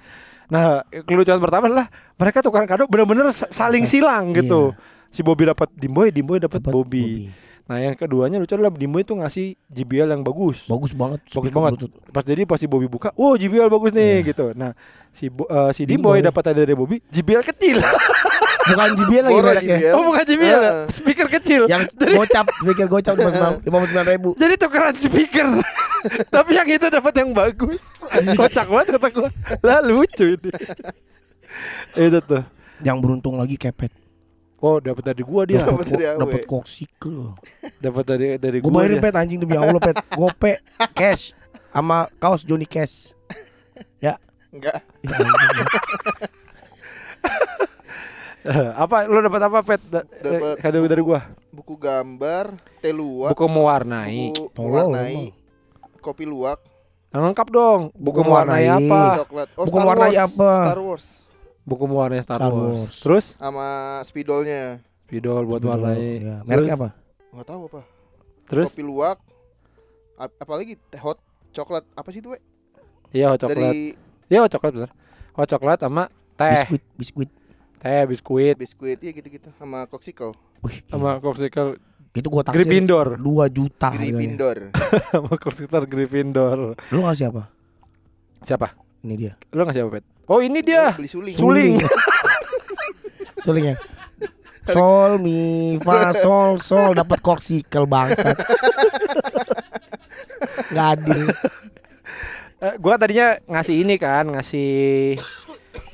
Nah, 0.47 0.63
kelucuan 1.03 1.39
pertama 1.41 1.63
adalah 1.67 1.85
mereka 2.15 2.37
tukaran 2.39 2.63
kado 2.65 2.85
benar-benar 2.85 3.27
sa- 3.29 3.49
saling 3.49 3.83
silang 3.83 4.31
gitu. 4.31 4.77
Si 5.09 5.21
Bobby 5.21 5.45
dapat 5.45 5.69
Dimboy, 5.71 6.11
Dimboy 6.11 6.37
dapat 6.37 6.59
Dapat 6.59 6.73
Bobby. 6.73 7.31
Nah, 7.67 7.83
yang 7.83 7.99
keduanya 7.99 8.39
lucu 8.39 8.55
adalah 8.55 8.71
Dimboy 8.71 9.03
itu 9.03 9.11
ngasih 9.11 9.59
JBL 9.67 10.07
yang 10.09 10.23
bagus. 10.23 10.63
bagus 10.65 10.95
banget 10.95 11.19
Bagus 11.27 11.51
banget. 11.51 11.71
Bluetooth. 11.75 11.93
Pas 12.09 12.23
jadi 12.23 12.47
pas 12.47 12.55
si 12.55 12.63
Bobby 12.63 12.87
buka, 12.87 13.11
"Wow, 13.11 13.35
JBL 13.35 13.67
bagus 13.67 13.91
nih." 13.91 14.23
Iya. 14.23 14.27
gitu. 14.31 14.45
Nah, 14.55 14.71
si 15.11 15.27
Bo- 15.27 15.45
eh, 15.45 15.71
si 15.75 15.83
Dimboy 15.83 16.23
Dimboy. 16.23 16.27
dapat 16.31 16.43
hadiah 16.47 16.63
dari 16.63 16.79
Bobby, 16.79 17.03
JBL 17.11 17.43
kecil. 17.43 17.83
bukan 18.71 18.89
JBL 18.95 19.23
lagi 19.25 19.39
mereknya 19.41 19.77
JBL. 19.79 19.93
oh, 19.95 20.03
bukan 20.05 20.23
JBL? 20.23 20.61
Ah. 20.63 20.85
speaker 20.87 21.27
kecil. 21.29 21.61
yang 21.67 21.83
gocap 22.19 22.45
speaker 22.51 22.87
gocap 22.87 23.13
lima 23.67 23.77
puluh 23.79 23.87
sembilan 23.87 24.07
ribu 24.11 24.29
Jadi 24.35 24.53
tukeran 24.55 24.95
speaker. 24.95 25.47
Tapi 26.31 26.51
yang 26.55 26.67
itu 26.67 26.87
dapat 26.87 27.13
yang 27.15 27.29
bagus. 27.31 27.83
Kocak 28.31 28.63
banget 28.63 28.87
kata 28.95 29.07
gua. 29.11 29.29
Lah 29.59 29.79
lucu 29.83 30.39
itu. 30.39 30.49
itu 31.95 32.19
tuh. 32.21 32.43
yang 32.79 33.01
beruntung 33.01 33.35
lagi 33.35 33.57
kepet 33.57 33.89
Oh, 34.57 34.77
dapat 34.77 35.03
dari 35.05 35.21
gua 35.21 35.45
dia. 35.45 35.61
Dapat 35.61 35.85
dari. 35.87 36.03
Dapat 36.09 36.41
koksikel. 36.45 37.37
dapat 37.77 38.03
dari 38.03 38.27
dari 38.35 38.57
Gue 38.57 38.67
gua. 38.67 38.81
bayarin 38.81 38.97
pet 38.97 39.13
anjing 39.13 39.37
demi 39.37 39.53
Allah 39.53 39.77
pet. 39.77 39.93
Gope 40.11 40.57
cash 40.91 41.37
sama 41.69 42.09
kaos 42.15 42.41
Johnny 42.41 42.65
Cash. 42.65 43.13
Ya. 43.97 44.17
Enggak. 44.49 44.81
Ya 45.03 45.13
anjing. 45.13 45.67
apa 48.79 49.03
lu 49.05 49.19
dapat 49.19 49.41
apa 49.43 49.59
pet 49.61 49.81
Da- 49.85 50.07
Dapat 50.07 50.39
eh, 50.39 50.55
kado 50.57 50.79
dari 50.81 51.03
gua 51.03 51.19
Buku 51.47 51.73
gambar, 51.75 52.53
teh 52.79 52.93
luwak, 52.93 53.33
buku 53.33 53.45
mewarnai 53.45 54.29
buku 54.29 54.61
mewarnai, 54.61 55.33
kopi 55.99 56.21
luwak, 56.23 56.61
lengkap 57.09 57.47
dong 57.49 57.89
buku, 57.91 58.13
Buku 58.13 58.19
mewarnai 58.23 58.65
mewarnai. 58.69 58.85
apa 58.87 59.01
coklat. 59.19 59.47
Oh, 59.53 59.65
Buku 59.65 59.77
mewarnai 59.79 60.15
apa? 60.15 60.51
Star 60.63 60.79
Wars 60.79 61.05
buku 61.67 61.83
mewarnai 61.83 62.19
Star, 62.19 62.39
Star 62.39 62.49
Wars. 62.49 62.87
Wars. 62.87 62.95
terus 62.97 63.25
sama 63.35 63.67
spidolnya. 64.01 64.79
spidol 65.03 65.43
buat 65.43 65.59
Betul. 65.59 65.69
warnai 65.69 65.99
Ya, 66.17 66.35
terus 66.37 66.47
mereknya 66.47 66.75
apa? 66.75 66.89
Enggak 67.29 67.45
tahu 67.45 67.61
apa. 67.67 67.81
terus 68.45 68.67
Kopi 68.69 68.81
luwak. 68.81 69.17
ap- 70.17 70.37
Apalagi 70.37 70.79
teh 70.81 70.97
hot 70.97 71.19
coklat 71.51 71.83
apa 71.91 72.09
sih 72.09 72.19
itu, 72.19 72.29
we? 72.29 72.39
iya 73.11 73.29
hot 73.29 73.39
coklat 73.39 73.59
Dari 73.69 73.93
iya 74.25 74.39
hot 74.39 74.49
coklat 74.49 74.71
bener 74.73 74.91
hot 75.33 75.47
coklat 75.47 75.79
sama 75.79 76.03
teh 76.33 76.63
Biskuit, 76.65 76.83
biskuit. 76.95 77.29
teh 77.77 78.03
biskuit 78.05 78.55
biskuit 78.55 78.97
ya 78.97 79.11
gitu-gitu 79.11 79.51
sama 79.53 79.83
popsicle. 79.85 80.33
Wih, 80.59 80.81
sama 80.85 81.19
corsicle 81.19 81.77
itu 82.11 82.27
gua 82.27 82.41
taksir 82.41 82.57
Gryffindor 82.59 83.07
2 83.15 83.23
juta. 83.47 83.93
Gryffindor. 83.93 84.73
sama 85.13 85.35
corsicle 85.35 85.85
Gryffindor 85.85 86.73
Lu 86.89 86.99
ngasih 87.01 87.29
apa? 87.29 87.53
siapa 88.39 88.73
Ini 89.01 89.13
dia. 89.15 89.33
lu 89.49 89.61
ngasih 89.61 89.85
apa 89.85 89.97
pet 89.97 90.05
oh 90.27 90.39
ini 90.43 90.59
dia 90.61 90.93
Beli 90.93 91.09
suling. 91.09 91.35
Suling. 91.35 91.75
Sulingnya. 93.41 93.75
Sol 94.67 95.23
mi 95.23 95.79
fa 95.79 96.11
sol 96.11 96.59
sol 96.59 96.91
dapat 96.91 97.23
koksikel 97.23 97.87
bangsat. 97.87 98.35
Gak 100.75 100.87
adil. 100.99 101.31
Eh, 102.59 102.75
gua 102.75 102.99
tadinya 102.99 103.39
ngasih 103.47 103.87
ini 103.87 103.95
kan 103.95 104.27
ngasih 104.27 105.15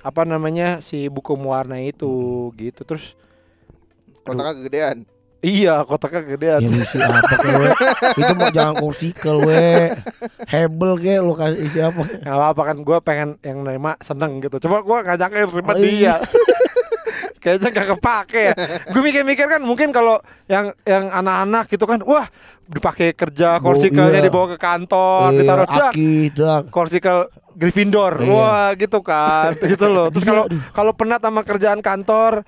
apa 0.01 0.25
namanya 0.25 0.81
si 0.81 1.05
buku 1.05 1.38
mewarnai 1.38 1.93
itu 1.93 2.49
gitu 2.57 2.81
terus 2.81 3.13
Kotaknya 4.25 4.57
kegedean. 4.57 4.97
Iya 5.44 5.84
kotaknya 5.84 6.24
gedean 6.26 6.60
Ya 6.62 6.70
isi 6.74 6.98
apa 6.98 7.20
ke 7.36 7.50
we? 7.52 7.68
Itu 8.16 8.34
mau 8.34 8.48
jangan 8.48 8.76
koksikel 8.80 9.38
we. 9.44 9.91
Hebel 10.48 10.91
ke 10.98 11.20
lu 11.20 11.34
kasih 11.34 11.60
isi 11.62 11.80
apa? 11.80 12.00
nggak 12.00 12.32
apa-apa 12.34 12.62
kan 12.64 12.78
gue 12.80 12.98
pengen 13.00 13.30
yang 13.39 13.62
nerima 13.62 14.00
seneng 14.00 14.39
gitu 14.39 14.58
coba 14.60 14.82
gue 14.82 14.98
ngajakin 15.04 15.46
terima 15.46 15.72
Oh, 15.72 15.78
iya. 15.78 15.84
dia 15.84 16.16
kayaknya 17.44 17.70
gak 17.70 17.88
kepake 17.94 18.41
ya 18.41 18.54
gue 18.88 19.02
mikir-mikir 19.04 19.46
kan 19.46 19.60
mungkin 19.60 19.91
kalau 19.91 20.16
yang 20.48 20.72
yang 20.84 21.12
anak-anak 21.12 21.68
gitu 21.68 21.84
kan 21.84 22.00
wah 22.02 22.24
dipakai 22.66 23.12
kerja 23.12 23.60
Oh, 23.60 23.68
korsikelnya 23.68 24.18
iya. 24.18 24.26
dibawa 24.26 24.56
ke 24.56 24.58
kantor 24.58 25.28
Iya, 25.28 25.38
ditaruh 25.38 25.68
dak 25.68 25.91
korsikel 26.72 27.28
Gryffindor 27.54 28.14
Iya. 28.18 28.28
wah 28.28 28.70
gitu 28.74 28.99
kan 28.99 29.54
gitu 29.72 29.86
loh 29.86 30.10
terus 30.10 30.22
kalau 30.22 30.43
kalau 30.70 30.91
penat 30.91 31.20
sama 31.20 31.41
kerjaan 31.41 31.80
kantor 31.80 32.41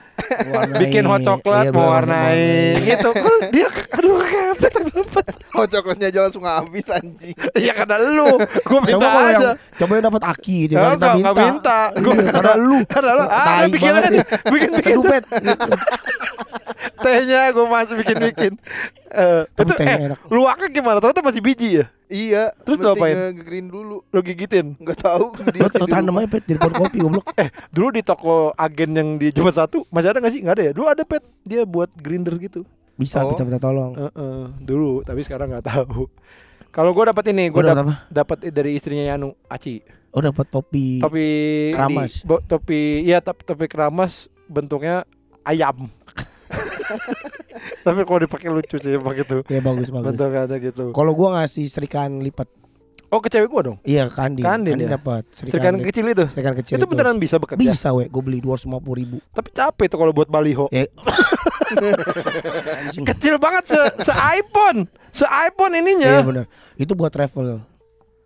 Warnai. 0.45 0.79
bikin 0.79 1.03
hot 1.03 1.21
coklat 1.21 1.65
Iya, 1.65 1.71
mau 1.71 1.85
bener, 1.85 1.93
warnai 1.93 2.25
warnai. 2.25 2.83
gitu 2.83 3.09
dia 3.53 3.67
aduh 3.91 4.17
kepet 4.19 4.73
dapat 4.83 5.25
Oh 5.55 5.63
coklatnya 5.63 6.11
jangan 6.11 6.27
langsung 6.27 6.43
habis 6.43 6.87
anjing. 6.89 7.31
ya 7.65 7.71
karena 7.73 8.11
lu 8.11 8.27
gue 8.41 8.79
minta 8.83 8.99
Coba 8.99 9.19
yang 9.21 9.31
aja 9.33 9.49
coba 9.55 9.91
yang 9.93 10.05
dapat 10.05 10.23
aki 10.27 10.57
Ya, 10.65 10.67
jangan 10.67 10.91
enggak, 10.91 11.13
enggak 11.15 11.35
minta. 11.39 11.79
Iya, 11.95 12.31
karena 12.33 12.53
lu 12.59 12.77
Karena 12.85 13.11
lu 13.13 13.23
ah, 13.23 13.63
bikin 13.65 13.91
aja. 13.93 14.09
Bikin 14.45 14.69
bikin 14.73 14.83
sedupet. 14.83 15.23
tehnya 16.97 17.41
gue 17.51 17.65
masih 17.65 17.93
bikin 17.95 18.53
Eh, 19.15 19.43
Tapi 19.49 19.63
itu 19.63 19.73
eh 19.79 19.97
enak. 20.05 20.19
luaknya 20.27 20.67
gimana? 20.69 20.97
Ternyata 20.99 21.21
masih 21.21 21.39
biji 21.39 21.69
ya. 21.73 21.85
Iya. 22.05 22.43
Terus 22.61 22.77
lu 22.77 22.89
apain? 22.89 23.15
nge-green 23.31 23.65
dulu. 23.65 24.03
Lo 24.05 24.19
gigitin. 24.19 24.75
Enggak 24.75 24.99
tahu. 25.01 25.31
Lu 25.79 25.87
tanam 25.87 26.13
aja 26.15 26.27
pet 26.29 26.43
di 26.43 26.53
pohon 26.53 26.75
kopi 26.75 26.97
goblok. 26.99 27.25
Eh, 27.37 27.49
dulu 27.69 27.89
di 27.89 28.01
toko 28.01 28.35
agen 28.53 28.91
yang 28.91 29.09
di 29.15 29.31
Jumat 29.31 29.55
satu 29.55 29.87
masih 29.89 30.09
ada 30.09 30.19
nggak 30.19 30.29
sih? 30.29 30.41
Nggak 30.41 30.55
ada 30.55 30.63
ya. 30.63 30.71
Dulu 30.71 30.85
ada 30.85 31.01
pet 31.01 31.23
dia 31.41 31.63
buat 31.63 31.89
grinder 31.95 32.35
gitu. 32.37 32.61
Bisa 32.93 33.19
Oh. 33.19 33.29
bisa 33.29 33.41
minta 33.41 33.57
tolong. 33.57 33.91
Heeh, 33.93 34.41
dulu, 34.61 35.01
tapi 35.01 35.19
sekarang 35.21 35.49
nggak 35.49 35.65
tahu. 35.65 36.07
Kalau 36.69 36.91
gue 36.91 37.03
dapat 37.05 37.23
ini, 37.29 37.47
gue 37.47 37.55
Gua 37.55 37.63
dapat 37.65 37.83
apa? 37.83 37.95
dapat 38.07 38.37
dari 38.49 38.71
istrinya 38.73 39.07
Yanu, 39.09 39.31
Aci. 39.45 39.79
Oh 40.11 40.19
dapat 40.19 40.45
topi. 40.45 40.99
Topi 40.99 41.27
Keramas. 41.71 42.23
Bo- 42.23 42.39
topi 42.39 43.03
iya 43.03 43.19
top- 43.19 43.43
topi 43.43 43.65
keramas 43.65 44.27
bentuknya 44.45 45.03
ayam. 45.41 45.91
Tapi 47.81 47.99
kalau 48.01 48.19
dipakai 48.19 48.49
lucu 48.49 48.75
sih 48.75 48.95
pakai 48.95 49.23
itu. 49.23 49.37
Ya 49.47 49.59
bagus 49.59 49.89
bagus. 49.89 50.05
Bentuknya 50.11 50.41
ada 50.43 50.55
gitu. 50.57 50.91
Kalau 50.91 51.11
gua 51.11 51.39
ngasih 51.39 51.65
serikan 51.65 52.19
lipat. 52.19 52.45
Oh 53.07 53.19
ke 53.19 53.29
cewek 53.29 53.47
gua 53.47 53.61
dong. 53.63 53.77
Iya 53.81 54.09
Kandi. 54.09 54.41
Kandin 54.41 54.75
Kandi 54.75 54.85
ya? 54.85 54.97
dapat 54.97 55.23
Serikan 55.31 55.77
kecil 55.79 56.05
itu. 56.09 56.25
Serikan 56.27 56.53
kecil 56.53 56.75
itu 56.75 56.85
beneran 56.85 57.15
bisa 57.15 57.37
bekerja. 57.37 57.61
Bisa 57.61 57.87
we, 57.89 58.05
gue 58.05 58.19
beli 58.19 58.39
dua 58.39 58.57
ratus 58.57 58.65
lima 58.65 58.81
puluh 58.81 58.97
ribu. 58.99 59.17
Tapi 59.29 59.49
capek 59.49 59.85
tuh 59.87 59.97
kalau 59.97 60.11
buat 60.11 60.27
baliho. 60.27 60.67
Ya. 60.69 60.89
Kecil 63.05 63.37
banget 63.37 63.63
se 63.67 63.79
se 64.01 64.13
iPhone. 64.13 64.85
Se 65.09 65.25
iPhone 65.25 65.73
Iya 65.73 65.81
ininya. 65.81 66.11
benar. 66.21 66.45
Itu 66.75 66.93
buat 66.93 67.09
travel. 67.09 67.61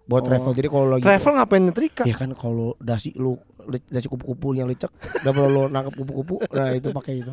Buat 0.05 0.21
Oh. 0.21 0.27
travel. 0.27 0.51
Jadi 0.53 0.67
kalau 0.67 0.87
lagi 0.89 1.03
Travel 1.05 1.31
ngapain 1.37 1.61
nyetrika? 1.61 2.03
Ya 2.03 2.15
kan 2.15 2.33
kalau 2.33 2.73
dasi 2.79 3.13
lu 3.13 3.37
dasi 3.85 4.09
kupu-kupu 4.09 4.57
yang 4.57 4.65
lecek, 4.65 4.89
udah 5.21 5.29
perlu 5.29 5.47
lu 5.47 5.61
nangkep 5.69 5.93
kupu-kupu, 5.93 6.41
nah 6.49 6.73
itu 6.73 6.89
pakai 6.89 7.21
itu. 7.21 7.29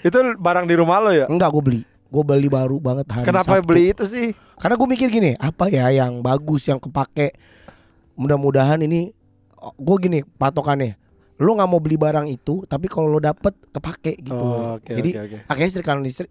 Itu 0.00 0.18
barang 0.34 0.64
di 0.64 0.74
rumah 0.74 0.98
lo 0.98 1.10
ya? 1.10 1.26
Enggak, 1.26 1.50
gue 1.50 1.62
beli. 1.62 1.80
Gue 2.06 2.22
beli 2.22 2.46
baru 2.46 2.78
banget 2.78 3.10
hari 3.10 3.26
Kenapa 3.26 3.58
Sabtu. 3.58 3.66
beli 3.66 3.90
itu 3.90 4.04
sih? 4.06 4.30
Karena 4.54 4.74
gue 4.74 4.86
mikir 4.86 5.08
gini, 5.08 5.34
apa 5.34 5.66
ya 5.66 5.90
yang 5.90 6.20
bagus 6.20 6.64
yang 6.64 6.78
kepake. 6.78 7.34
Mudah-mudahan 8.14 8.78
ini 8.80 9.10
gue 9.74 9.96
gini 9.98 10.22
patokannya. 10.22 10.94
Lu 11.34 11.58
nggak 11.58 11.66
mau 11.66 11.82
beli 11.82 11.98
barang 11.98 12.30
itu, 12.30 12.62
tapi 12.64 12.86
kalau 12.86 13.10
lu 13.10 13.18
dapet 13.18 13.50
kepake 13.68 14.22
gitu. 14.22 14.38
Oh, 14.38 14.78
oke, 14.78 14.86
Jadi 14.88 15.10
oke, 15.10 15.22
oke. 15.26 15.38
akhirnya 15.50 15.70
setrika 15.72 15.98
listrik 15.98 16.30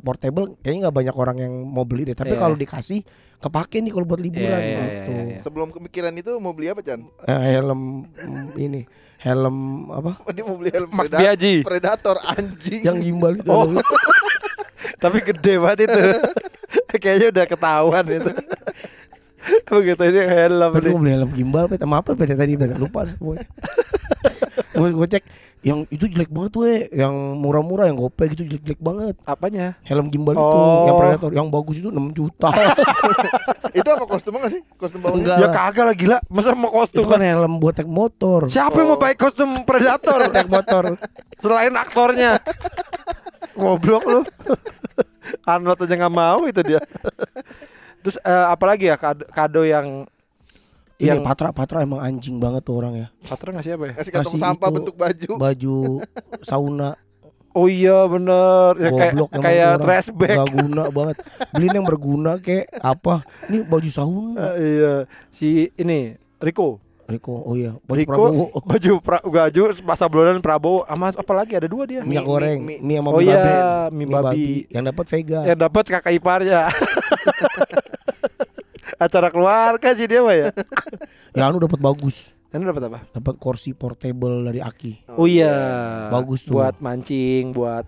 portable 0.00 0.56
kayaknya 0.60 0.88
nggak 0.88 0.96
banyak 0.96 1.16
orang 1.16 1.36
yang 1.40 1.52
mau 1.64 1.88
beli 1.88 2.04
deh. 2.04 2.16
Tapi 2.16 2.36
Iya. 2.36 2.40
kalau 2.40 2.52
dikasih 2.54 3.00
kepake 3.40 3.80
nih 3.80 3.92
kalau 3.92 4.04
buat 4.04 4.20
liburan 4.20 4.44
Iya, 4.44 4.60
iya, 4.60 4.84
gitu. 4.84 5.10
iya, 5.10 5.22
iya. 5.26 5.38
Sebelum 5.40 5.72
kemikiran 5.72 6.12
itu 6.12 6.36
mau 6.36 6.52
beli 6.52 6.68
apa 6.68 6.80
Chan? 6.80 7.00
Eh, 7.24 7.38
helm 7.50 8.04
ini, 8.54 8.84
helm 9.24 9.88
apa? 9.88 10.20
Oh, 10.20 10.32
dia 10.36 10.44
mau 10.44 10.60
beli 10.60 10.68
helm 10.68 10.92
Max 10.92 11.08
Predator. 11.08 11.64
Predator 11.64 12.16
anjing. 12.28 12.84
Yang 12.84 12.96
gimbal 13.08 13.32
itu. 13.40 13.48
Oh. 13.48 13.72
Tapi 15.02 15.18
gede 15.24 15.56
banget 15.56 15.88
itu. 15.88 16.00
Kayaknya 17.02 17.26
udah 17.32 17.44
ketahuan 17.48 18.04
itu. 18.04 18.32
Begitu 19.68 20.02
ini 20.12 20.20
helm 20.28 20.70
Tapi 20.76 20.84
nih. 20.84 20.92
gue 20.92 21.00
beli 21.00 21.12
helm 21.16 21.30
gimbal, 21.32 21.64
pet 21.72 21.80
sama 21.80 22.04
apa 22.04 22.12
pet 22.12 22.36
tadi 22.36 22.52
pet 22.60 22.76
lupa 22.76 23.08
dah 23.08 23.16
pokoknya. 23.16 23.48
gue 24.74 24.90
gue 24.90 25.06
cek 25.06 25.24
yang 25.64 25.88
itu 25.88 26.04
jelek 26.04 26.28
banget 26.28 26.52
we, 26.60 26.72
yang 26.92 27.14
murah-murah 27.40 27.88
yang 27.88 27.96
gope 27.96 28.20
gitu 28.28 28.44
jelek-jelek 28.44 28.80
banget. 28.84 29.16
Apanya? 29.24 29.80
Helm 29.80 30.12
gimbal 30.12 30.36
itu, 30.36 30.44
Oh. 30.44 30.84
yang 30.84 30.96
predator, 31.00 31.30
yang 31.32 31.48
bagus 31.48 31.80
itu 31.80 31.88
6 31.88 32.12
juta. 32.12 32.52
itu 33.78 33.88
apa 33.88 34.04
kostumnya 34.04 34.44
gak 34.44 34.52
sih? 34.52 34.62
Kostum 34.76 35.00
bawahnya? 35.00 35.24
Enggak 35.24 35.36
Ya 35.40 35.48
kagak 35.48 35.84
lah 35.88 35.96
gila. 35.96 36.18
Masa 36.28 36.52
mau 36.52 36.68
itu 36.68 36.76
kostum 36.76 37.04
kan 37.08 37.20
helm 37.24 37.56
buat 37.64 37.74
naik 37.80 37.88
motor. 37.88 38.40
Siapa 38.52 38.76
yang 38.76 38.88
mau 38.92 39.00
pakai 39.00 39.16
kostum 39.16 39.50
predator? 39.64 40.18
Naik 40.36 40.50
motor. 40.52 40.82
Selain 41.40 41.72
aktornya. 41.72 42.36
Goblok 43.56 44.04
lu. 44.04 44.20
Arnold 45.48 45.80
aja 45.80 45.94
nggak 45.96 46.12
mau 46.12 46.44
itu 46.44 46.60
dia. 46.60 46.80
Terus 48.04 48.20
eh, 48.20 48.46
apalagi 48.52 48.92
ya 48.92 49.00
kado, 49.00 49.24
kado 49.32 49.64
yang 49.64 50.04
Ini 50.94 51.10
yang 51.10 51.22
Patra 51.22 51.50
Patra 51.50 51.82
emang 51.82 51.98
anjing 51.98 52.38
banget 52.38 52.62
tuh 52.62 52.78
orang 52.78 52.94
ya. 52.96 53.06
Patra 53.24 53.50
nggak 53.50 53.64
siapa 53.64 53.84
ya? 53.90 53.94
Kasih 53.94 54.12
kantong 54.12 54.38
sampah 54.38 54.68
itu. 54.68 54.76
bentuk 54.78 54.94
baju. 54.94 55.30
Baju 55.36 55.76
sauna 56.40 56.90
Oh 57.50 57.70
iya 57.70 58.02
bener 58.04 58.74
ya, 58.76 58.90
kayak 58.90 59.12
goblok 59.14 59.30
kayak 59.38 59.72
trash 59.78 60.10
bag. 60.10 60.34
Gak 60.34 60.50
guna 60.50 60.90
banget. 60.90 61.16
Beliin 61.54 61.70
yang 61.72 61.86
berguna 61.86 62.32
kayak 62.36 62.66
apa? 62.76 63.22
Ini 63.46 63.62
baju 63.62 63.90
sauna. 63.90 64.54
Eh, 64.54 64.74
iya 64.74 64.94
si 65.30 65.46
ini 65.72 66.18
Riko 66.38 66.82
Riko, 67.04 67.36
oh 67.36 67.52
iya, 67.52 67.76
baju 67.84 68.00
Riko 68.00 68.10
Prabowo. 68.10 68.44
baju 68.72 68.92
pra, 68.98 69.20
baju 69.20 69.60
masa 69.84 70.08
bulan 70.08 70.40
Prabowo 70.40 70.88
sama 70.88 71.12
apa 71.12 71.32
lagi 71.36 71.52
ada 71.52 71.68
dua 71.68 71.84
dia 71.84 72.00
Mi- 72.00 72.16
Minyak 72.16 72.24
mi- 72.24 72.30
goreng, 72.32 72.58
mi- 72.64 72.80
mie 72.80 72.96
sama 72.96 73.08
Oh 73.12 73.20
mie 73.20 73.28
iya, 73.28 73.44
mie 73.92 74.06
babi. 74.08 74.48
Yang 74.72 74.84
dapat 74.88 75.04
Vega. 75.12 75.40
yang 75.44 75.58
dapat 75.60 75.84
kakak 75.84 76.10
iparnya 76.10 76.60
acara 78.96 79.28
keluarga 79.28 79.88
sih 79.92 80.04
dia 80.04 80.20
mah 80.20 80.34
ya 80.34 80.48
Ya 81.36 81.42
anu 81.44 81.58
dapat 81.58 81.78
bagus. 81.78 82.30
ini 82.48 82.62
dapat 82.62 82.86
apa 82.86 82.98
Dapat 83.10 83.34
kursi 83.36 83.72
portable 83.72 84.40
dari 84.40 84.58
Aki. 84.58 85.10
oh 85.12 85.26
iya 85.26 85.52
Bagus 86.08 86.42
tuh. 86.42 86.56
buat 86.56 86.78
mancing 86.78 87.50
buat 87.50 87.82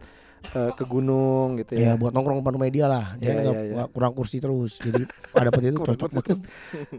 eh, 0.49 0.71
ke 0.73 0.83
gunung 0.83 1.55
gitu 1.57 1.75
Ya, 1.75 1.93
ya 1.93 1.93
buat 1.95 2.11
nongkrong 2.11 2.41
depan 2.41 2.59
media 2.61 2.87
lah. 2.87 3.15
Dia 3.17 3.27
Iya, 3.29 3.33
nggak 3.37 3.45
iya, 3.47 3.63
iya. 3.63 3.75
nggak 3.75 3.89
kurang 3.91 4.13
kursi 4.13 4.37
terus. 4.37 4.77
Jadi 4.77 5.03
ada 5.33 5.49
dapat 5.49 5.63
itu 5.65 5.79
cocok 5.89 6.11
banget. 6.13 6.39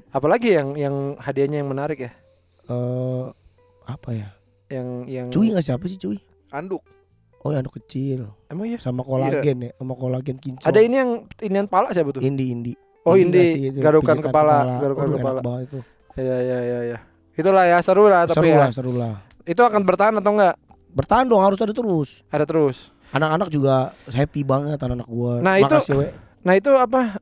apalagi 0.10 0.50
yang 0.52 0.68
yang 0.74 0.96
hadiahnya 1.18 1.60
yang 1.60 1.68
menarik 1.68 2.00
ya 2.02 2.12
Eh 2.66 3.26
apa 3.86 4.10
ya? 4.12 4.28
yang 4.68 4.88
yang 5.06 5.28
Cuy 5.28 5.52
nggak 5.52 5.64
siapa 5.64 5.88
sih 5.88 5.96
cuy? 5.96 6.20
Anduk. 6.50 6.84
Oh, 7.40 7.52
yang 7.52 7.64
anak 7.64 7.76
kecil. 7.78 8.36
Emang 8.48 8.68
iya. 8.68 8.76
Sama 8.78 9.00
kolagen 9.00 9.60
ya, 9.62 9.72
sama 9.74 9.94
kolagen 9.94 10.36
kinclong. 10.36 10.68
Ada 10.68 10.80
ini 10.82 10.96
yang 10.98 11.12
inian 11.40 11.68
pala 11.68 11.92
siapa 11.92 12.12
tuh? 12.12 12.20
Indi 12.20 12.52
Indi. 12.52 12.74
Oh, 13.08 13.16
Indi. 13.16 13.72
itu, 13.72 13.80
Garukan 13.80 14.14
pijitan 14.14 14.28
kepala, 14.28 14.58
garukan 14.78 15.04
Aduh, 15.04 15.10
enak 15.10 15.22
kepala. 15.22 15.40
banget 15.42 15.62
itu. 15.66 15.80
Iya 16.18 16.38
iya 16.38 16.58
iya 16.62 16.80
iya. 16.86 16.98
Itulah 17.34 17.64
ya 17.64 17.78
seru 17.80 18.06
lah 18.06 18.26
tapi 18.26 18.36
Seru 18.38 18.50
ya. 18.50 18.58
lah, 18.58 18.70
seru 18.70 18.92
lah. 18.92 19.14
Itu 19.44 19.62
akan 19.62 19.82
bertahan 19.82 20.14
atau 20.16 20.32
enggak? 20.34 20.56
Bertahan 20.90 21.24
dong 21.24 21.40
harus 21.40 21.56
ada 21.58 21.72
terus. 21.72 22.26
Ada 22.28 22.44
terus. 22.44 22.90
Anak-anak 23.10 23.48
juga 23.48 23.76
happy 24.06 24.42
banget 24.42 24.76
anak-anak 24.76 25.08
gua. 25.08 25.40
Nah, 25.40 25.56
itu- 25.56 25.70
Makasih, 25.70 25.96
we. 25.96 26.08
Nah 26.42 26.54
itu 26.54 26.68
apa? 26.70 27.16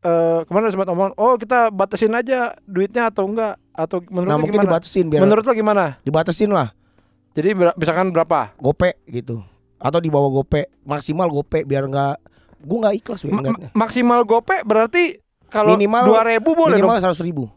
Eh 0.00 0.40
kemarin 0.42 0.72
sempat 0.72 0.88
ngomong, 0.88 1.12
oh 1.14 1.36
kita 1.36 1.68
batasin 1.68 2.10
aja 2.10 2.56
duitnya 2.64 3.06
atau 3.06 3.24
enggak? 3.24 3.60
Atau 3.70 4.00
menurut 4.06 4.26
Nah, 4.26 4.38
mungkin 4.38 4.56
gimana? 4.56 4.66
dibatasin 4.72 5.06
biar 5.06 5.20
Menurut 5.20 5.44
lo 5.44 5.52
gimana? 5.52 5.84
dibatasin 6.00 6.50
lah. 6.50 6.72
Jadi 7.30 7.52
ber- 7.52 7.76
misalkan 7.76 8.08
berapa? 8.08 8.56
Gope 8.56 8.96
gitu. 9.06 9.44
Atau 9.76 9.96
di 9.96 10.08
bawah 10.08 10.32
gope, 10.32 10.66
maksimal 10.82 11.28
gope 11.28 11.62
biar 11.62 11.84
enggak 11.84 12.16
gua 12.60 12.78
nggak 12.84 12.96
ikhlas 12.96 13.20
Ma- 13.24 13.42
maksimal 13.74 14.22
gope 14.22 14.56
berarti 14.62 15.16
kalau 15.46 15.74
Minimal- 15.74 16.06
dua 16.06 16.22
ribu 16.22 16.54
boleh 16.54 16.76
Minimal 16.76 16.98
seratus 16.98 17.20
ribu, 17.20 17.50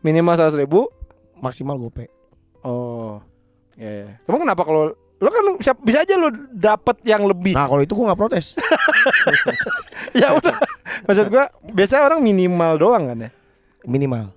Minimal 0.00 0.34
seratus 0.34 0.56
ribu. 0.56 0.86
maksimal 1.36 1.76
gope. 1.76 2.08
Oh, 2.60 3.20
ya. 3.74 4.04
ya. 4.04 4.08
Emang 4.24 4.40
kenapa 4.42 4.60
kalau 4.60 4.92
lo 4.92 5.28
kan 5.28 5.44
siap- 5.58 5.80
bisa 5.80 6.00
aja 6.00 6.16
lo 6.16 6.28
dapet 6.50 7.00
yang 7.02 7.24
lebih? 7.24 7.52
Nah 7.52 7.64
kalau 7.64 7.80
itu 7.80 7.92
gua 7.92 8.12
nggak 8.12 8.20
protes. 8.20 8.56
ya 10.20 10.32
udah. 10.32 10.56
Maksud 11.04 11.26
gua 11.28 11.44
biasanya 11.66 12.04
orang 12.04 12.20
minimal 12.20 12.72
doang 12.76 13.04
kan 13.08 13.18
ya? 13.18 13.30
Minimal. 13.84 14.32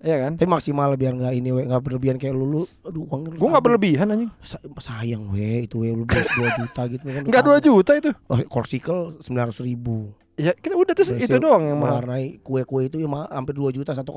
Iya 0.00 0.16
kan? 0.18 0.34
Tapi 0.34 0.46
maksimal 0.46 0.94
biar 0.94 1.12
nggak 1.12 1.32
ini 1.34 1.50
we 1.50 1.62
nggak 1.62 1.80
berlebihan 1.80 2.16
kayak 2.16 2.32
lu 2.32 2.44
lu. 2.44 2.62
Aduh 2.82 3.04
uang 3.04 3.26
lu 3.26 3.30
Gua 3.32 3.50
nggak 3.50 3.54
tabung. 3.54 3.64
berlebihan 3.68 4.06
anjing. 4.08 4.30
Sa- 4.40 4.60
sayang 4.80 5.28
we 5.28 5.64
itu 5.64 5.78
we 5.78 5.90
lu 5.90 6.02
beli 6.02 6.24
2 6.24 6.56
juta 6.56 6.86
gitu 6.86 7.04
kan. 7.04 7.22
Enggak 7.22 7.42
2 7.44 7.60
juta 7.60 7.94
itu. 7.94 8.10
Oh, 8.26 8.38
korsikel 8.46 9.14
sembilan 9.18 9.46
ratus 9.46 9.60
ribu. 9.60 10.10
Ya 10.34 10.56
kita 10.56 10.72
udah 10.72 10.96
tuh 10.96 11.04
Terus 11.04 11.20
itu 11.20 11.36
ya, 11.36 11.38
doang 11.38 11.62
yang 11.62 11.76
mahal. 11.76 12.00
Mewarnai 12.00 12.40
kue-kue 12.40 12.86
itu 12.86 12.96
ya 12.96 13.04
mah 13.04 13.28
hampir 13.28 13.52
2 13.52 13.70
juta 13.70 13.92
1,9 13.92 14.08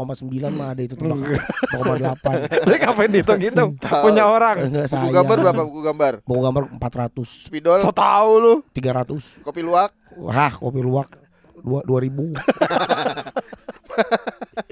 mah 0.49 0.71
ada 0.71 0.79
itu 0.79 0.95
tebak 0.95 1.19
1,8 1.19 2.63
Lu 2.63 2.73
ngapain 2.79 3.11
dihitung-hitung? 3.11 3.75
Punya 3.75 4.23
orang. 4.23 4.63
Enggak 4.63 4.87
Buku 4.87 4.89
sayang 4.89 5.11
gambar 5.11 5.37
berapa 5.43 5.61
buku 5.67 5.81
gambar? 5.83 6.13
Buku 6.23 6.41
gambar 6.41 6.63
400 6.79 7.51
Spidol, 7.51 7.77
So 7.77 7.91
tau 7.91 8.39
lu. 8.39 8.63
300 8.71 9.43
kopi 9.43 9.59
luwak. 9.59 9.91
Wah 10.15 10.47
kopi 10.53 10.79
luwak 10.79 11.11
dua 11.59 11.83
2000 11.83 12.39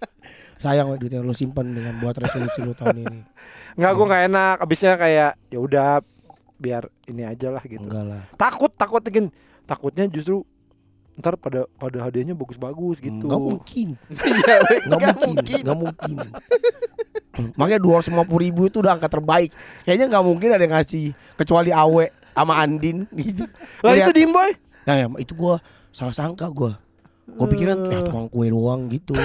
Sayang 0.61 0.93
we 0.93 1.01
duitnya 1.01 1.25
lu 1.25 1.33
simpen 1.33 1.73
dengan 1.73 1.97
buat 1.97 2.13
resolusi 2.15 2.61
lu 2.61 2.77
tahun 2.77 3.01
ini 3.01 3.19
Enggak 3.81 3.91
gua 3.97 4.05
nggak 4.13 4.23
enak. 4.29 4.55
Abisnya 4.61 4.93
kayak 4.95 5.31
ya 5.49 5.59
udah 5.59 6.05
biar 6.61 6.85
ini 7.09 7.25
aja 7.25 7.49
lah 7.49 7.63
gitu. 7.65 7.81
Enggak 7.81 8.05
lah 8.05 8.21
Takut 8.37 8.69
takut 8.77 9.01
mungkin 9.01 9.33
takutnya 9.65 10.05
justru 10.05 10.45
ntar 11.17 11.35
pada 11.35 11.67
pada 11.75 12.07
hadiahnya 12.07 12.37
bagus-bagus 12.37 13.01
gitu. 13.01 13.25
Enggak 13.25 13.41
mungkin 13.41 13.87
Iya, 14.31 14.55
nggak 14.87 15.17
mungkin 15.17 15.57
Enggak 15.65 15.79
mungkin 15.81 16.15
Makanya 17.59 17.79
250 17.81 18.45
ribu 18.45 18.61
itu 18.67 18.77
udah 18.83 18.99
angka 18.99 19.07
terbaik 19.07 19.49
Kayaknya 19.87 20.05
nggak 20.13 20.25
mungkin 20.27 20.49
ada 20.51 20.61
yang 20.61 20.73
ngasih 20.77 21.15
Kecuali 21.39 21.71
Awe 21.73 22.21
sama 22.31 22.63
Andin 22.63 23.07
gitu. 23.11 23.43
Lah 23.83 23.93
itu 23.95 24.11
Dimboy. 24.15 24.55
Nah 24.87 24.95
ya 24.97 25.07
itu 25.19 25.33
gua 25.35 25.59
salah 25.91 26.15
sangka 26.15 26.47
gua. 26.49 26.79
Gua 27.37 27.47
pikiran 27.47 27.77
ya 27.89 27.99
tukang 28.05 28.27
kue 28.27 28.47
doang 28.51 28.87
gitu. 28.91 29.15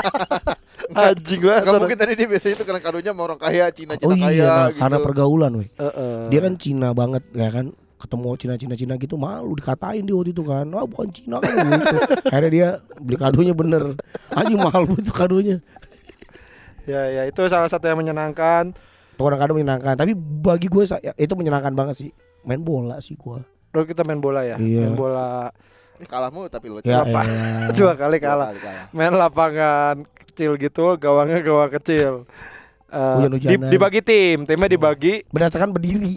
Anjing 0.96 1.40
gua. 1.44 1.62
Gak 1.62 1.74
mungkin 1.78 1.98
tadi 1.98 2.12
dia 2.18 2.26
biasanya 2.26 2.54
itu 2.58 2.64
karena 2.66 2.80
kadonya 2.82 3.12
sama 3.14 3.22
orang 3.30 3.38
kaya 3.38 3.64
Cina 3.70 3.94
Cina 3.94 4.10
oh 4.10 4.16
kaya 4.16 4.30
iya, 4.32 4.48
nah, 4.48 4.68
gitu. 4.70 4.78
karena 4.82 4.98
pergaulan 4.98 5.52
weh. 5.60 5.68
Heeh. 5.78 6.16
Dia 6.34 6.40
kan 6.42 6.54
Cina 6.58 6.88
banget 6.90 7.22
ya 7.32 7.48
kan. 7.52 7.66
Ketemu 8.00 8.28
Cina 8.40 8.54
Cina 8.56 8.74
Cina 8.80 8.94
gitu 8.96 9.20
malu 9.20 9.52
dikatain 9.54 10.02
dia 10.02 10.16
waktu 10.16 10.32
itu 10.32 10.42
kan. 10.42 10.66
Ah 10.72 10.88
bukan 10.88 11.08
Cina 11.12 11.36
kan 11.38 11.52
gitu. 11.52 11.96
Akhirnya 12.32 12.50
dia 12.50 12.68
beli 12.98 13.16
kadonya 13.20 13.54
bener. 13.54 13.84
Aja 14.32 14.54
mahal 14.56 14.88
betul 14.88 15.14
kadonya. 15.14 15.56
Ya 16.88 17.06
ya 17.12 17.22
itu 17.28 17.40
salah 17.46 17.68
satu 17.68 17.86
yang 17.86 18.00
menyenangkan. 18.00 18.72
Tuh 19.20 19.24
orang 19.28 19.38
kado 19.38 19.52
menyenangkan. 19.52 19.94
Tapi 20.00 20.16
bagi 20.16 20.72
gue 20.72 20.88
ya, 20.96 21.12
itu 21.14 21.34
menyenangkan 21.36 21.76
banget 21.76 22.08
sih. 22.08 22.10
Main 22.40 22.64
bola 22.64 22.96
sih 23.04 23.20
gua. 23.20 23.44
Lalu 23.76 23.92
kita 23.92 24.02
main 24.08 24.18
bola 24.18 24.48
ya. 24.48 24.56
Iya. 24.56 24.88
Main 24.88 24.96
bola 24.96 25.52
Eh, 26.00 26.08
Kalah 26.08 26.28
mulu 26.28 26.48
tapi 26.48 26.66
lo 26.66 26.80
Ya 26.80 27.04
Apa? 27.04 27.20
elah. 27.22 27.68
dua 27.78 27.92
kali 27.92 28.16
Dua 28.16 28.24
kalah. 28.24 28.48
kali 28.50 28.60
kalah. 28.60 28.84
Main 28.90 29.12
lapangan 29.12 29.94
kecil 30.24 30.56
gitu, 30.56 30.96
gawangnya 30.96 31.38
gawang 31.40 31.68
kecil. 31.70 32.24
Eh, 32.90 32.98
Hujan-hujanan. 32.98 33.54
di- 33.62 33.70
dibagi 33.70 34.00
tim, 34.00 34.42
timnya 34.42 34.66
dibagi. 34.66 35.22
Berdasarkan 35.28 35.70
berdiri. 35.70 36.10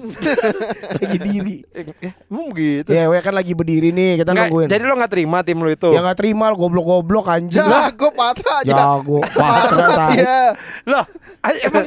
lagi 0.98 1.18
diri. 1.22 1.58
Eh, 1.70 1.86
eh, 2.02 2.14
emang 2.26 2.50
gitu. 2.50 2.90
Ya, 2.90 3.06
we 3.06 3.20
kan 3.20 3.30
lagi 3.30 3.54
berdiri 3.54 3.92
nih, 3.92 4.18
kita 4.18 4.34
Nggak, 4.34 4.50
nungguin. 4.50 4.68
jadi 4.68 4.82
lo 4.82 4.98
nggak 4.98 5.12
terima 5.12 5.38
tim 5.42 5.60
lo 5.60 5.70
itu? 5.70 5.90
Ya 5.90 6.02
nggak 6.02 6.18
terima 6.18 6.50
lo 6.50 6.58
goblok-goblok 6.58 7.30
anjing. 7.30 7.62
Jago 7.62 8.10
Patra 8.10 8.66
aja. 8.66 8.74
Jago, 8.74 9.22
patra 9.22 9.86
tai. 9.92 10.18
Iya. 10.18 10.42
Lah, 10.84 11.06
ay- 11.44 11.62
emang 11.62 11.86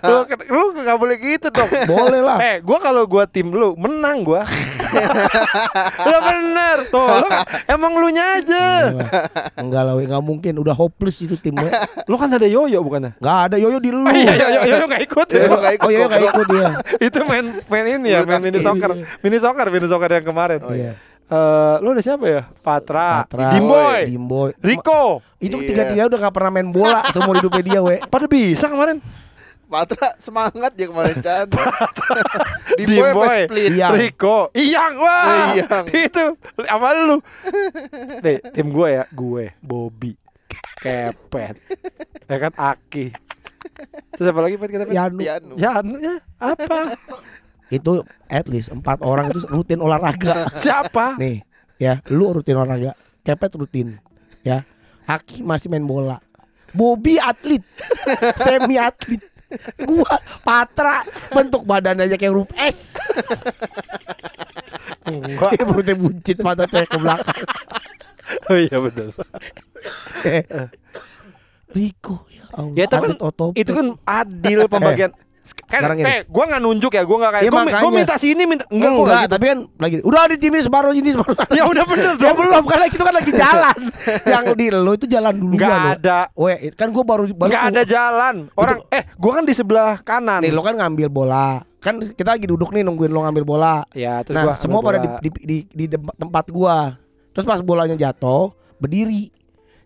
lu, 0.00 0.16
lu 0.56 0.64
nggak 0.74 0.96
boleh 0.96 1.16
gitu 1.18 1.48
dong. 1.50 1.70
Boleh 1.84 2.20
lah. 2.22 2.38
Eh, 2.40 2.56
gua 2.60 2.78
kalau 2.80 3.04
gua 3.04 3.28
tim 3.28 3.52
lu 3.52 3.76
menang 3.76 4.24
gua. 4.24 4.48
Lo 6.10 6.18
bener 6.20 6.78
tuh. 6.88 7.08
Lu, 7.20 7.28
emang 7.66 7.92
lu 7.96 8.08
nya 8.10 8.38
aja. 8.38 8.64
Enggak 8.90 9.02
lah. 9.12 9.52
Enggak 9.56 9.82
lah, 9.82 9.92
we. 9.94 10.02
nggak 10.06 10.24
mungkin. 10.24 10.52
Udah 10.58 10.74
hopeless 10.74 11.20
itu 11.20 11.36
timnya. 11.36 11.70
Lu 12.10 12.14
kan 12.14 12.28
ada 12.28 12.44
yoyo 12.44 12.80
bukannya? 12.80 13.16
Nggak 13.18 13.38
ada 13.50 13.56
yoyo 13.56 13.78
di 13.78 13.90
lu. 13.90 14.02
Oh, 14.02 14.12
iya, 14.12 14.34
yoyo, 14.34 14.60
yoyo 14.68 14.84
nggak 14.86 15.02
ikut. 15.04 15.26
Ya, 15.30 15.44
ikut, 15.48 15.84
Oh 15.84 15.90
iya 15.90 16.04
nggak 16.06 16.20
goblok. 16.20 16.34
ikut 16.34 16.48
ya. 16.52 16.68
Itu 17.00 17.18
main 17.24 17.44
main 17.66 17.86
ini 17.98 18.08
ya, 18.10 18.20
main 18.22 18.42
mini 18.42 18.58
soccer. 18.60 18.90
Mini 19.20 19.38
soccer, 19.38 19.66
mini 19.68 19.86
soccer 19.86 20.10
yang 20.12 20.26
kemarin. 20.26 20.60
Oh, 20.62 20.74
iya. 20.74 20.92
Eh, 21.24 21.74
lu 21.80 21.96
ada 21.96 22.04
siapa 22.04 22.28
ya? 22.28 22.42
Patra, 22.60 23.24
Patra, 23.24 23.56
Dimboy, 23.56 24.12
Dimboy. 24.12 24.50
Rico. 24.60 25.24
Itu 25.40 25.56
Iya. 25.56 25.68
tiga-tiga 25.72 26.02
udah 26.06 26.18
nggak 26.20 26.34
pernah 26.36 26.50
main 26.52 26.68
bola 26.68 27.00
seumur 27.10 27.40
hidupnya 27.40 27.62
dia, 27.64 27.80
we. 27.80 27.96
Pada 28.04 28.28
bisa 28.28 28.68
kemarin. 28.68 29.00
Patra 29.74 30.14
semangat 30.22 30.70
ya 30.78 30.86
kemarin 30.86 31.18
Chan. 31.18 31.50
Di 32.78 32.84
boy 32.86 33.10
boy. 33.10 33.38
split? 33.50 33.70
Iya. 33.74 33.90
Rico, 33.90 34.54
Iyang, 34.54 34.94
wah, 35.02 35.50
Iyang. 35.50 35.84
itu 36.06 36.24
apa 36.70 36.86
lu? 36.94 37.18
Deh, 38.22 38.38
tim 38.54 38.70
gue 38.70 38.88
ya, 38.94 39.04
gue, 39.10 39.50
Bobby, 39.58 40.14
Kepet, 40.78 41.58
ya 42.30 42.36
kan 42.38 42.52
Aki. 42.54 43.10
Terus 44.14 44.30
apa 44.30 44.40
lagi 44.46 44.54
Pet 44.62 44.70
kita 44.70 44.84
Pet? 44.86 44.94
Yanu. 44.94 45.18
Piano. 45.18 45.52
Ya, 45.58 45.70
anu 45.82 45.98
ya, 45.98 46.14
apa? 46.38 46.94
Itu 47.66 48.06
at 48.30 48.46
least 48.46 48.70
empat 48.70 49.02
orang 49.02 49.34
itu 49.34 49.42
rutin 49.50 49.82
olahraga. 49.82 50.46
Siapa? 50.62 51.18
Nih, 51.18 51.42
ya, 51.82 51.98
lu 52.14 52.30
rutin 52.30 52.54
olahraga. 52.54 52.94
Kepet 53.26 53.58
rutin, 53.58 53.98
ya. 54.46 54.62
Haki 55.10 55.42
masih 55.42 55.66
main 55.66 55.82
bola. 55.82 56.22
Bobby 56.70 57.18
atlet, 57.18 57.62
semi 58.38 58.78
atlet. 58.78 59.33
Gua 59.88 60.14
Patra 60.40 61.02
bentuk 61.30 61.62
badan 61.64 62.00
aja 62.00 62.14
kayak 62.14 62.32
huruf 62.32 62.50
S. 62.54 62.96
Enggak. 65.04 65.50
Kayak 65.52 65.64
perutnya 65.68 65.94
buncit 65.94 66.36
pantatnya 66.40 66.84
ke 66.84 66.98
belakang. 66.98 67.44
Oh 68.48 68.56
iya 68.56 68.80
betul. 68.80 69.12
Rico 71.76 72.24
ya 72.32 72.44
Allah. 72.56 72.72
Ya, 72.72 72.84
itu 72.88 72.96
kan-. 72.96 73.52
Itu 73.52 73.70
kan 73.76 73.86
adil 74.00 74.58
pembagian. 74.64 75.12
Kan, 75.12 75.20
sekarang 75.44 75.96
gini. 76.00 76.08
eh, 76.08 76.20
gua 76.24 76.44
nggak 76.48 76.62
nunjuk 76.64 76.92
ya, 76.96 77.04
gua 77.04 77.16
nggak 77.20 77.32
kayak, 77.36 77.44
Ya, 77.44 77.52
gua 77.52 77.90
minta 77.92 78.16
sini, 78.16 78.48
minta 78.48 78.64
enggak, 78.72 78.80
enggak, 78.80 78.92
gua 78.96 79.04
nggak 79.04 79.20
gitu. 79.20 79.32
tapi 79.36 79.44
kan 79.44 79.58
lagi 79.76 79.96
udah 80.00 80.22
di 80.24 80.36
ini 80.40 80.58
separuh 80.64 80.92
ini 80.96 81.10
separuh. 81.12 81.36
Ya 81.52 81.62
udah 81.68 81.84
bener 81.84 82.12
Ya 82.16 82.32
dong. 82.32 82.36
belum 82.40 82.64
karena 82.64 82.84
itu 82.88 83.04
kan 83.04 83.12
lagi 83.12 83.32
jalan. 83.36 83.76
Yang 84.24 84.44
di 84.56 84.66
lo 84.72 84.92
itu 84.96 85.04
jalan 85.04 85.34
dulu 85.36 85.52
Nggak 85.60 86.00
ada. 86.00 86.18
Weh, 86.32 86.72
kan 86.72 86.88
gua 86.96 87.04
baru 87.04 87.28
baru 87.28 87.50
Nggak 87.52 87.64
ada 87.76 87.82
jalan. 87.84 88.34
Orang, 88.56 88.78
eh, 88.88 89.03
gua 89.16 89.40
kan 89.40 89.44
di 89.46 89.54
sebelah 89.54 90.00
kanan. 90.00 90.42
Nih 90.42 90.52
lo 90.54 90.62
kan 90.62 90.74
ngambil 90.74 91.08
bola. 91.08 91.62
Kan 91.78 92.00
kita 92.00 92.34
lagi 92.36 92.46
duduk 92.48 92.72
nih 92.72 92.82
nungguin 92.82 93.12
lo 93.12 93.24
ngambil 93.24 93.44
bola. 93.44 93.84
Ya, 93.92 94.24
terus 94.24 94.36
nah, 94.40 94.44
gua 94.48 94.54
semua 94.56 94.80
pada 94.80 94.98
di, 95.00 95.08
bola. 95.08 95.20
di, 95.20 95.28
di, 95.44 95.56
di 95.68 95.84
tempat 95.94 96.44
gua. 96.50 96.96
Terus 97.34 97.46
pas 97.46 97.60
bolanya 97.60 97.98
jatuh, 97.98 98.54
berdiri. 98.78 99.30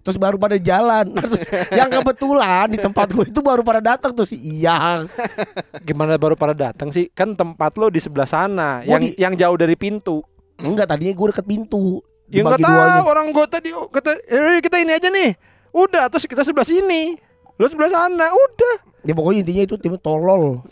Terus 0.04 0.16
baru 0.16 0.40
pada 0.40 0.56
jalan. 0.56 1.04
Nah, 1.12 1.24
terus 1.30 1.48
yang 1.74 1.88
kebetulan 1.92 2.66
di 2.72 2.78
tempat 2.80 3.12
gua 3.12 3.24
itu 3.28 3.40
baru 3.44 3.60
pada 3.60 3.80
datang 3.84 4.16
tuh 4.16 4.24
si 4.24 4.40
Iyang. 4.40 5.04
Gimana 5.88 6.16
baru 6.16 6.32
pada 6.32 6.56
datang 6.56 6.88
sih? 6.88 7.12
Kan 7.12 7.36
tempat 7.36 7.76
lo 7.76 7.92
di 7.92 8.00
sebelah 8.00 8.28
sana, 8.28 8.80
Gua 8.84 8.96
yang 8.96 9.02
di- 9.04 9.16
yang 9.20 9.34
jauh 9.36 9.56
dari 9.58 9.76
pintu. 9.76 10.24
Enggak, 10.58 10.90
tadinya 10.90 11.12
gua 11.12 11.30
deket 11.30 11.46
pintu. 11.46 12.00
Ya 12.28 12.44
nggak 12.44 12.60
Dibagi 12.60 12.68
tahu 12.68 13.06
orang 13.08 13.26
gua 13.32 13.46
tadi 13.48 13.72
oh, 13.72 13.88
kata 13.88 14.12
"Eh, 14.28 14.60
kita 14.60 14.76
ini 14.80 14.92
aja 14.92 15.08
nih. 15.08 15.32
Udah, 15.72 16.08
terus 16.08 16.24
kita 16.24 16.44
sebelah 16.44 16.64
sini. 16.64 17.16
Lo 17.58 17.66
sebelah 17.68 17.90
sana, 17.90 18.32
udah. 18.32 18.87
Ya 19.06 19.14
pokoknya 19.14 19.46
intinya 19.46 19.62
itu 19.62 19.74
tim 19.78 19.94
tolol. 20.00 20.66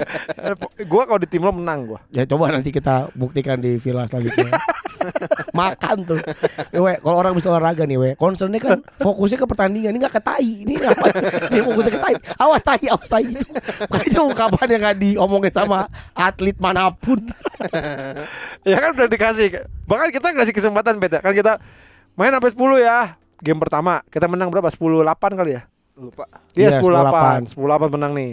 Gua 0.90 1.02
kalau 1.08 1.20
di 1.22 1.28
tim 1.28 1.40
lo 1.40 1.52
menang 1.56 1.88
gua. 1.88 2.00
Ya 2.12 2.28
coba 2.28 2.52
nanti 2.52 2.68
kita 2.68 3.08
buktikan 3.16 3.56
di 3.62 3.80
villa 3.80 4.04
selanjutnya. 4.04 4.52
Makan 5.58 5.96
tuh. 6.06 6.20
Ya, 6.70 6.78
we, 6.78 6.94
kalau 7.00 7.16
orang 7.18 7.32
bisa 7.34 7.50
olahraga 7.50 7.82
nih, 7.84 7.98
we, 7.98 8.10
concernnya 8.14 8.62
kan 8.62 8.78
fokusnya 9.02 9.38
ke 9.40 9.46
pertandingan, 9.50 9.90
ini 9.92 9.98
nggak 9.98 10.14
ke 10.14 10.22
tai. 10.22 10.50
Ini 10.62 10.74
apa? 10.78 11.06
Ini 11.50 11.60
fokusnya 11.64 11.92
ke 11.92 12.00
tai. 12.00 12.14
Awas 12.38 12.62
tai, 12.62 12.86
awas 12.86 13.08
tai 13.10 13.26
itu. 13.26 13.52
Makanya 13.90 14.20
ungkapan 14.22 14.66
yang 14.70 14.80
nggak 14.86 14.98
diomongin 15.02 15.52
sama 15.52 15.90
atlet 16.14 16.56
mana 16.60 16.92
pun. 16.92 17.18
Ya 18.62 18.78
kan 18.78 18.94
udah 18.94 19.10
dikasih. 19.10 19.66
Bahkan 19.90 20.14
kita 20.14 20.30
ngasih 20.38 20.54
kesempatan 20.54 21.02
beda. 21.02 21.18
Kan 21.18 21.34
kita 21.34 21.58
main 22.14 22.30
sampai 22.30 22.54
10 22.54 22.78
ya. 22.78 23.18
Game 23.42 23.58
pertama 23.58 24.06
kita 24.06 24.30
menang 24.30 24.54
berapa? 24.54 24.70
10 24.70 25.02
8 25.02 25.34
kali 25.34 25.58
ya? 25.58 25.66
Lupa. 25.96 26.24
Iya, 26.56 26.78
Iya, 26.78 26.80
10 26.80 26.94
8. 26.94 27.52
10 27.52 27.68
8 27.68 27.92
menang 27.92 28.12
nih. 28.16 28.32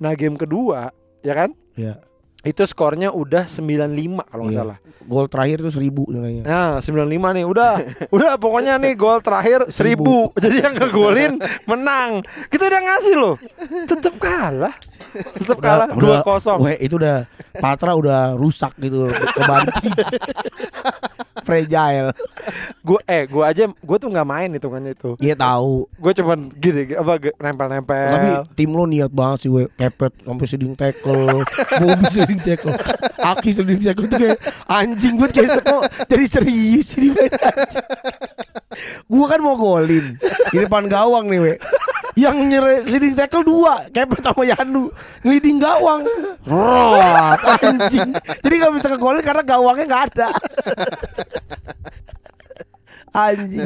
Nah, 0.00 0.12
game 0.16 0.36
kedua, 0.36 0.92
ya 1.24 1.34
kan? 1.36 1.50
Ya. 1.76 2.00
Itu 2.46 2.62
skornya 2.64 3.10
udah 3.10 3.44
95 3.44 4.22
kalau 4.24 4.46
nggak 4.46 4.54
Iya. 4.54 4.62
salah. 4.62 4.78
Gol 5.02 5.26
terakhir 5.26 5.58
tuh 5.60 5.70
seribu 5.70 6.02
nilainya. 6.06 6.42
Nah, 6.42 6.72
95 6.78 7.30
nih. 7.30 7.44
Udah. 7.44 7.78
udah 8.08 8.34
pokoknya 8.36 8.74
nih 8.76 8.94
gol 8.94 9.18
terakhir 9.18 9.66
1000. 9.66 9.74
Seribu. 9.76 10.30
Jadi 10.34 10.56
yang 10.60 10.74
ngegolin 10.74 11.32
menang. 11.64 12.22
Kita 12.46 12.66
udah 12.66 12.80
ngasih 12.80 13.14
loh. 13.14 13.34
Tetap 13.84 14.14
kalah. 14.16 14.74
Tetap 15.36 15.58
kalah 15.58 15.88
2-0. 15.90 16.58
Weh, 16.60 16.76
itu 16.80 16.96
udah 16.96 17.22
Patra 17.56 17.92
udah 17.92 18.34
rusak 18.34 18.74
gitu 18.76 19.06
kebanting. 19.32 19.94
Fragile. 21.38 22.10
Gue 22.82 22.98
eh 23.04 23.24
gue 23.24 23.40
aja 23.40 23.64
gue 23.66 23.96
tuh 23.96 24.08
nggak 24.08 24.26
main 24.26 24.50
hitungannya 24.50 24.92
itu. 24.92 25.14
Iya 25.18 25.34
tahu. 25.34 25.86
Gue 25.94 26.12
cuman 26.12 26.50
gini 26.52 26.90
apa 26.92 27.12
nempel-nempel. 27.38 28.10
Tapi 28.10 28.28
tim 28.54 28.70
lo 28.70 28.84
niat 28.84 29.08
banget 29.08 29.46
sih, 29.46 29.50
we. 29.50 29.70
Kepet 29.72 30.12
sampai 30.20 30.46
seding 30.46 30.74
tackle, 30.74 31.46
Bobby 31.78 32.06
seding 32.36 32.44
tackle, 32.44 32.76
Aki 33.16 33.50
seding 33.52 33.80
tackle 33.80 34.04
itu 34.04 34.16
kayak 34.20 34.38
anjing 34.68 35.14
banget 35.16 35.32
kayak 35.40 35.64
kok 35.64 35.82
jadi 36.04 36.24
serius 36.28 36.86
anjing. 36.92 37.14
Gua 39.08 39.24
kan 39.32 39.40
mau 39.40 39.56
golin 39.56 40.20
di 40.52 40.56
depan 40.60 40.84
gawang 40.84 41.32
nih, 41.32 41.40
we. 41.40 41.54
Yang 42.16 42.36
nyere 42.48 42.74
leading 42.88 43.12
tackle 43.12 43.44
dua, 43.44 43.88
Kepet 43.92 44.24
sama 44.24 44.44
Yanu 44.44 44.88
leading 45.20 45.60
gawang. 45.60 46.04
Rot, 46.48 47.40
anjing. 47.60 48.12
Jadi 48.40 48.54
gak 48.56 48.72
bisa 48.72 48.86
ngegolin 48.92 49.20
karena 49.20 49.44
gawangnya 49.44 49.84
nggak 49.84 50.04
ada. 50.12 50.28
anjing. 53.12 53.64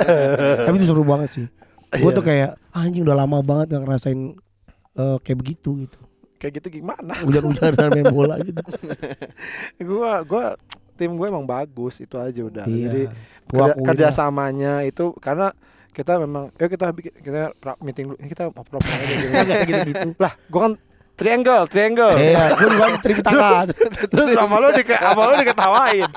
Tapi 0.67 0.75
itu 0.79 0.87
seru 0.87 1.07
banget 1.07 1.29
sih. 1.31 1.47
Gue 1.95 2.11
tuh 2.11 2.23
kayak 2.27 2.59
anjing 2.75 3.07
udah 3.07 3.19
lama 3.19 3.39
banget 3.43 3.79
gak 3.79 3.83
ngerasain 3.87 4.35
eh, 4.99 5.17
kayak 5.23 5.39
begitu 5.39 5.87
gitu. 5.87 6.01
Kayak 6.41 6.53
gitu 6.57 6.81
gimana? 6.81 7.13
Hujan-hujanan 7.21 7.93
main 7.93 8.09
bola 8.09 8.41
gitu. 8.41 8.65
gue 9.93 10.13
gue 10.25 10.45
tim 10.97 11.13
gue 11.13 11.27
emang 11.29 11.45
bagus 11.45 12.01
itu 12.01 12.17
aja 12.17 12.41
udah. 12.41 12.65
Iya. 12.65 12.85
Jadi 12.89 13.03
Gua 13.51 13.67
kerja, 13.75 13.83
kerjasamanya 13.83 14.87
itu 14.87 15.11
karena 15.19 15.51
kita 15.91 16.23
memang 16.23 16.55
yuk 16.55 16.71
kita 16.71 16.87
bikin 16.95 17.13
kita 17.19 17.51
meeting 17.83 18.15
dulu 18.15 18.17
kita 18.23 18.47
ngobrol 18.49 18.79
aja 18.79 19.05
gitu. 19.11 19.27
Gitu-gitu. 19.69 20.09
lah 20.23 20.33
gue 20.39 20.61
kan 20.63 20.73
triangle 21.19 21.65
triangle 21.67 22.15
Iya, 22.17 22.55
gue 22.55 22.69
juga 22.71 22.87
tripitaka. 23.03 23.51
terus 24.09 24.29
sama 24.33 24.57
lo 24.57 24.69
di 24.71 24.83
sama 24.87 25.23
lo 25.29 25.35
diketawain 25.37 26.09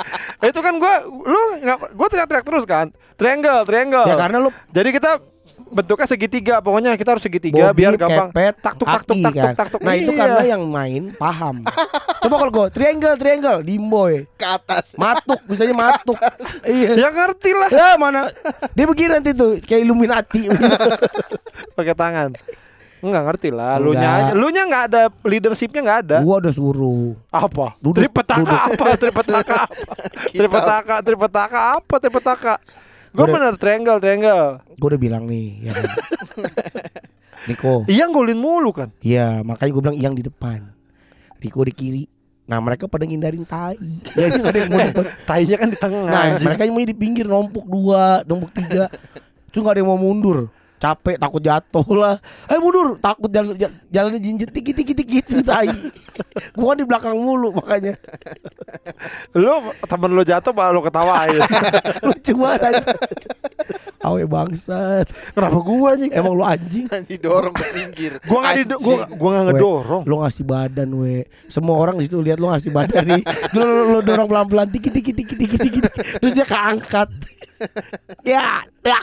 itu 0.45 0.59
kan 0.61 0.73
gue 0.77 0.93
lu 1.25 1.41
nggak 1.65 1.77
gue 1.89 2.07
teriak-teriak 2.07 2.45
terus 2.45 2.63
kan 2.69 2.87
triangle 3.17 3.65
triangle 3.65 4.05
Ya 4.05 4.15
karena 4.15 4.37
lu 4.39 4.49
jadi 4.69 4.89
kita 4.93 5.11
bentuknya 5.73 6.05
segitiga 6.05 6.55
pokoknya 6.59 6.93
kita 6.93 7.09
harus 7.11 7.21
segitiga 7.21 7.69
Bobby, 7.69 7.77
biar 7.79 7.93
gampang 7.95 8.29
kepet, 8.29 8.55
taktuk 8.61 8.87
taktuk 8.87 9.15
Aki 9.15 9.23
taktuk 9.23 9.33
kan. 9.35 9.53
taktuk 9.55 9.79
Nah 9.81 9.93
itu 9.93 10.07
Iya. 10.07 10.19
karena 10.19 10.43
yang 10.47 10.63
main 10.63 11.03
paham. 11.13 11.55
Coba 12.19 12.35
kalau 12.37 12.51
gue 12.53 12.67
triangle 12.69 13.15
triangle 13.15 13.59
dimboy, 13.59 14.13
Ke 14.33 14.47
atas. 14.47 14.93
matuk 14.95 15.41
bisanya 15.45 15.73
matuk. 15.73 16.17
iya. 16.63 16.95
ya 16.95 17.09
ngerti 17.09 17.51
lah 17.51 17.69
Ya 17.69 17.89
mana 17.95 18.29
dia 18.71 18.85
begini 18.85 19.09
nanti 19.11 19.31
tuh 19.31 19.57
kayak 19.59 19.81
Illuminati. 19.81 20.47
pakai 21.75 21.93
tangan 21.93 22.31
Enggak 23.03 23.23
ngerti 23.27 23.51
lah, 23.51 23.75
lu 23.83 23.91
nya. 23.91 24.31
Lu 24.31 24.47
nya 24.47 24.63
enggak 24.63 24.83
ada 24.87 25.01
leadershipnya 25.27 25.83
enggak 25.83 25.99
ada. 26.07 26.17
gua 26.23 26.39
udah 26.39 26.53
suruh. 26.55 27.11
Apa? 27.27 27.75
Duduk, 27.75 27.99
tripetaka 27.99 28.39
duduk. 28.39 28.55
apa? 28.55 28.85
Tripetaka 28.95 29.55
apa? 29.67 29.93
tripetaka, 30.39 30.95
tripetaka 31.03 31.59
apa? 31.75 31.95
Tripetaka. 31.99 32.53
Gue 33.13 33.25
bener 33.29 33.53
triangle, 33.61 34.01
triangle. 34.01 34.65
Gue 34.73 34.87
udah 34.89 35.01
bilang 35.01 35.23
nih, 35.29 35.69
ya 35.69 35.71
kan. 35.77 35.85
Niko, 37.47 37.83
Iya 37.85 38.07
golin 38.09 38.39
mulu 38.39 38.71
kan. 38.73 38.89
Iya, 39.03 39.45
makanya 39.45 39.71
gue 39.75 39.81
bilang 39.83 39.99
yang 39.99 40.13
di 40.17 40.23
depan. 40.25 40.73
Riko 41.43 41.61
di 41.67 41.73
kiri. 41.75 42.03
Nah, 42.43 42.59
mereka 42.59 42.87
pada 42.87 43.03
ngindarin 43.03 43.43
tai. 43.43 43.77
Jadi 44.15 44.39
ada 44.39 44.57
yang 44.57 44.71
mau 44.71 44.79
depan. 44.79 45.05
Tainya 45.27 45.55
kan 45.59 45.67
di 45.69 45.77
tengah. 45.77 46.09
Nah, 46.09 46.23
anjing. 46.33 46.47
mereka 46.47 46.61
mau 46.71 46.83
di 46.83 46.95
pinggir 46.95 47.25
numpuk 47.27 47.65
dua, 47.67 48.23
numpuk 48.23 48.51
tiga. 48.55 48.87
Itu 49.47 49.61
nggak 49.61 49.75
ada 49.75 49.79
yang 49.83 49.91
mau 49.91 49.99
mundur. 49.99 50.47
Capek, 50.83 51.15
takut 51.15 51.39
jatuh 51.39 51.87
lah. 51.95 52.19
Eh 52.51 52.59
mundur, 52.59 52.99
takut 52.99 53.31
jalan 53.31 53.55
jalan- 53.55 53.79
jalannya 53.87 54.19
jinjit 54.19 54.51
dikit 54.51 54.75
dikit 54.75 54.95
dikit 54.99 55.23
gitu 55.31 55.39
tai. 55.39 55.71
Gua 56.59 56.75
kan 56.75 56.83
di 56.83 56.85
belakang 56.85 57.15
mulu 57.15 57.55
makanya. 57.55 57.95
lu 59.31 59.71
temen 59.87 60.11
lu 60.11 60.27
jatuh 60.27 60.51
malah 60.51 60.75
lu 60.75 60.83
ketawain. 60.83 61.39
Lucu 62.11 62.35
banget 62.35 62.61
aja. 62.67 62.83
Awe 64.03 64.27
bangsat. 64.27 65.07
Kenapa 65.31 65.59
gua 65.63 65.95
anjing? 65.95 66.11
Emang 66.11 66.35
lu 66.35 66.43
anjing? 66.43 66.85
Didorong 67.09 67.55
ke 67.55 67.63
pinggir. 67.71 68.11
Gua 68.27 68.43
enggak 68.43 68.55
di 68.67 68.75
gua 68.75 68.95
gua 69.15 69.29
enggak 69.31 69.45
ngedorong. 69.55 70.03
Lu 70.03 70.19
ngasih 70.19 70.43
badan 70.43 70.89
we 70.99 71.23
Semua 71.47 71.79
orang 71.79 71.95
di 71.95 72.11
situ 72.11 72.19
lihat 72.19 72.43
lu 72.43 72.51
ngasih 72.51 72.75
badan 72.75 73.07
nih 73.07 73.23
Lu, 73.55 73.61
lu, 73.63 73.83
lu 73.95 73.99
dorong 74.03 74.27
pelan-pelan 74.27 74.67
dikit 74.67 74.91
dikit 74.91 75.15
dikit 75.15 75.37
dikit 75.39 75.59
dikit 75.63 75.83
Terus 76.19 76.33
dia 76.35 76.43
keangkat 76.43 77.07
Ya 78.27 78.67
Ya 78.83 78.99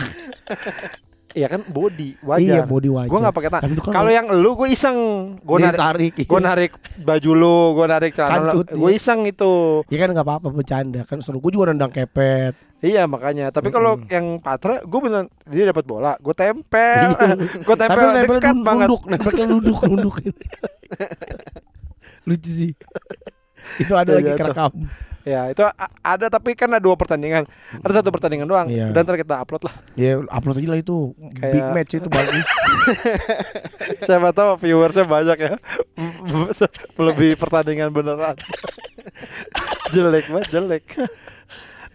Iya 1.30 1.46
kan 1.46 1.62
body 1.62 2.18
wajar. 2.26 2.42
Iya, 2.42 2.60
body 2.66 2.90
wajar. 2.90 3.10
Gua 3.10 3.18
enggak 3.22 3.36
pakai 3.38 3.50
tangan. 3.54 3.64
Tapi 3.70 3.74
kan 3.78 3.92
Kalau 3.94 4.10
yang 4.10 4.26
lu 4.34 4.50
gua 4.58 4.66
iseng. 4.66 4.98
Dia 5.38 5.62
narik 5.62 5.78
tarik, 5.78 6.12
iya. 6.18 6.26
Gua 6.26 6.40
narik 6.42 6.72
baju 7.00 7.30
lu, 7.38 7.58
gua 7.78 7.86
narik 7.86 8.10
celana 8.18 8.50
lu. 8.50 8.66
Gua 8.66 8.90
iya. 8.90 8.98
iseng 8.98 9.20
itu. 9.30 9.52
Ya 9.86 9.98
kan 10.02 10.10
gak 10.10 10.26
apa-apa 10.26 10.50
bercanda 10.50 11.06
Kan 11.06 11.22
seru 11.22 11.38
Gue 11.38 11.54
juga 11.54 11.70
nendang 11.70 11.94
kepet 11.94 12.58
Iya 12.80 13.04
makanya. 13.06 13.52
Tapi 13.52 13.68
kalau 13.68 14.00
yang 14.08 14.40
Patra, 14.40 14.80
gue 14.80 15.00
bener 15.04 15.28
dia 15.46 15.68
dapat 15.68 15.84
bola, 15.84 16.16
gue 16.16 16.32
tempel, 16.32 17.12
gue 17.68 17.76
Tapi 17.76 17.88
tempel 17.92 18.08
nempel 18.16 18.36
dekat 18.40 18.56
banget. 18.64 18.88
nunduk 18.88 19.02
Nempelnya 19.04 19.44
nunduk 19.46 19.78
Nunduk 19.84 20.14
Lucu 22.28 22.50
sih 22.50 22.72
Itu 23.76 23.92
ada 23.92 24.16
Iya, 24.16 24.18
lagi 24.24 24.32
kerekam 24.34 24.72
Ya 25.22 25.48
itu 25.48 25.60
ada 26.00 26.26
tapi 26.26 26.56
kan 26.56 26.66
ada 26.66 26.80
dua 26.80 26.96
pertandingan, 26.96 27.44
ada 27.76 27.92
satu 27.92 28.08
pertandingan 28.08 28.44
doang. 28.44 28.66
Iya. 28.66 28.88
Dan 28.90 29.04
ntar 29.04 29.14
kita 29.14 29.36
upload 29.36 29.68
lah. 29.68 29.74
Ya 29.92 30.16
upload 30.18 30.56
aja 30.56 30.68
lah 30.70 30.80
itu 30.80 31.12
Kayak- 31.36 31.52
Big 31.52 31.66
match 31.70 31.92
itu 31.94 32.08
bagus 32.08 32.46
Siapa 34.06 34.32
tahu 34.32 34.56
viewersnya 34.58 35.04
banyak 35.04 35.38
ya, 35.38 35.54
lebih 37.06 37.36
pertandingan 37.36 37.90
beneran. 37.90 38.36
jelek 39.94 40.24
banget, 40.28 40.48
jelek. 40.50 40.84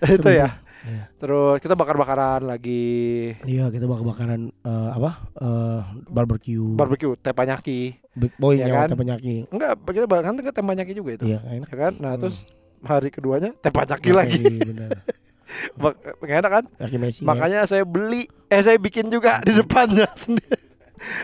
itu 0.05 0.29
ya. 0.29 0.61
Iya. 0.85 1.09
Terus 1.17 1.57
kita 1.57 1.73
bakar-bakaran 1.73 2.45
lagi 2.45 3.33
Iya 3.41 3.73
kita 3.73 3.89
bakar-bakaran 3.89 4.53
eh, 4.53 4.89
Apa 4.93 5.17
eh, 5.33 5.81
Barbecue 6.05 6.77
barbecue 6.77 7.17
tepanyaki. 7.17 7.97
Big 8.13 8.29
boy 8.37 8.53
Iya 8.53 8.69
nyawa 8.69 8.85
kan? 8.85 8.89
Enggak, 9.49 9.71
kita 9.81 10.05
bakar 10.05 10.23
kan 10.29 10.37
tepanyaki 10.53 10.93
juga 10.93 11.17
itu. 11.17 11.25
Iya 11.25 11.41
enak 11.41 11.73
Ya 11.73 11.77
kan? 11.79 11.93
Nah, 11.97 12.13
Hmm. 12.13 12.21
terus 12.21 12.45
hari 12.87 13.09
keduanya 13.09 13.51
tepanyaki 13.57 14.11
lagi. 14.11 14.41
Iya. 14.41 14.87
Bak- 15.75 15.99
Nggak 16.21 16.37
enak 16.39 16.51
kan? 16.51 16.63
Ya. 16.79 16.87
Makanya 17.21 17.59
saya 17.63 17.83
beli, 17.83 18.23
eh 18.47 18.61
saya 18.61 18.77
bikin 18.77 19.07
juga 19.07 19.41
di 19.41 19.51
depannya 19.51 20.05
sendiri. 20.17 20.57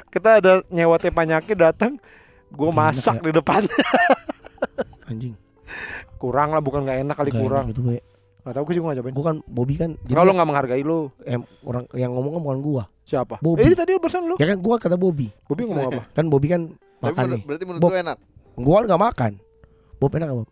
Kita 0.08 0.38
ada 0.38 0.62
nyewa 0.68 0.98
tepanyaki 0.98 1.54
datang, 1.54 1.96
gue 2.48 2.68
Enak 2.68 2.78
masak 2.92 3.16
ya. 3.18 3.24
di 3.24 3.32
depannya. 3.34 3.72
anjing 5.10 5.36
Kurang 6.18 6.52
lah, 6.52 6.60
bukan 6.60 6.84
nggak 6.84 7.00
enak 7.02 7.16
kali 7.16 7.30
Nggak 7.30 7.42
kurang. 7.42 7.64
enak 7.64 7.72
gitu 7.72 7.82
we. 7.84 7.98
Nggak 8.42 8.54
tahu 8.54 8.64
gue 8.64 8.74
juga 8.74 8.86
nggak 8.86 8.98
cobain. 9.00 9.14
Gua 9.14 9.26
kan 9.26 9.38
Bobby 9.44 9.76
kan 9.76 9.90
jadi 10.00 10.14
Kalau 10.14 10.24
lo 10.24 10.34
nggak 10.34 10.50
menghargai 10.50 10.84
lo, 10.84 10.98
em, 11.24 11.42
orang 11.64 11.84
yang 11.94 12.12
ngomong 12.12 12.32
kan 12.32 12.42
bukan 12.42 12.60
gua 12.60 12.84
siapa? 13.04 13.36
Bobby. 13.40 13.60
Eh, 13.60 13.66
ini 13.68 13.76
tadi 13.76 13.92
barusan 13.96 14.22
lo. 14.24 14.36
ya 14.36 14.46
kan 14.46 14.58
gua 14.58 14.76
kata 14.78 14.96
Bobby 14.96 15.28
Bobby 15.44 15.64
ngomong 15.64 15.88
apa? 15.90 16.04
kan 16.12 16.26
Bobby 16.26 16.48
kan 16.48 16.62
Tapi 16.68 17.02
makan 17.04 17.18
menurut- 17.18 17.34
nih 17.34 17.42
berarti 17.44 17.64
menurut 17.66 17.82
Bob. 17.82 17.90
gue 17.90 18.00
enak. 18.00 18.18
gua 18.56 18.76
kan 18.76 18.86
nggak 18.86 19.02
makan 19.02 19.32
Bob 19.98 20.12
enak 20.12 20.28
apa 20.28 20.42
eh, 20.42 20.48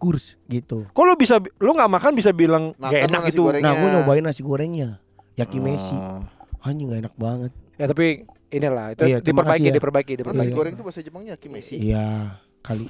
kurs 0.00 0.40
gitu 0.46 0.88
Kok 0.88 1.04
lo 1.04 1.12
bisa, 1.14 1.36
lo 1.38 1.70
nggak 1.70 1.92
makan 1.92 2.12
bisa 2.12 2.32
bilang 2.32 2.72
Makan 2.74 2.88
lo 2.90 3.04
enak 3.04 3.20
gitu? 3.28 3.42
goreng. 3.44 3.60
nah 3.60 3.70
gua 3.70 3.80
Gorengnya. 3.82 4.00
nyobain 4.00 4.24
nasi 4.24 4.40
gorengnya 4.40 4.88
Yaki 5.36 5.58
Messi 5.58 5.92
Oh. 5.92 6.24
anjing 6.60 6.88
nggak 6.88 7.00
enak 7.04 7.14
banget 7.14 7.52
Ya 7.76 7.84
tapi 7.84 8.24
inilah 8.50 8.92
itu 8.92 9.02
Iya, 9.02 9.16
diperbaiki, 9.18 9.62
ya. 9.62 9.72
diperbaiki, 9.72 10.12
diperbaiki. 10.14 10.40
nasi 10.40 10.48
Iya. 10.48 10.56
goreng 10.56 10.72
itu 10.72 10.82
bahasa 10.82 11.00
Jepangnya 11.00 11.34
kimesi. 11.34 11.74
iya 11.76 12.40
kali 12.58 12.88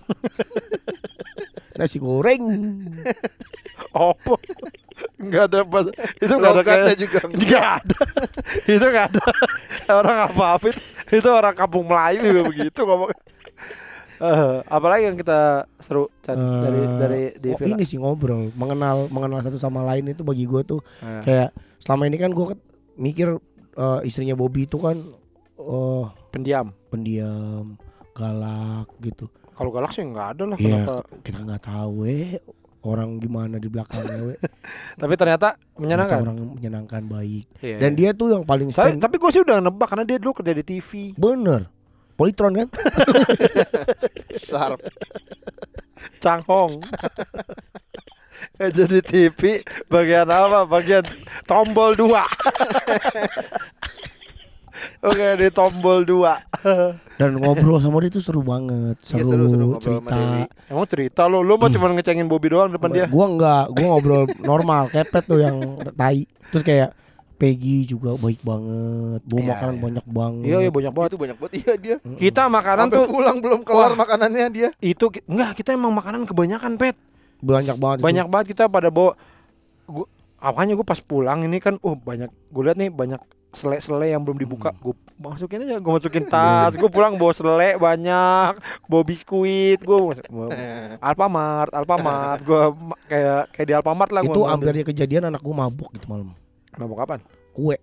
nasi 1.78 1.98
goreng 1.98 2.42
Apa? 3.90 4.34
Nggak 5.18 5.44
ada 5.46 5.60
bahasa. 5.62 5.90
Itu 6.16 6.32
nggak 6.32 6.52
ada 6.52 6.62
kayak 6.62 6.94
juga. 6.96 7.18
Nggak 7.26 7.66
ada. 7.74 7.98
itu 8.70 8.86
nggak 8.86 9.06
ada. 9.10 9.24
Orang 9.90 10.18
apa 10.22 10.44
apa 10.54 10.64
itu. 10.68 10.80
itu 11.10 11.28
orang 11.28 11.50
kampung 11.52 11.84
Melayu 11.84 12.22
juga 12.22 12.42
begitu 12.46 12.80
ngomong. 12.80 13.10
Eh, 14.20 14.36
apalagi 14.76 15.02
yang 15.04 15.16
kita 15.16 15.40
seru 15.76 16.12
Chan, 16.20 16.36
dari 16.36 16.78
Eh, 16.78 16.88
dari 16.94 17.22
di 17.34 17.48
oh, 17.50 17.60
ini 17.66 17.82
sih 17.82 17.96
ngobrol 17.96 18.52
mengenal 18.52 19.08
mengenal 19.08 19.40
satu 19.40 19.56
sama 19.56 19.80
lain 19.82 20.08
itu 20.08 20.20
bagi 20.20 20.44
gue 20.44 20.60
tuh 20.62 20.80
Nah, 21.00 21.20
kayak 21.20 21.50
selama 21.78 22.04
ini 22.04 22.16
kan 22.16 22.30
gue 22.30 22.52
mikir 22.94 23.40
eh, 23.72 24.00
istrinya 24.02 24.34
Bobby 24.34 24.64
itu 24.64 24.76
kan 24.76 25.00
eh 25.56 26.04
pendiam. 26.28 26.72
pendiam 26.86 27.76
galak 28.12 28.88
gitu 29.00 29.28
Kalau 29.50 29.70
galak 29.70 29.90
sih 29.90 30.02
nggak 30.02 30.28
ada 30.34 30.44
lah 30.46 30.56
Iya, 30.56 30.84
kenapa. 30.84 30.94
kita 31.20 31.38
nggak 31.42 31.62
tahu 31.62 31.90
we 32.00 32.36
orang 32.80 33.16
gimana 33.16 33.56
di 33.56 33.66
belakangnya 33.66 34.20
we 34.22 34.34
Tapi 35.00 35.14
ternyata 35.14 35.52
Ternyata 35.52 35.78
menyenangkan. 35.78 36.18
orang 36.22 36.38
menyenangkan 36.54 37.02
baik 37.06 37.44
Iya, 37.58 37.76
dan 37.78 37.90
iya. 37.90 37.98
dia 37.98 38.10
tuh 38.12 38.28
yang 38.30 38.44
paling 38.44 38.68
stand 38.68 38.98
tapi 38.98 39.16
gue 39.16 39.30
sih 39.30 39.40
udah 39.40 39.60
nebak 39.60 39.84
karena 39.86 40.04
dia 40.04 40.16
dulu 40.16 40.32
kerja 40.34 40.52
di 40.52 40.64
TV. 40.66 40.90
bener 41.14 41.68
Polytron 42.20 42.52
kan 42.52 42.68
Sharp. 44.44 44.76
Changhong. 46.20 46.84
Kerja 48.60 48.84
di 48.84 49.00
TV 49.00 49.64
bagian 49.88 50.28
apa? 50.28 50.68
Bagian 50.68 51.00
tombol 51.48 51.96
dua. 51.96 52.28
Oke 55.08 55.26
di 55.40 55.48
tombol 55.48 56.04
dua. 56.04 56.44
dan 57.16 57.40
ngobrol 57.40 57.80
sama 57.80 58.04
dia 58.04 58.12
tuh 58.12 58.20
seru 58.20 58.44
banget 58.44 59.00
seru, 59.00 59.24
seru, 59.24 59.44
seru 59.48 59.64
sama 59.64 59.80
cerita. 59.80 60.20
Emang 60.68 60.86
cerita 60.88 61.22
lo, 61.24 61.40
lo 61.40 61.56
mah 61.56 61.72
cuma 61.72 61.88
ngecengin 61.88 62.28
Bobby 62.28 62.52
doang 62.52 62.68
depan 62.68 62.92
dia. 62.92 63.08
gua 63.08 63.32
enggak 63.32 63.64
gua 63.72 63.86
ngobrol 63.96 64.28
normal 64.44 64.92
kepet 64.92 65.24
tuh 65.24 65.40
yang 65.40 65.56
tai 65.96 66.28
terus 66.52 66.60
kayak 66.60 66.92
Peggy 67.40 67.88
juga 67.88 68.20
baik 68.20 68.44
banget 68.44 69.20
bawa 69.24 69.40
Iya, 69.40 69.48
makanan 69.48 69.74
iya. 69.74 69.82
banyak 69.82 70.06
banget 70.06 70.44
Iya 70.44 70.58
iya 70.60 70.70
banyak 70.70 70.92
banget. 70.92 71.08
Itu 71.08 71.18
banyak 71.18 71.36
banget 71.40 71.54
iya 71.56 71.72
dia. 71.80 71.96
Kita 72.20 72.42
makanan 72.46 72.84
Sampai 72.86 72.98
tuh 73.00 73.06
pulang 73.08 73.36
belum 73.40 73.60
kelar 73.64 73.90
Wah. 73.90 73.98
makanannya 73.98 74.46
dia. 74.52 74.68
itu 74.78 75.04
enggak 75.24 75.56
kita 75.56 75.72
emang 75.72 75.90
makanan 75.90 76.28
kebanyakan 76.28 76.76
pet. 76.76 76.96
banyak 77.40 77.76
banget 77.80 77.96
itu. 77.96 78.04
Banyak 78.04 78.26
banget 78.28 78.46
kita 78.52 78.68
pada 78.68 78.92
bawa. 78.92 79.16
Gua 79.88 80.04
apanya 80.36 80.76
gue 80.76 80.84
pas 80.84 81.00
pulang 81.00 81.40
ini 81.40 81.56
kan, 81.56 81.80
oh 81.80 81.96
banyak. 81.96 82.28
Gue 82.48 82.62
lihat 82.64 82.76
nih 82.76 82.92
banyak 82.92 83.16
sele-sele 83.50 84.08
yang 84.08 84.20
belum 84.20 84.36
dibuka. 84.36 84.76
Gue 84.78 84.92
masukin 85.16 85.64
aja, 85.64 85.80
gue 85.80 85.92
masukin 85.92 86.24
tas. 86.32 86.76
gue 86.76 86.86
pulang 86.86 87.16
bawa 87.16 87.32
sele 87.32 87.76
banyak, 87.76 88.52
bawa 88.84 89.02
biskuit. 89.02 89.80
Gue 89.80 90.12
Alfamart, 91.08 91.72
Alfamart. 91.72 92.40
Gue 92.44 92.60
kayak 93.08 93.52
kayak 93.52 93.66
di 93.66 93.74
Alfamart 93.74 94.10
lah. 94.12 94.20
gua 94.20 94.32
itu 94.32 94.40
hampir 94.44 94.72
dia 94.76 94.86
kejadian 94.86 95.22
anak 95.28 95.40
gua 95.40 95.64
mabuk 95.64 95.88
gitu 95.92 96.04
malam 96.06 96.36
Mabuk 96.76 96.98
kapan? 96.98 97.18
kue 97.50 97.76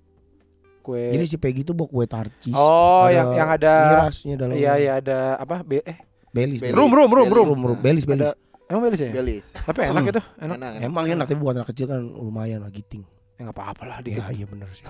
Kue. 0.79 1.11
jadi 1.11 1.25
si 1.25 1.35
Peggy 1.35 1.61
tuh 1.61 1.75
bawa 1.75 1.87
kue 1.87 2.05
tarcis 2.05 2.55
oh, 2.55 3.11
yang 3.11 3.35
yang 3.35 3.49
ada. 3.49 3.73
mirasnya 4.07 4.35
dalam 4.37 4.55
Iya 4.55 4.73
iya 4.77 4.91
ada 4.97 5.17
apa? 5.35 5.59
Be, 5.59 5.83
eh, 5.83 5.99
belis 6.29 6.63
Belis. 6.63 6.71
rum 6.71 6.87
rum 6.87 7.09
rum 7.09 7.27
Belis. 7.27 7.35
rum. 7.35 7.47
rum 7.49 7.61
rum 7.65 7.77
belis 7.77 8.03
belis 8.03 8.23
Ada 8.25 8.39
emang 8.67 8.81
belis 8.85 9.01
ya? 9.01 9.11
Belis. 9.11 9.45
Tapi 9.53 9.79
enak 9.83 10.03
itu, 10.05 10.21
enak. 10.37 10.55
Enak. 10.57 10.71
emang 10.81 11.05
enak 11.05 11.25
tapi 11.25 11.35
buat 11.35 11.53
anak 11.53 11.67
kecil 11.67 11.87
kan 11.87 11.99
lumayan 11.99 12.59
lah 12.59 12.71
giting 12.71 13.03
Ya 13.35 13.43
enggak 13.43 13.55
apa-apa 13.55 13.83
lah 13.85 13.97
dia. 13.99 14.17
ya 14.17 14.31
iya 14.33 14.45
bener 14.45 14.65
sih 14.71 14.81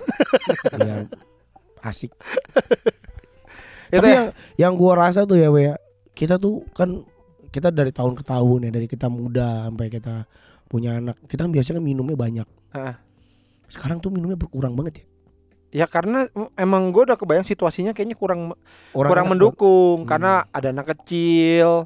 biar 0.72 1.04
asik 1.90 2.14
Itu 3.88 3.98
tapi 3.98 4.08
ya. 4.08 4.14
yang 4.14 4.26
yang 4.56 4.72
gua 4.74 4.92
rasa 5.00 5.24
tuh 5.24 5.34
ya 5.34 5.48
we 5.48 5.64
ya, 5.64 5.74
kita 6.12 6.36
tuh 6.36 6.62
kan 6.70 7.02
kita 7.48 7.68
dari 7.68 7.88
tahun 7.88 8.14
ke 8.14 8.22
tahun 8.22 8.68
ya 8.68 8.70
dari 8.70 8.86
kita 8.86 9.08
muda 9.08 9.66
sampai 9.66 9.88
kita 9.88 10.14
punya 10.64 10.96
anak 10.96 11.16
kita 11.24 11.42
kan 11.42 11.50
biasanya 11.50 11.80
kan 11.80 11.84
minumnya 11.84 12.14
banyak 12.14 12.48
Heeh. 12.70 12.94
Sekarang 13.68 13.98
tuh 13.98 14.08
minumnya 14.08 14.34
berkurang 14.34 14.74
banget 14.74 14.94
ya 14.98 15.06
Ya 15.68 15.84
karena 15.84 16.24
emang 16.56 16.88
gue 16.88 17.04
udah 17.04 17.14
kebayang 17.14 17.44
situasinya 17.44 17.92
kayaknya 17.92 18.16
kurang 18.16 18.56
Orang 18.90 19.10
kurang 19.12 19.26
mendukung 19.28 20.02
Hmm. 20.02 20.08
karena 20.08 20.32
ada 20.48 20.72
anak 20.72 20.96
kecil 20.96 21.84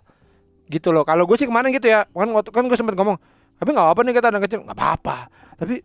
gitu 0.64 0.88
loh. 0.88 1.02
Kalau 1.02 1.26
gue 1.26 1.34
sih 1.34 1.44
kemarin 1.44 1.68
gitu 1.68 1.84
ya, 1.84 2.06
kan 2.06 2.30
waktu 2.30 2.48
kan 2.48 2.62
gue 2.62 2.78
sempat 2.78 2.94
ngomong, 2.94 3.18
tapi 3.58 3.68
nggak 3.68 3.82
apa-apa 3.82 4.00
nih 4.00 4.14
kata 4.14 4.26
anak 4.30 4.42
kecil, 4.46 4.62
nggak 4.62 4.72
apa-apa. 4.72 5.16
Tapi 5.58 5.82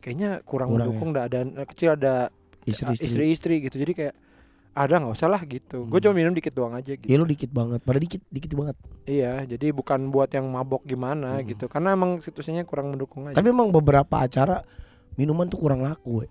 kayaknya 0.00 0.40
kurang, 0.40 0.72
Kurang 0.72 0.88
mendukung, 0.88 1.12
dah 1.12 1.28
ada 1.28 1.44
anak 1.44 1.68
kecil 1.68 1.92
ada 1.92 2.32
istri-istri 2.64 3.04
istri-istri 3.06 3.54
gitu. 3.62 3.76
Jadi 3.76 3.92
kayak 3.92 4.14
ada 4.72 4.94
nggak 4.96 5.12
usah 5.12 5.28
lah 5.28 5.42
gitu. 5.44 5.84
Gue 5.84 6.00
Hmm. 6.00 6.04
cuma 6.08 6.14
minum 6.16 6.32
dikit 6.32 6.50
doang 6.50 6.72
aja 6.72 6.96
gitu. 6.96 7.04
ya 7.04 7.14
lu 7.14 7.28
dikit 7.28 7.52
banget 7.52 7.78
pada 7.78 8.00
dikit 8.00 8.24
dikit 8.26 8.56
banget 8.56 8.76
Iya, 9.04 9.44
jadi 9.46 9.68
bukan 9.70 10.08
buat 10.08 10.32
yang 10.32 10.48
mabok 10.48 10.80
gimana 10.82 11.38
Hmm. 11.38 11.44
gitu. 11.44 11.68
Karena 11.68 11.92
emang 11.92 12.18
situasinya 12.18 12.64
kurang 12.64 12.88
mendukung 12.90 13.28
aja. 13.28 13.36
tapi 13.36 13.52
emang 13.52 13.68
beberapa 13.68 14.16
acara 14.18 14.64
minuman 15.14 15.46
tuh 15.46 15.58
kurang 15.58 15.80
laku 15.80 16.22
we. 16.22 16.26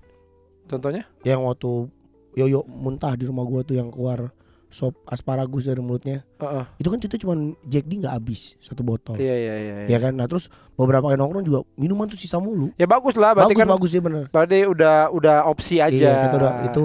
Contohnya? 0.63 1.03
yang 1.21 1.43
waktu 1.43 1.91
Yoyo 2.33 2.63
muntah 2.65 3.13
di 3.13 3.23
rumah 3.23 3.43
gua 3.43 3.61
tuh 3.61 3.75
yang 3.75 3.87
keluar 3.87 4.31
sop 4.67 4.97
asparagus 5.05 5.69
dari 5.69 5.77
mulutnya 5.77 6.25
Heeh. 6.35 6.65
itu 6.81 6.89
kan 6.89 6.97
itu 6.97 7.17
cuman 7.19 7.37
Jack 7.61 7.85
D 7.85 8.01
nggak 8.01 8.09
habis 8.11 8.57
satu 8.57 8.81
botol 8.81 9.21
Iya 9.21 9.35
iya 9.37 9.53
iya. 9.55 9.73
iya. 9.85 9.87
ya 9.87 9.97
kan 9.99 10.17
nah 10.17 10.25
terus 10.25 10.49
beberapa 10.73 11.05
kali 11.05 11.13
nongkrong 11.13 11.45
juga 11.45 11.61
minuman 11.75 12.09
tuh 12.09 12.17
sisa 12.17 12.41
mulu 12.41 12.73
Ya 12.73 12.89
bagus 12.89 13.13
lah, 13.13 13.37
berarti 13.37 13.53
bagus 13.53 13.61
kan 13.61 13.69
bagus 13.69 13.89
ya 13.91 14.01
bener 14.01 14.25
berarti 14.27 14.65
udah 14.65 15.13
udah 15.13 15.37
opsi 15.45 15.77
aja. 15.77 15.93
iya 15.93 16.11
kita 16.25 16.35
udah 16.35 16.51
itu 16.65 16.83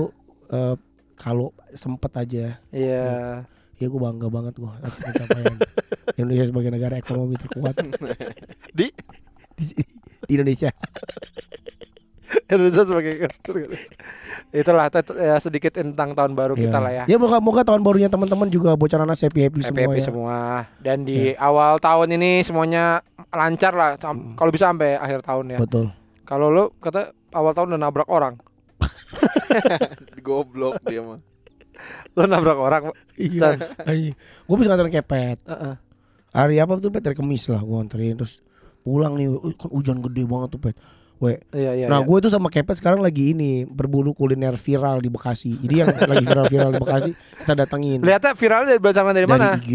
eh, 0.51 0.75
kalau 1.17 1.49
sempet 1.73 2.13
aja 2.13 2.61
Iya. 2.69 3.09
ya 3.75 3.87
gue 3.89 3.97
bangga 3.99 4.29
banget 4.29 4.53
gua 4.55 4.77
atas 4.79 5.01
pencapaian 5.01 5.57
Indonesia 6.21 6.45
sebagai 6.45 6.69
negara 6.69 6.95
ekonomi 6.95 7.41
terkuat 7.41 7.73
Di 8.69 8.93
di, 9.57 9.65
di 10.21 10.33
Indonesia 10.35 10.69
Indonesia 12.51 12.85
sebagai 12.85 13.13
itulah 14.51 14.87
tet- 14.89 15.15
ya, 15.15 15.37
sedikit 15.39 15.73
tentang 15.73 16.13
tahun 16.13 16.33
baru 16.33 16.53
kita 16.53 16.77
lah 16.77 16.93
ya. 16.93 17.05
ya 17.05 17.17
moga 17.17 17.39
moga 17.39 17.63
tahun 17.63 17.81
barunya 17.81 18.07
teman-teman 18.07 18.47
juga 18.47 18.73
bocoran 18.75 19.09
happy 19.09 19.25
happy, 19.43 19.61
Happy 19.61 19.63
semua 19.63 19.83
happy 19.83 19.99
ya. 19.99 20.05
semua. 20.05 20.37
Dan 20.79 21.03
di 21.03 21.33
awal 21.35 21.77
tahun 21.79 22.13
ini 22.13 22.41
semuanya 22.43 23.01
lancar 23.29 23.73
lah. 23.73 23.91
sam- 23.97 24.35
Kalau 24.35 24.51
bisa 24.51 24.69
sampai 24.69 24.95
akhir 24.95 25.21
tahun 25.23 25.57
ya. 25.57 25.59
betul 25.59 25.89
Kalau 26.23 26.49
lo 26.49 26.77
kata 26.77 27.11
awal 27.31 27.53
tahun 27.53 27.73
udah 27.73 27.81
nabrak 27.81 28.09
orang, 28.09 28.37
Goblok 30.21 30.81
dia 30.85 31.01
mah. 31.01 31.21
lo 32.13 32.27
nabrak 32.27 32.59
orang. 32.59 32.83
iya 33.15 33.55
gue 34.19 34.57
bisa 34.57 34.69
nganterin 34.69 34.91
kepet 34.93 35.39
Heeh. 35.41 35.75
hari 36.29 36.59
apa 36.59 36.75
tuh 36.77 36.91
pet 36.91 37.01
hari 37.01 37.15
kemis 37.15 37.47
lah 37.47 37.63
gue 37.63 37.71
nganterin 37.73 38.19
terus 38.19 38.43
pulang 38.81 39.15
nih 39.15 39.31
"Wih, 39.31 39.55
kan 39.55 39.71
hujan 39.71 39.99
gede 40.01 40.23
banget 40.23 40.49
tuh 40.51 40.61
pet 40.61 40.75
we 41.19 41.43
Iya 41.51 41.73
iya. 41.75 41.87
nah 41.87 41.99
iya. 41.99 42.07
gue 42.07 42.19
tuh 42.23 42.31
sama 42.31 42.47
kepet 42.49 42.79
sekarang 42.79 43.03
lagi 43.03 43.35
ini 43.35 43.67
berburu 43.67 44.15
kuliner 44.15 44.55
viral 44.55 45.03
di 45.03 45.11
Bekasi 45.11 45.59
jadi 45.59 45.75
yang 45.83 45.89
lagi 45.91 46.25
viral-viral 46.25 46.71
di 46.71 46.81
Bekasi 46.81 47.11
kita 47.43 47.53
datengin 47.55 47.99
Lihatnya 48.03 48.33
viralnya 48.39 48.79
dari 48.79 48.83
dari, 48.83 49.27
mana? 49.27 49.55
dari 49.55 49.63
IG 49.63 49.73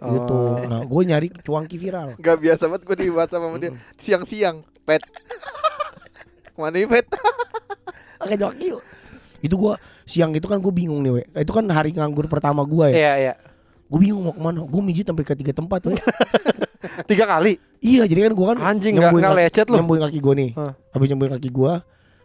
gitu 0.00 0.38
Oh. 0.46 0.58
nah 0.66 0.80
gue 0.82 1.02
nyari 1.02 1.28
cuangki 1.42 1.76
viral 1.76 2.14
Gak 2.18 2.38
biasa 2.38 2.70
banget 2.70 2.82
gue 2.86 2.96
di 2.96 3.08
WhatsApp 3.10 3.42
sama 3.42 3.56
dia. 3.58 3.70
Siang-siang, 3.98 4.56
pet. 4.86 5.02
Ke 6.54 6.58
mana 6.58 6.76
nih 6.76 6.88
pet? 6.88 7.06
cuangki 8.40 8.66
yuk. 8.74 8.82
itu 9.44 9.54
gue 9.54 9.74
siang 10.08 10.32
itu 10.34 10.48
kan 10.48 10.58
gue 10.58 10.72
bingung 10.72 11.04
nih 11.04 11.12
we 11.12 11.22
itu 11.36 11.52
kan 11.52 11.62
hari 11.70 11.92
nganggur 11.94 12.26
pertama 12.26 12.64
gue 12.66 12.90
ya 12.90 12.96
Iya 12.96 13.12
iya. 13.20 13.34
Gue 13.86 13.98
bingung 14.00 14.22
mau 14.22 14.34
ke 14.34 14.40
mana 14.40 14.60
gue 14.62 14.82
mijit 14.82 15.04
sampai 15.04 15.22
ke 15.22 15.34
tiga 15.34 15.52
tempat 15.52 15.80
we. 15.86 15.94
Tiga 17.06 17.24
kali. 17.24 17.58
iya 17.78 18.02
jadi 18.04 18.26
kan 18.26 18.32
gue 18.32 18.46
kan 18.46 18.58
Anjing 18.58 18.94
nggak 18.96 19.10
nggak 19.12 19.34
lecet 19.36 19.66
lo. 19.66 19.78
nyembuhin 19.78 20.02
kaki 20.02 20.18
gue 20.18 20.34
nih 20.36 20.50
Hah. 20.54 20.72
habis 20.90 21.06
nyembuhin 21.06 21.32
kaki 21.32 21.50
gue 21.50 21.72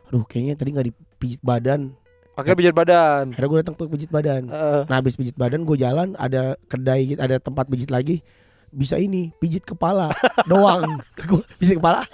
aduh 0.06 0.24
kayaknya 0.24 0.54
tadi 0.56 0.70
nggak 0.72 0.88
dipijit 0.88 1.42
badan 1.42 1.94
Pakai 2.32 2.56
pijat 2.56 2.72
badan. 2.72 3.32
akhirnya 3.32 3.48
gue 3.48 3.60
datang 3.60 3.76
tuh 3.76 3.88
pijit 3.88 4.10
badan 4.10 4.48
Heeh. 4.48 4.82
nah 4.86 4.96
habis 4.98 5.14
pijit 5.14 5.36
badan 5.36 5.62
gue 5.62 5.76
jalan 5.76 6.14
ada 6.16 6.56
kedai 6.66 7.02
gitu 7.08 7.20
ada 7.20 7.38
tempat 7.38 7.66
pijit 7.68 7.90
lagi 7.90 8.22
bisa 8.70 8.96
ini 8.96 9.34
pijit 9.36 9.62
kepala 9.62 10.10
doang 10.52 10.88
gue 11.20 11.42
pijit 11.58 11.78
kepala 11.78 12.06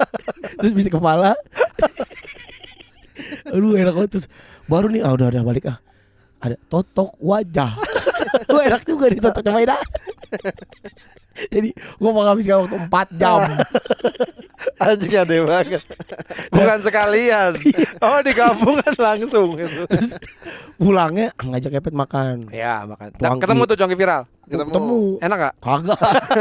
terus 0.60 0.72
pijit 0.72 0.92
kepala 0.92 1.32
aduh 3.46 3.74
enak 3.74 3.94
banget 3.94 4.10
terus 4.12 4.26
baru 4.66 4.86
nih 4.88 5.02
ah 5.02 5.12
udah 5.12 5.28
udah 5.28 5.42
balik 5.42 5.66
ah 5.66 5.78
ada 6.38 6.56
totok 6.68 7.14
wajah 7.18 7.72
gue 8.42 8.62
enak 8.66 8.82
juga 8.82 9.04
nih 9.10 9.20
totok 9.22 9.42
cobain 9.46 9.70
ah 9.72 9.82
jadi 11.54 11.70
gue 11.74 12.10
mau 12.10 12.22
habiskan 12.22 12.66
waktu 12.66 12.76
4 12.90 13.20
jam 13.20 13.40
Anjing 14.80 15.12
aneh 15.12 15.44
banget. 15.44 15.82
Bukan 16.48 16.78
sekalian. 16.80 17.52
Oh 18.00 18.18
digabungan 18.24 18.92
langsung 18.96 19.54
gitu. 19.60 19.84
pulangnya 20.80 21.30
ngajak 21.38 21.78
kepet 21.78 21.94
makan 21.94 22.50
Ya 22.50 22.82
makan. 22.88 23.14
Nah, 23.22 23.38
ketemu 23.38 23.62
tuh 23.68 23.76
cuangki 23.78 23.96
viral. 23.96 24.22
Ketemu. 24.44 24.68
ketemu 24.68 25.00
Enak 25.24 25.38
gak? 25.40 25.54
kagak 25.64 25.98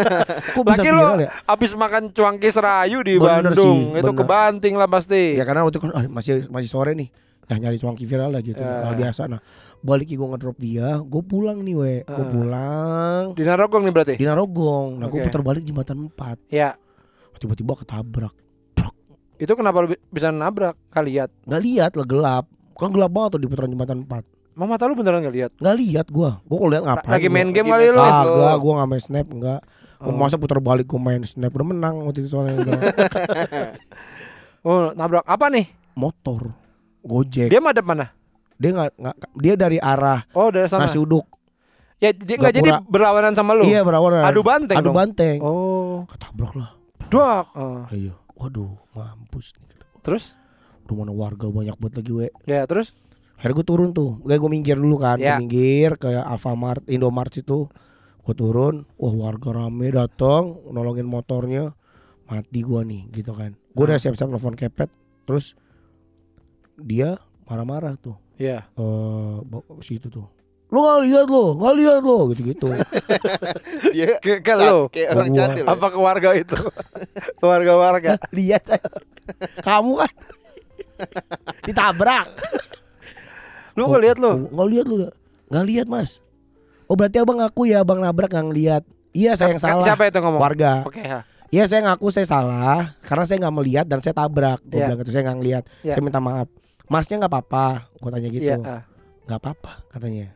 kok 0.60 0.64
Lagi 0.68 0.90
lo 0.92 1.16
ya 1.16 1.30
abis 1.48 1.72
makan 1.72 2.12
cuangki 2.12 2.50
serayu 2.52 3.00
di 3.00 3.16
Bener 3.16 3.56
Bandung 3.56 3.96
sih, 3.96 4.00
itu 4.04 4.12
bener. 4.12 4.20
kebanting 4.24 4.74
lah 4.76 4.88
pasti. 4.92 5.40
Ya 5.40 5.48
karena 5.48 5.64
waktu 5.64 5.80
itu 5.80 5.82
kan 5.88 5.92
ah, 5.96 6.04
masih 6.12 6.48
masih 6.52 6.70
sore 6.72 6.92
nih. 7.00 7.08
Ya 7.48 7.56
nyari 7.60 7.78
cuangki 7.80 8.04
viral 8.04 8.32
lah 8.36 8.42
gitu. 8.44 8.60
Ya. 8.60 8.88
Nah, 8.88 8.94
biasa 8.96 9.22
nah. 9.32 9.40
Balik 9.84 10.16
gue 10.16 10.24
ngedrop 10.24 10.58
dia, 10.58 10.96
gue 10.98 11.22
pulang 11.22 11.60
nih 11.60 11.76
we. 11.76 11.94
Gue 12.08 12.26
pulang 12.32 13.36
Di 13.36 13.44
Narogong 13.44 13.84
nih 13.84 13.92
berarti. 13.92 14.14
di 14.16 14.24
Narogong. 14.24 14.96
Nah, 14.96 15.12
gue 15.12 15.20
putar 15.20 15.44
balik 15.44 15.68
jembatan 15.68 16.08
4. 16.08 16.48
Ya 16.48 16.80
Tiba-tiba 17.36 17.76
ketabrak. 17.76 18.32
itu 19.36 19.52
kenapa 19.60 19.84
lu 19.84 19.92
bi- 19.92 20.00
bisa 20.08 20.32
nabrak? 20.32 20.80
Kalian 20.88 21.28
lihat. 21.28 21.30
Nggak 21.44 21.62
lihat 21.68 21.92
lah 22.00 22.08
gelap. 22.08 22.46
Kan 22.80 22.96
gelap 22.96 23.12
banget 23.12 23.30
tuh 23.36 23.42
di 23.44 23.48
putaran 23.52 23.70
jembatan 23.76 24.08
4. 24.08 24.56
Emang 24.56 24.70
mata 24.70 24.86
lu 24.88 24.96
beneran 24.96 25.20
gak 25.20 25.36
lihat? 25.36 25.52
Nggak 25.60 25.78
lihat 25.82 26.08
gua. 26.08 26.40
Gua 26.46 26.58
kalau 26.62 26.72
lihat 26.72 26.84
ngapain? 26.86 27.12
Lagi 27.12 27.28
gua? 27.28 27.34
main 27.36 27.50
game 27.52 27.68
kali 27.68 27.86
lu. 27.90 28.00
Ah, 28.00 28.22
lu. 28.24 28.30
enggak, 28.32 28.56
gua 28.62 28.72
nggak 28.78 28.88
main 28.88 29.04
snap 29.04 29.28
enggak. 29.28 29.62
Oh. 30.00 30.14
Masa 30.14 30.36
putar 30.40 30.60
balik 30.64 30.86
gua 30.88 31.02
main 31.02 31.22
snap 31.26 31.52
udah 31.52 31.68
menang 31.68 31.96
waktu 32.06 32.24
itu 32.24 32.30
soalnya 32.32 32.56
udah. 32.62 32.74
Oh, 34.64 34.96
nabrak 34.96 35.28
apa 35.28 35.52
nih? 35.52 35.68
motor. 35.94 36.56
Gojek. 37.04 37.52
Dia 37.52 37.60
madep 37.60 37.84
mana? 37.84 38.16
Dia 38.64 38.72
nggak 38.72 38.92
nggak 38.96 39.16
dia 39.36 39.54
dari 39.54 39.78
arah 39.78 40.24
Oh, 40.32 40.48
dari 40.48 40.66
sana. 40.66 40.88
nasi 40.88 40.96
uduk. 40.96 41.28
Ya, 42.00 42.12
dia 42.12 42.36
nggak 42.36 42.54
jadi 42.54 42.70
berlawanan 42.84 43.32
sama 43.32 43.52
lu. 43.52 43.64
Iya 43.64 43.84
berlawanan. 43.84 44.24
Adu 44.24 44.40
banteng 44.40 44.76
Adu 44.76 44.88
dong. 44.88 44.96
banteng. 44.96 45.38
Oh, 45.40 46.08
Ketabrak 46.08 46.56
lah. 46.56 46.72
duak. 47.08 47.46
Oh. 47.54 47.84
Iya. 47.90 48.16
Waduh, 48.34 48.72
mampus 48.92 49.52
nih. 49.56 49.76
Terus? 50.00 50.36
Udah 50.84 50.96
mana 50.98 51.12
warga 51.12 51.48
banyak 51.48 51.76
banget 51.76 51.94
lagi 52.00 52.12
we. 52.14 52.28
Ya, 52.44 52.64
terus? 52.64 52.92
Akhirnya 53.36 53.56
gue 53.56 53.68
turun 53.68 53.90
tuh. 53.92 54.20
Gue 54.20 54.36
gue 54.36 54.50
minggir 54.50 54.76
dulu 54.76 54.96
kan. 54.98 55.16
Ya. 55.16 55.36
Minggir 55.36 55.96
ke 55.96 56.08
Alfamart, 56.10 56.84
Indomart 56.88 57.32
situ. 57.32 57.68
Gue 58.20 58.34
turun. 58.34 58.84
Wah 58.96 59.14
warga 59.14 59.52
rame 59.54 59.88
datang 59.90 60.60
nolongin 60.66 61.04
motornya. 61.06 61.72
Mati 62.24 62.64
gua 62.64 62.82
nih 62.82 63.12
gitu 63.12 63.32
kan. 63.32 63.54
Gue 63.72 63.84
udah 63.86 63.96
Ah. 63.96 64.02
siap-siap 64.02 64.28
telepon 64.28 64.56
kepet. 64.56 64.88
Terus 65.24 65.54
dia 66.76 67.16
marah-marah 67.46 67.96
tuh. 67.96 68.18
Ya. 68.36 68.66
Eh 68.74 69.36
bawa 69.42 69.62
situ 69.80 70.08
tuh. 70.08 70.26
Lo 70.68 70.80
gak 70.84 71.06
lihat 71.06 71.28
lo, 71.30 71.54
gak 71.56 71.76
lihat 71.78 72.02
lo 72.02 72.18
gitu-gitu. 72.34 72.66
Dia 73.94 74.18
Ke, 74.26 74.42
ke 74.42 74.54
lu. 74.56 74.90
kayak 74.90 75.10
orang 75.14 75.30
cadel. 75.32 75.62
ya. 75.62 75.70
Apa 75.70 75.86
ke 75.88 76.00
warga 76.00 76.30
itu? 76.34 76.58
Warga-warga. 77.46 78.18
lihat 78.32 78.66
saya. 78.66 78.82
Kamu 79.62 80.02
kan 80.02 80.12
ditabrak. 81.68 82.28
Lu 83.74 83.86
nggak 83.86 84.02
lihat 84.02 84.18
lu? 84.18 84.50
Nggak 84.50 84.68
lihat 84.70 84.86
lu. 84.86 84.96
Nggak 85.50 85.66
lihat 85.66 85.88
mas. 85.88 86.18
Oh 86.86 86.96
berarti 86.96 87.18
abang 87.18 87.38
ngaku 87.38 87.70
ya 87.70 87.82
abang 87.82 88.02
nabrak 88.02 88.30
nggak 88.30 88.50
lihat. 88.52 88.84
Iya 89.14 89.38
saya 89.38 89.54
yang 89.54 89.62
salah. 89.62 89.86
Siapa 89.86 90.10
itu 90.10 90.18
ngomong? 90.18 90.42
Warga. 90.42 90.86
Oke, 90.86 91.02
ha. 91.02 91.22
Iya 91.50 91.70
saya 91.70 91.86
ngaku 91.86 92.10
saya 92.10 92.26
salah 92.26 92.98
karena 93.06 93.24
saya 93.30 93.38
nggak 93.46 93.56
melihat 93.56 93.86
dan 93.86 94.02
saya 94.02 94.18
tabrak. 94.18 94.58
Gue 94.64 94.82
Iya. 94.82 94.90
bilang 94.90 94.98
gitu 95.02 95.12
saya 95.12 95.24
nggak 95.24 95.38
ngelihat. 95.38 95.64
Iya. 95.82 95.94
Saya 95.94 96.02
minta 96.02 96.18
maaf. 96.18 96.50
Masnya 96.92 97.16
nggak 97.24 97.32
apa-apa. 97.32 97.66
Gue 98.00 98.10
tanya 98.12 98.30
gitu. 98.32 98.44
Iya. 98.44 98.58
ah. 98.64 98.82
Nggak 99.28 99.40
apa-apa 99.40 99.72
katanya. 99.92 100.28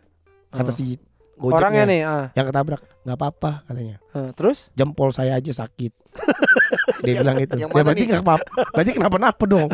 Kata 0.52 0.72
Oh. 0.72 0.76
si 0.76 0.95
gojeknya 1.38 1.60
Orangnya 1.60 1.84
nih, 1.86 2.02
ah. 2.02 2.26
yang 2.34 2.45
ketabrak 2.50 2.82
nggak 3.06 3.18
apa-apa 3.20 3.52
katanya. 3.70 3.98
Ah, 4.16 4.32
terus? 4.34 4.74
Jempol 4.74 5.14
saya 5.14 5.38
aja 5.38 5.52
sakit. 5.54 5.93
Dia 7.06 7.14
bilang 7.22 7.38
gitu. 7.38 7.56
yang 7.62 7.70
Ya 7.70 7.84
berarti 7.84 8.04
nggak 8.10 8.24
apa-apa. 8.26 8.52
Berarti 8.74 8.91
kenapa-napa 8.95 9.43
dong. 9.45 9.70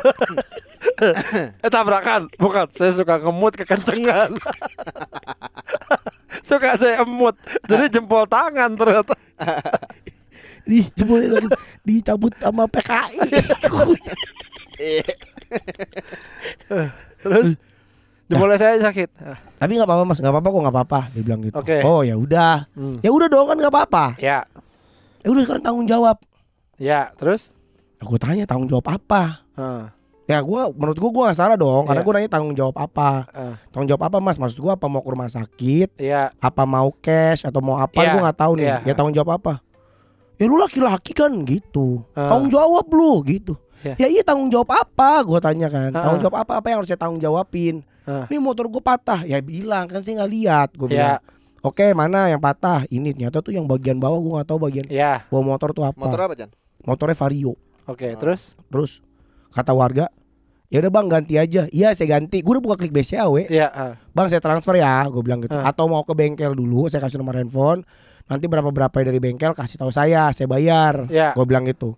Eh 1.63 1.71
tabrakan, 1.71 2.27
bukan. 2.37 2.67
Saya 2.71 2.91
suka 2.95 3.19
ngemut 3.19 3.55
kekencengan. 3.55 4.35
suka 6.47 6.75
saya 6.75 7.03
emut. 7.03 7.35
Jadi 7.69 7.99
jempol 7.99 8.27
tangan 8.27 8.75
ternyata. 8.75 9.15
di 10.63 10.79
jempolnya 10.95 11.27
sakit, 11.39 11.51
dicabut 11.83 12.33
sama 12.39 12.63
PKI. 12.71 13.19
Terus 17.19 17.47
jempolnya 18.25 18.57
saya 18.57 18.75
sakit. 18.81 19.09
Ah, 19.19 19.37
Tapi 19.57 19.71
nggak 19.75 19.85
apa-apa 19.85 20.03
mas, 20.03 20.17
nggak 20.17 20.33
apa-apa 20.33 20.47
kok 20.47 20.61
nggak 20.61 20.75
apa-apa. 20.75 20.99
Dia 21.11 21.21
bilang 21.21 21.41
gitu. 21.41 21.55
Oke. 21.55 21.77
Oh 21.81 22.01
ya 22.01 22.15
udah, 22.15 22.67
hmm. 22.73 22.99
ya 22.99 23.09
udah 23.09 23.27
dong 23.27 23.45
kan 23.45 23.57
nggak 23.57 23.73
apa-apa. 23.73 24.05
Ya, 24.17 24.43
Ya 25.19 25.27
udah 25.29 25.41
sekarang 25.41 25.63
tanggung 25.63 25.87
jawab. 25.87 26.17
ya. 26.75 27.11
Terus? 27.15 27.53
Aku 27.97 28.17
tanya 28.17 28.43
tanggung 28.43 28.67
jawab 28.67 28.87
apa? 28.91 29.43
Ah, 29.55 29.95
Ya 30.23 30.39
gua 30.39 30.67
menurut 30.69 30.95
gua 30.97 31.11
gua 31.11 31.23
nggak 31.27 31.35
salah 31.37 31.55
dong, 31.55 31.83
karena 31.83 31.99
Iya. 31.99 32.05
gua 32.05 32.13
nanya 32.15 32.31
tanggung 32.31 32.51
jawab 32.53 32.75
apa. 32.77 33.27
ah, 33.29 33.55
Tanggung 33.69 33.87
jawab 33.87 34.07
apa 34.07 34.17
mas? 34.19 34.35
Maksud 34.35 34.55
gua 34.57 34.75
apa 34.75 34.87
mau 34.87 34.99
ke 34.99 35.09
rumah 35.09 35.27
sakit? 35.27 35.99
ya. 35.99 36.31
Apa 36.39 36.63
mau 36.63 36.91
cash 36.93 37.43
atau 37.43 37.59
mau 37.59 37.75
apa? 37.75 37.91
Iya, 37.97 38.11
Gua 38.11 38.21
nggak 38.23 38.39
tahu 38.39 38.53
nih. 38.55 38.65
iya. 38.65 38.77
Ya 38.81 38.93
tanggung 38.93 39.11
jawab 39.13 39.35
apa? 39.37 39.59
Ya 40.37 40.45
lu 40.49 40.57
laki-laki 40.57 41.13
kan 41.13 41.31
gitu. 41.45 42.01
Ah. 42.13 42.29
Tanggung 42.33 42.49
jawab 42.49 42.89
lu 42.89 43.21
gitu. 43.23 43.53
Iya. 43.83 43.95
Ya 43.99 44.07
iya 44.09 44.21
tanggung 44.23 44.49
jawab 44.49 44.71
apa? 44.73 45.21
Gua 45.21 45.37
tanya 45.37 45.67
kan. 45.69 45.91
Ah. 45.93 46.07
Tanggung 46.09 46.21
jawab 46.23 46.37
apa? 46.41 46.59
Apa 46.59 46.67
yang 46.73 46.77
harus 46.81 46.89
saya 46.89 46.99
tanggung 46.99 47.21
jawabin? 47.21 47.85
Ah. 48.03 48.25
Ini 48.27 48.41
motor 48.41 48.65
gua 48.67 48.81
patah. 48.81 49.23
Ya 49.23 49.39
bilang 49.39 49.85
kan 49.85 50.01
saya 50.01 50.23
nggak 50.23 50.31
lihat. 50.31 50.69
Gua 50.73 50.87
bilang. 50.89 51.21
Ya, 51.21 51.31
Oke 51.63 51.95
mana 51.95 52.27
yang 52.27 52.43
patah? 52.43 52.83
Ini 52.91 53.15
ternyata 53.15 53.39
tuh 53.39 53.55
yang 53.55 53.63
bagian 53.63 53.95
bawah 53.95 54.19
gua 54.19 54.31
nggak 54.41 54.47
tahu 54.51 54.59
bagian 54.59 54.85
ya. 54.91 55.23
bawah 55.31 55.55
motor 55.55 55.71
tuh 55.71 55.87
apa. 55.87 55.95
motor 55.95 56.19
apa 56.19 56.33
Chan? 56.35 56.51
Motornya 56.83 57.15
Vario. 57.15 57.53
Oke, 57.87 58.11
Ah. 58.11 58.19
terus? 58.19 58.51
Terus 58.67 58.99
kata 59.51 59.71
warga, 59.71 60.11
ya 60.67 60.83
udah 60.83 60.91
bang 60.91 61.07
ganti 61.07 61.39
aja. 61.39 61.71
Iya 61.71 61.95
saya 61.95 62.19
ganti. 62.19 62.43
Gue 62.43 62.59
udah 62.59 62.63
buka 62.63 62.75
klik 62.75 62.91
BCA 62.91 63.31
we. 63.31 63.47
Ya, 63.47 63.71
ah. 63.71 63.95
Bang 64.11 64.27
saya 64.27 64.43
transfer 64.43 64.75
ya. 64.75 65.07
Gue 65.07 65.23
bilang 65.23 65.39
gitu. 65.39 65.55
Ah. 65.55 65.71
Atau 65.71 65.87
mau 65.87 66.03
ke 66.03 66.11
bengkel 66.11 66.51
dulu. 66.51 66.91
Saya 66.91 66.99
kasih 66.99 67.23
nomor 67.23 67.39
handphone. 67.39 67.87
Nanti 68.23 68.45
berapa 68.45 68.69
berapa 68.69 68.93
dari 68.95 69.17
bengkel 69.17 69.51
kasih 69.51 69.77
tahu 69.77 69.91
saya. 69.91 70.31
Saya 70.31 70.47
bayar. 70.47 71.07
Ya. 71.07 71.31
Gue 71.33 71.43
bilang 71.43 71.63
gitu. 71.63 71.95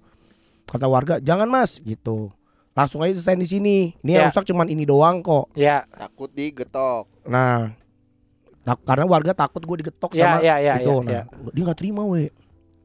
Kata 0.66 0.86
warga 0.86 1.18
jangan 1.18 1.46
mas 1.46 1.78
gitu. 1.80 2.34
Langsung 2.74 3.00
aja 3.00 3.14
selesai 3.14 3.38
di 3.38 3.48
sini. 3.48 3.78
Ini 4.02 4.12
yang 4.12 4.24
Ya. 4.24 4.30
rusak 4.30 4.44
cuman 4.46 4.68
ini 4.68 4.84
doang 4.84 5.22
kok. 5.22 5.48
Ya, 5.54 5.88
Takut 5.88 6.28
digetok. 6.30 7.08
Nah, 7.24 7.72
tak- 8.62 8.84
karena 8.84 9.06
warga 9.06 9.32
takut 9.32 9.62
gue 9.62 9.78
digetok 9.80 10.12
Ya, 10.12 10.36
sama 10.36 10.38
ya, 10.42 10.56
ya, 10.60 10.74
itu. 10.78 10.92
ya, 11.06 11.24
nah, 11.24 11.50
dia 11.50 11.62
nggak 11.64 11.80
terima 11.80 12.04
we. 12.04 12.28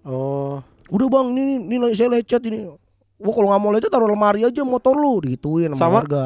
oh. 0.05 0.62
Udah 0.86 1.07
bang, 1.07 1.26
ini, 1.32 1.43
ini, 1.57 1.74
ini 1.76 1.86
saya 1.91 2.11
lecet 2.11 2.43
ini. 2.45 2.66
Wah 3.16 3.32
kalau 3.32 3.51
nggak 3.51 3.61
mau 3.61 3.70
lecet 3.70 3.91
taruh 3.91 4.07
lemari 4.07 4.43
aja 4.43 4.62
motor 4.62 4.95
lu, 4.95 5.18
digituin 5.20 5.70
sama, 5.70 5.78
Sama? 5.80 5.95
warga. 5.99 6.24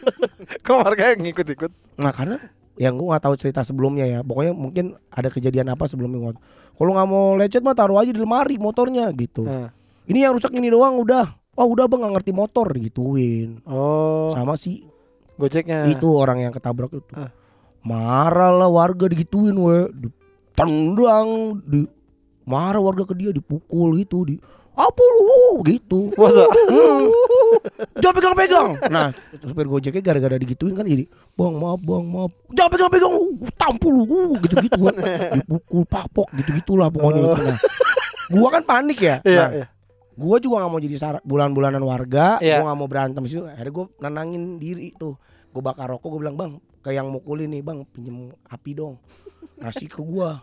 Kok 0.64 0.76
warga 0.78 1.04
yang 1.12 1.20
ngikut-ikut? 1.22 1.72
Nah 1.96 2.10
karena 2.10 2.36
yang 2.74 2.98
gue 2.98 3.06
nggak 3.06 3.22
tahu 3.22 3.34
cerita 3.38 3.62
sebelumnya 3.62 4.06
ya. 4.06 4.20
Pokoknya 4.26 4.52
mungkin 4.54 4.98
ada 5.10 5.30
kejadian 5.30 5.70
apa 5.70 5.86
sebelumnya. 5.86 6.34
Kalau 6.74 6.90
nggak 6.90 7.08
mau 7.08 7.38
lecet 7.38 7.62
mah 7.62 7.74
taruh 7.76 7.98
aja 8.02 8.10
di 8.10 8.18
lemari 8.18 8.58
motornya 8.58 9.10
gitu. 9.14 9.46
Ah. 9.46 9.70
Ini 10.04 10.26
yang 10.28 10.34
rusak 10.36 10.50
ini 10.52 10.68
doang 10.68 10.98
udah. 10.98 11.38
Oh 11.54 11.70
udah 11.70 11.86
bang 11.86 12.02
nggak 12.02 12.14
ngerti 12.18 12.32
motor 12.34 12.66
digituin. 12.74 13.62
Oh, 13.62 14.34
Sama 14.34 14.58
si 14.58 14.82
Gojeknya. 15.38 15.86
itu 15.86 16.06
orang 16.10 16.42
yang 16.42 16.52
ketabrak 16.52 16.90
itu. 16.90 17.12
Ah. 17.14 17.30
Marah 17.86 18.50
lah 18.50 18.70
warga 18.70 19.06
digituin 19.06 19.54
we. 19.54 19.86
Ditendang, 19.94 21.62
di 21.62 21.86
marah 22.44 22.82
warga 22.82 23.06
ke 23.08 23.14
dia 23.16 23.30
dipukul 23.30 23.96
gitu 24.02 24.26
di 24.26 24.36
apa 24.74 25.02
lu 25.02 25.62
gitu. 25.66 26.10
Masa? 26.18 26.44
Hmm. 26.64 27.06
Jangan 28.00 28.14
pegang-pegang. 28.18 28.68
Nah, 28.90 29.08
supir 29.38 29.66
Gojeknya 29.68 30.02
gara-gara 30.02 30.36
digituin 30.36 30.74
kan 30.74 30.84
jadi, 30.84 31.06
"Bang, 31.38 31.56
maaf, 31.56 31.80
Bang, 31.80 32.04
maaf." 32.08 32.32
Jangan 32.50 32.70
pegang-pegang 32.72 33.12
lu, 33.14 33.24
tampul 33.54 33.92
lu, 34.04 34.34
gitu-gitu 34.42 34.80
kan. 34.90 34.94
Dipukul, 35.38 35.82
papok 35.86 36.28
gitu-gitulah 36.34 36.88
pokoknya 36.90 37.20
itu. 37.30 37.42
Nah, 37.46 37.58
gua 38.34 38.48
kan 38.52 38.62
panik 38.66 38.98
ya. 39.00 39.16
Iya, 39.22 39.38
Nah, 39.38 39.48
iya. 39.54 39.66
gua 40.18 40.36
juga 40.42 40.54
nggak 40.64 40.70
mau 40.72 40.80
jadi 40.82 40.96
bulan-bulanan 41.22 41.82
warga, 41.84 42.26
Iya. 42.42 42.60
gua 42.60 42.72
nggak 42.72 42.78
mau 42.80 42.88
berantem 42.90 43.22
sih. 43.28 43.38
Akhirnya 43.40 43.72
gua 43.72 43.84
nenangin 44.02 44.42
diri 44.58 44.90
tuh. 44.96 45.14
Gua 45.54 45.62
bakar 45.62 45.88
rokok, 45.88 46.08
gua 46.10 46.20
bilang, 46.26 46.36
"Bang, 46.36 46.52
ke 46.82 46.90
yang 46.90 47.08
mukulin 47.08 47.48
nih, 47.54 47.62
Bang, 47.62 47.86
pinjem 47.88 48.34
api 48.50 48.70
dong." 48.74 48.98
Ngasih 49.62 49.86
ke 49.88 50.00
gua. 50.02 50.42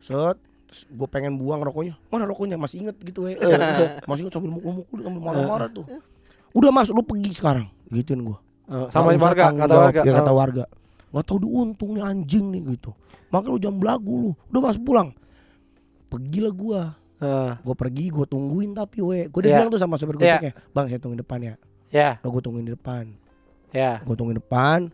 Set, 0.00 0.38
gue 0.68 1.08
pengen 1.08 1.36
buang 1.36 1.60
rokoknya. 1.60 1.94
Mana 2.08 2.24
rokoknya? 2.24 2.56
Masih 2.56 2.82
inget 2.82 2.96
gitu 2.98 3.26
ya 3.30 3.38
masih 4.04 4.26
inget 4.26 4.34
sambil 4.34 4.50
mukul-mukul 4.50 4.98
sambil 5.00 5.22
marah-marah 5.22 5.68
tuh. 5.68 5.86
Udah 6.52 6.70
mas 6.70 6.88
lu 6.88 7.00
pergi 7.00 7.30
sekarang. 7.32 7.66
Gituin 7.88 8.22
gue 8.22 8.38
Oh, 8.66 8.90
sama 8.90 9.14
warga, 9.14 9.54
kata 9.54 9.74
warga. 9.78 10.00
ya 10.02 10.12
kata 10.12 10.30
Oh. 10.30 10.36
warga. 10.36 10.64
Nggak 11.14 11.24
tahu 11.24 11.38
diuntung 11.38 11.94
nih 11.94 12.02
anjing 12.02 12.50
nih 12.50 12.74
gitu. 12.74 12.90
Makanya 13.30 13.52
lu 13.54 13.58
jam 13.58 13.74
belagu 13.78 14.10
lu. 14.12 14.30
Udah 14.50 14.60
mas 14.60 14.76
pulang. 14.76 15.14
Pergilah 16.06 16.50
gua. 16.50 16.80
Ah, 17.16 17.56
gue 17.56 17.72
pergi 17.72 18.10
gue 18.10 18.26
tungguin 18.26 18.74
tapi 18.74 19.00
we. 19.00 19.24
Gue 19.26 19.40
udah 19.40 19.48
Iya. 19.48 19.56
bilang 19.56 19.70
tuh 19.70 19.78
sama 19.78 19.96
supir 19.96 20.18
Iya. 20.18 20.36
gojeknya 20.36 20.52
bang 20.70 20.84
saya 20.86 20.98
tungguin 20.98 21.20
depan 21.20 21.38
ya. 21.40 21.54
Ya, 21.88 22.08
udah 22.20 22.28
gue 22.28 22.42
tungguin 22.42 22.66
di 22.66 22.74
depan. 22.74 23.04
Ya. 23.70 24.00
gue 24.00 24.14
tungguin 24.14 24.36
depan 24.36 24.88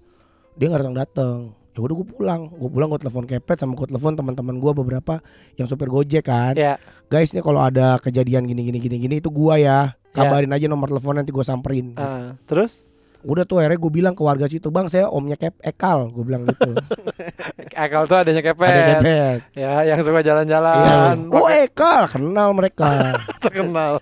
dia 0.53 0.67
nggak 0.67 0.81
datang 0.83 0.97
datang 0.97 1.39
ya 1.73 1.79
udah 1.81 1.95
gue 1.97 2.07
pulang. 2.07 2.41
Gue 2.53 2.69
pulang 2.69 2.89
gue 2.93 3.01
telepon 3.01 3.25
kepet 3.25 3.57
sama 3.57 3.73
gue 3.73 3.87
telepon 3.89 4.13
teman-teman 4.13 4.57
gue 4.61 4.73
beberapa 4.77 5.25
yang 5.57 5.67
supir 5.67 5.89
gojek 5.89 6.29
kan. 6.29 6.53
Ya. 6.57 6.77
guys 7.09 7.33
nih 7.33 7.45
kalau 7.45 7.61
ada 7.61 7.97
kejadian 8.01 8.49
gini 8.49 8.65
gini 8.65 8.79
gini 8.81 8.97
gini 9.01 9.15
itu 9.21 9.29
gua 9.29 9.57
ya. 9.61 9.97
Kabarin 10.13 10.53
aja 10.53 10.69
nomor 10.69 10.93
telepon 10.93 11.17
nanti 11.17 11.33
gue 11.33 11.45
samperin. 11.45 11.97
Ah, 11.97 12.37
terus? 12.45 12.85
Udah 13.23 13.47
tuh 13.47 13.63
akhirnya 13.63 13.79
gue 13.79 13.93
bilang 13.93 14.15
ke 14.19 14.21
warga 14.21 14.51
situ 14.51 14.69
bang 14.69 14.91
saya 14.91 15.07
omnya 15.07 15.39
kep 15.39 15.57
ekal 15.63 16.11
gue 16.11 16.25
bilang 16.27 16.45
gitu. 16.45 16.75
Ekal 17.73 18.05
tuh 18.05 18.21
adanya 18.21 18.45
kepet. 18.45 18.69
ada 18.69 18.93
kepet. 19.01 19.39
Ya, 19.57 19.73
yang 19.89 20.05
suka 20.05 20.21
jalan-jalan. 20.21 21.33
oh 21.33 21.49
pakai- 21.49 21.73
ekal 21.73 22.03
kenal 22.11 22.49
mereka. 22.53 23.17
Terkenal. 23.43 23.97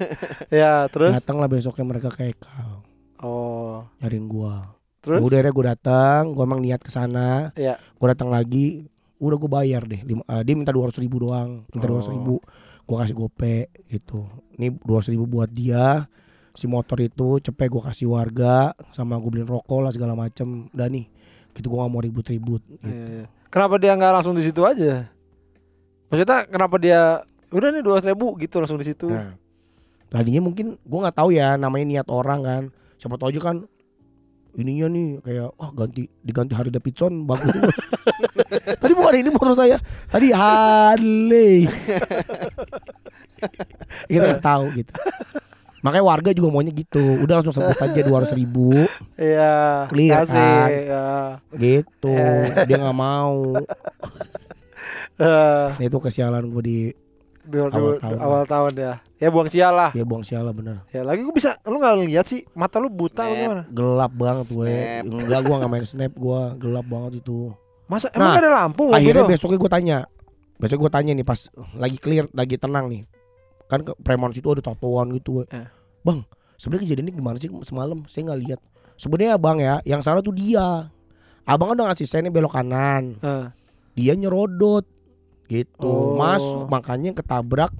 ya, 0.48 0.88
terus? 0.88 1.12
datanglah 1.20 1.50
besoknya 1.50 1.84
mereka 1.84 2.08
ke 2.08 2.32
ekal. 2.32 2.80
Oh, 3.20 3.84
nyariin 4.00 4.24
gua 4.24 4.79
terus? 5.00 5.20
Udah 5.20 5.36
akhirnya 5.36 5.52
gue 5.52 5.66
datang 5.66 6.20
gue 6.32 6.42
emang 6.42 6.60
niat 6.60 6.80
ke 6.80 6.88
sana 6.88 7.50
Iya. 7.52 7.76
gue 7.76 8.06
datang 8.06 8.28
lagi 8.28 8.84
udah 9.16 9.36
gue 9.36 9.50
bayar 9.50 9.84
deh 9.84 10.00
Lima- 10.00 10.24
eh, 10.24 10.42
dia 10.42 10.54
minta 10.54 10.72
dua 10.72 10.88
ratus 10.88 11.00
ribu 11.00 11.20
doang 11.20 11.64
minta 11.68 11.84
dua 11.84 12.00
ratus 12.00 12.08
ribu 12.08 12.40
gue 12.84 12.96
kasih 12.96 13.14
gope 13.14 13.56
gitu 13.86 14.24
ini 14.54 14.72
dua 14.76 14.98
ratus 14.98 15.12
ribu 15.12 15.24
buat 15.24 15.48
dia 15.48 16.08
si 16.52 16.64
motor 16.64 16.98
itu 16.98 17.38
cepet 17.38 17.68
gue 17.68 17.82
kasih 17.82 18.08
warga 18.08 18.72
sama 18.90 19.16
gue 19.16 19.30
beliin 19.30 19.46
rokok 19.46 19.80
lah 19.80 19.92
segala 19.92 20.12
macem 20.14 20.68
udah 20.70 20.88
nih 20.88 21.06
Gitu 21.50 21.66
gue 21.66 21.76
gak 21.76 21.90
mau 21.90 21.98
ribut-ribut. 21.98 22.62
Gitu. 22.62 22.86
Iya, 22.86 23.04
iya. 23.10 23.26
Kenapa 23.50 23.74
dia 23.74 23.98
nggak 23.98 24.12
langsung 24.14 24.38
di 24.38 24.46
situ 24.46 24.62
aja? 24.62 25.10
Maksudnya 26.06 26.46
kenapa 26.46 26.78
dia 26.78 27.26
udah 27.50 27.68
nih 27.70 27.82
dua 27.82 27.98
ribu 27.98 28.38
gitu 28.38 28.62
langsung 28.62 28.78
di 28.78 28.86
situ? 28.86 29.10
Nah, 29.10 29.34
tadinya 30.06 30.42
mungkin 30.42 30.78
gue 30.78 30.98
nggak 31.00 31.16
tahu 31.16 31.34
ya 31.34 31.54
namanya 31.54 31.86
niat 31.86 32.08
orang 32.08 32.40
kan. 32.40 32.62
Siapa 32.98 33.18
tahu 33.18 33.34
aja 33.34 33.40
kan 33.42 33.56
ininya 34.54 34.86
nih 34.88 35.06
kayak 35.20 35.48
wah 35.54 35.70
ganti 35.70 36.08
diganti 36.20 36.52
Harley 36.54 36.70
Davidson 36.70 37.24
bagus. 37.24 37.50
juga." 37.50 37.72
Tadi 38.82 38.92
bukan 38.92 39.14
ini 39.14 39.30
motor 39.30 39.54
saya. 39.54 39.78
Tadi 40.06 40.28
Harley. 40.30 41.66
Kita 44.10 44.24
nggak 44.26 44.44
tahu 44.44 44.64
gitu. 44.76 44.92
Makanya 45.80 46.04
warga 46.04 46.30
juga 46.36 46.52
maunya 46.52 46.76
gitu. 46.76 47.00
Udah 47.24 47.40
langsung 47.40 47.56
sebut 47.56 47.72
aja 47.72 48.00
200 48.04 48.36
ribu 48.36 48.68
Iya. 49.16 49.88
Clear, 49.88 50.28
kasih, 50.28 50.36
kan? 50.36 50.68
ya. 50.68 51.08
gitu. 51.56 52.16
Dia 52.68 52.76
nggak 52.78 52.98
mau. 52.98 53.40
Eh, 55.20 55.68
Nah, 55.76 55.84
itu 55.84 56.00
kesialan 56.00 56.48
gue 56.48 56.62
di 56.64 56.78
dua- 57.50 57.68
Awal 57.68 57.74
dua- 57.76 57.98
tahun. 57.98 58.18
awal 58.18 58.42
tahun 58.46 58.72
ya. 58.72 58.92
Ya 59.18 59.28
buang 59.28 59.48
sial 59.48 59.74
lah. 59.74 59.90
ya 59.90 60.04
buang 60.06 60.22
siala 60.22 60.50
bener. 60.50 60.80
Ya 60.88 61.02
lagi 61.02 61.20
gue 61.20 61.34
bisa, 61.34 61.58
lu 61.66 61.76
nggak 61.76 62.06
lihat 62.06 62.24
sih 62.24 62.46
mata 62.52 62.78
lu 62.78 62.86
buta 62.86 63.22
lu 63.22 63.34
Snap. 63.34 63.42
gimana? 63.42 63.62
Gelap 63.68 64.12
banget 64.14 64.46
gue. 64.48 64.68
Enggak 65.02 65.40
gue 65.42 65.54
nggak 65.58 65.70
main 65.70 65.84
snap 65.84 66.12
gue. 66.12 66.40
Gelap 66.56 66.86
banget 66.86 67.12
itu. 67.20 67.50
Masa 67.84 68.06
Nah, 68.08 68.16
emang 68.16 68.30
gak 68.32 68.42
ada 68.42 68.52
lampu? 68.56 68.84
Akhirnya 68.88 69.26
besoknya 69.26 69.58
gue 69.58 69.66
tanya 69.68 69.98
Besok 70.56 70.78
gue 70.78 70.92
tanya 70.92 71.10
nih 71.10 71.24
pas 71.24 71.40
lagi 71.74 71.96
clear, 71.96 72.28
lagi 72.30 72.54
tenang 72.54 72.86
nih 72.86 73.02
Kan 73.64 73.80
ke 73.80 73.96
Premon 73.98 74.30
situ 74.30 74.46
ada 74.46 74.60
tatoan 74.60 75.10
gitu. 75.10 75.42
Eh. 75.48 75.66
Bang, 76.00 76.22
sebenarnya 76.54 76.84
kejadian 76.84 77.06
ini 77.06 77.14
gimana 77.16 77.34
sih 77.34 77.48
semalam? 77.62 78.04
Saya 78.04 78.28
nggak 78.28 78.40
lihat. 78.44 78.60
Sebenarnya 78.94 79.34
abang 79.34 79.56
ya, 79.56 79.80
yang 79.82 80.00
salah 80.00 80.20
tuh 80.20 80.30
dia. 80.30 80.86
Abang 81.42 81.66
kan 81.66 81.76
udah 81.76 81.88
ngasih 81.88 82.04
saya 82.04 82.20
nih 82.20 82.30
belok 82.30 82.52
kanan. 82.52 83.16
Eh, 83.18 83.46
Dia 83.96 84.12
nyerodot 84.14 84.84
gitu. 85.50 85.90
Oh. 85.90 86.14
Masuk 86.14 86.70
makanya 86.70 87.10
ketabrak 87.10 87.74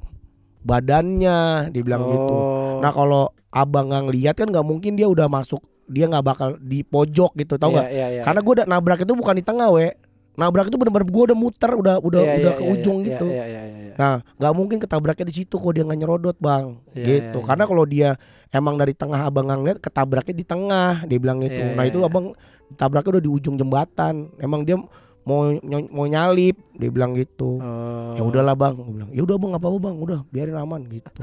badannya, 0.60 1.70
dia 1.72 1.82
bilang 1.86 2.04
gitu. 2.04 2.34
oh. 2.34 2.78
Nah 2.82 2.92
kalau 2.92 3.32
abang 3.48 3.88
nggak 3.88 4.02
ngeliat 4.10 4.34
kan 4.36 4.48
nggak 4.50 4.66
mungkin 4.66 4.98
dia 4.98 5.08
udah 5.08 5.30
masuk, 5.30 5.62
dia 5.88 6.06
nggak 6.10 6.24
bakal 6.26 6.48
di 6.60 6.84
pojok 6.84 7.32
gitu, 7.38 7.56
tau 7.56 7.72
nggak? 7.72 7.88
Iya, 7.88 7.96
iya, 7.96 8.06
iya, 8.20 8.22
Karena 8.26 8.40
gue 8.44 8.52
udah 8.60 8.66
nabrak 8.68 9.00
itu 9.02 9.12
bukan 9.16 9.34
di 9.38 9.44
tengah 9.44 9.70
we. 9.72 9.94
Nabrak 10.38 10.72
itu 10.72 10.78
benar-benar 10.78 11.04
gue 11.10 11.24
udah 11.32 11.36
muter, 11.36 11.70
udah 11.74 11.94
udah 12.00 12.22
Iya, 12.22 12.34
udah 12.40 12.52
iya, 12.54 12.58
ke 12.58 12.62
iya, 12.64 12.72
ujung 12.72 12.98
iya, 13.02 13.06
gitu. 13.12 13.26
Iya, 13.28 13.44
iya, 13.44 13.62
iya, 13.66 13.78
iya. 13.90 13.94
Nah, 13.98 14.14
nggak 14.40 14.52
mungkin 14.56 14.76
ketabraknya 14.80 15.26
di 15.28 15.34
situ 15.42 15.54
kok 15.58 15.72
dia 15.74 15.84
nggak 15.84 16.00
nyerodot 16.00 16.36
bang, 16.38 16.80
Iya, 16.96 17.04
gitu. 17.04 17.38
iya, 17.42 17.46
Karena 17.50 17.64
iya. 17.66 17.70
kalau 17.74 17.84
dia 17.84 18.10
emang 18.54 18.74
dari 18.78 18.94
tengah 18.94 19.20
abang 19.26 19.44
nggak 19.50 19.58
ngeliat, 19.60 19.78
ketabraknya 19.82 20.34
di 20.36 20.44
tengah, 20.46 20.92
dia 21.04 21.18
bilang 21.18 21.42
gitu. 21.44 21.60
Iya, 21.60 21.74
nah 21.76 21.84
iya, 21.84 21.90
itu 21.92 21.98
iya. 22.00 22.08
abang 22.08 22.26
tabraknya 22.78 23.18
udah 23.18 23.24
di 23.26 23.30
ujung 23.32 23.56
jembatan. 23.58 24.14
Emang 24.38 24.62
dia 24.64 24.78
mau 25.30 25.54
ny- 25.54 25.90
mau 25.94 26.06
nyalip, 26.10 26.58
dia 26.74 26.90
bilang 26.90 27.14
gitu. 27.14 27.62
Oh. 27.62 28.18
Ya 28.18 28.22
udahlah 28.26 28.58
bang, 28.58 28.74
gue 28.74 28.94
bilang. 28.98 29.10
Ya 29.14 29.22
udah 29.22 29.36
bang, 29.38 29.52
apa 29.54 29.66
apa 29.70 29.78
bang, 29.78 29.96
udah 29.96 30.20
biarin 30.34 30.58
aman 30.58 30.82
gitu. 30.90 31.10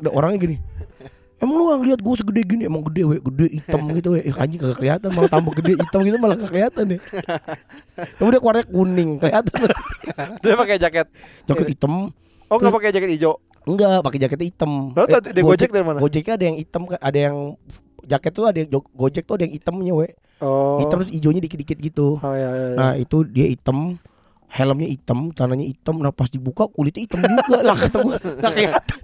Udah 0.00 0.12
orangnya 0.16 0.38
gini. 0.40 0.56
Emang 1.40 1.56
lu 1.56 1.72
gak 1.72 1.78
ngeliat 1.80 2.00
gue 2.04 2.14
segede 2.20 2.42
gini 2.44 2.62
Emang 2.68 2.84
gede 2.84 3.00
we 3.00 3.16
Gede 3.16 3.46
hitam 3.48 3.88
gitu 3.96 4.12
we 4.12 4.20
Eh 4.20 4.34
anjing 4.36 4.60
kagak 4.60 4.76
kelihatan 4.76 5.08
Malah 5.08 5.32
tambah 5.32 5.56
gede 5.56 5.72
hitam 5.80 6.00
gitu 6.04 6.16
Malah 6.20 6.36
gak 6.36 6.52
kelihatan 6.52 6.84
deh 6.84 7.00
Tapi 7.96 8.28
dia 8.28 8.40
warnanya 8.44 8.68
kuning 8.68 9.10
Kelihatan 9.16 9.56
Dia 10.44 10.54
pakai 10.60 10.76
jaket. 10.76 11.06
Jaket 11.48 11.66
hitam 11.72 12.12
Oh 12.52 12.56
nggak 12.60 12.74
pakai 12.76 12.92
jaket 12.92 13.10
hijau. 13.16 13.40
Enggak 13.64 14.04
pakai 14.04 14.18
jaket 14.20 14.40
hitam 14.52 14.92
Lalu 14.92 15.06
tau 15.08 15.20
dia 15.24 15.40
Gojek 15.40 15.70
dari 15.72 15.84
mana? 15.88 15.98
Gojeknya 16.04 16.32
ada 16.36 16.44
yang 16.44 16.56
hitam 16.60 16.82
Ada 16.92 17.18
yang 17.32 17.36
Jaket 18.04 18.32
tuh 18.36 18.44
ada 18.44 18.58
yang 18.60 18.68
Gojek 18.92 19.24
tuh 19.24 19.34
ada 19.40 19.42
yang 19.48 19.54
hitamnya 19.56 19.92
we 19.96 20.12
Oh. 20.40 20.80
Hitam 20.80 21.04
terus 21.04 21.12
hijaunya 21.12 21.40
dikit-dikit 21.44 21.78
gitu 21.80 22.16
Oh 22.16 22.34
iya, 22.34 22.48
iya, 22.48 22.66
iya. 22.72 22.76
Nah 22.76 22.92
itu 22.96 23.28
dia 23.28 23.46
hitam 23.48 24.00
Helmnya 24.50 24.90
hitam, 24.90 25.30
celananya 25.30 25.62
hitam, 25.62 26.02
nah 26.02 26.10
pas 26.10 26.26
dibuka 26.26 26.66
kulitnya 26.66 27.06
hitam 27.06 27.22
juga 27.22 27.62
lah 27.62 27.78
nggak 28.42 28.50
kelihatan. 28.50 28.98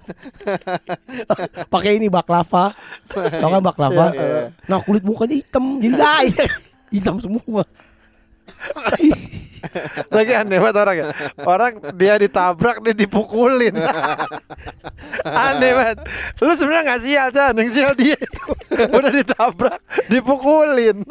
Pakai 1.72 2.03
ini 2.03 2.11
baklava, 2.11 2.74
tau 3.14 3.51
kan 3.55 3.62
baklava? 3.62 4.11
Iya, 4.11 4.26
iya. 4.26 4.43
Nah 4.66 4.82
kulit 4.82 5.07
mukanya 5.07 5.39
hitam, 5.39 5.78
jadi 5.78 6.03
hitam 6.99 7.22
semua. 7.22 7.62
Lagi 10.09 10.33
aneh 10.35 10.59
banget 10.59 10.77
orang 10.77 10.97
ya. 10.97 11.05
Orang 11.43 11.72
dia 11.95 12.14
ditabrak 12.16 12.81
dia 12.81 12.93
dipukulin. 12.93 13.74
aneh 15.49 15.70
banget. 15.72 15.99
Lu 16.39 16.53
sebenarnya 16.53 16.83
nggak 16.87 17.01
sial 17.03 17.29
Chan, 17.31 17.53
yang 17.55 17.70
sial 17.70 17.93
dia 17.95 18.14
itu. 18.14 18.43
Udah 18.91 19.11
ditabrak, 19.11 19.79
dipukulin. 20.09 21.03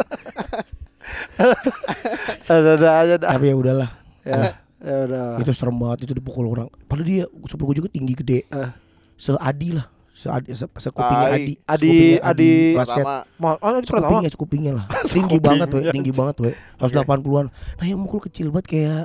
Ada-ada 2.49 2.89
aja 3.01 3.15
dah. 3.17 3.29
Tapi 3.35 3.45
ya 3.51 3.55
udahlah, 3.55 3.89
Ya, 4.25 4.57
ya 4.81 4.95
udah. 5.05 5.25
itu 5.37 5.51
serem 5.53 5.77
banget 5.77 6.09
itu 6.09 6.13
dipukul 6.17 6.49
orang. 6.49 6.65
Padahal 6.89 7.05
dia 7.05 7.23
supir 7.45 7.65
gue 7.69 7.75
juga 7.83 7.89
tinggi 7.93 8.13
gede, 8.17 8.39
Eh. 8.49 8.69
seadi 9.15 9.77
lah, 9.77 9.85
seadi, 10.15 10.47
se, 10.49 10.63
sekupingnya. 10.63 11.27
Adi, 11.29 11.53
Adi- 11.61 11.89
sekupingnya 12.15 12.19
Adi- 12.23 12.73
basket. 12.73 13.03
Pertama 13.03 13.15
Mau, 13.35 13.51
oh, 13.51 13.59
pertama. 13.59 13.83
Sekupingnya, 13.83 14.29
sekupingnya 14.31 14.71
lah, 14.73 14.85
tinggi 15.11 15.37
banget 15.37 15.67
we, 15.69 15.81
tinggi 15.91 16.11
banget 16.11 16.35
we, 16.39 16.51
180-an. 16.79 17.45
Nah 17.51 17.85
yang 17.85 17.99
mukul 17.99 18.23
kecil 18.23 18.47
banget 18.49 18.67
kayak, 18.69 19.03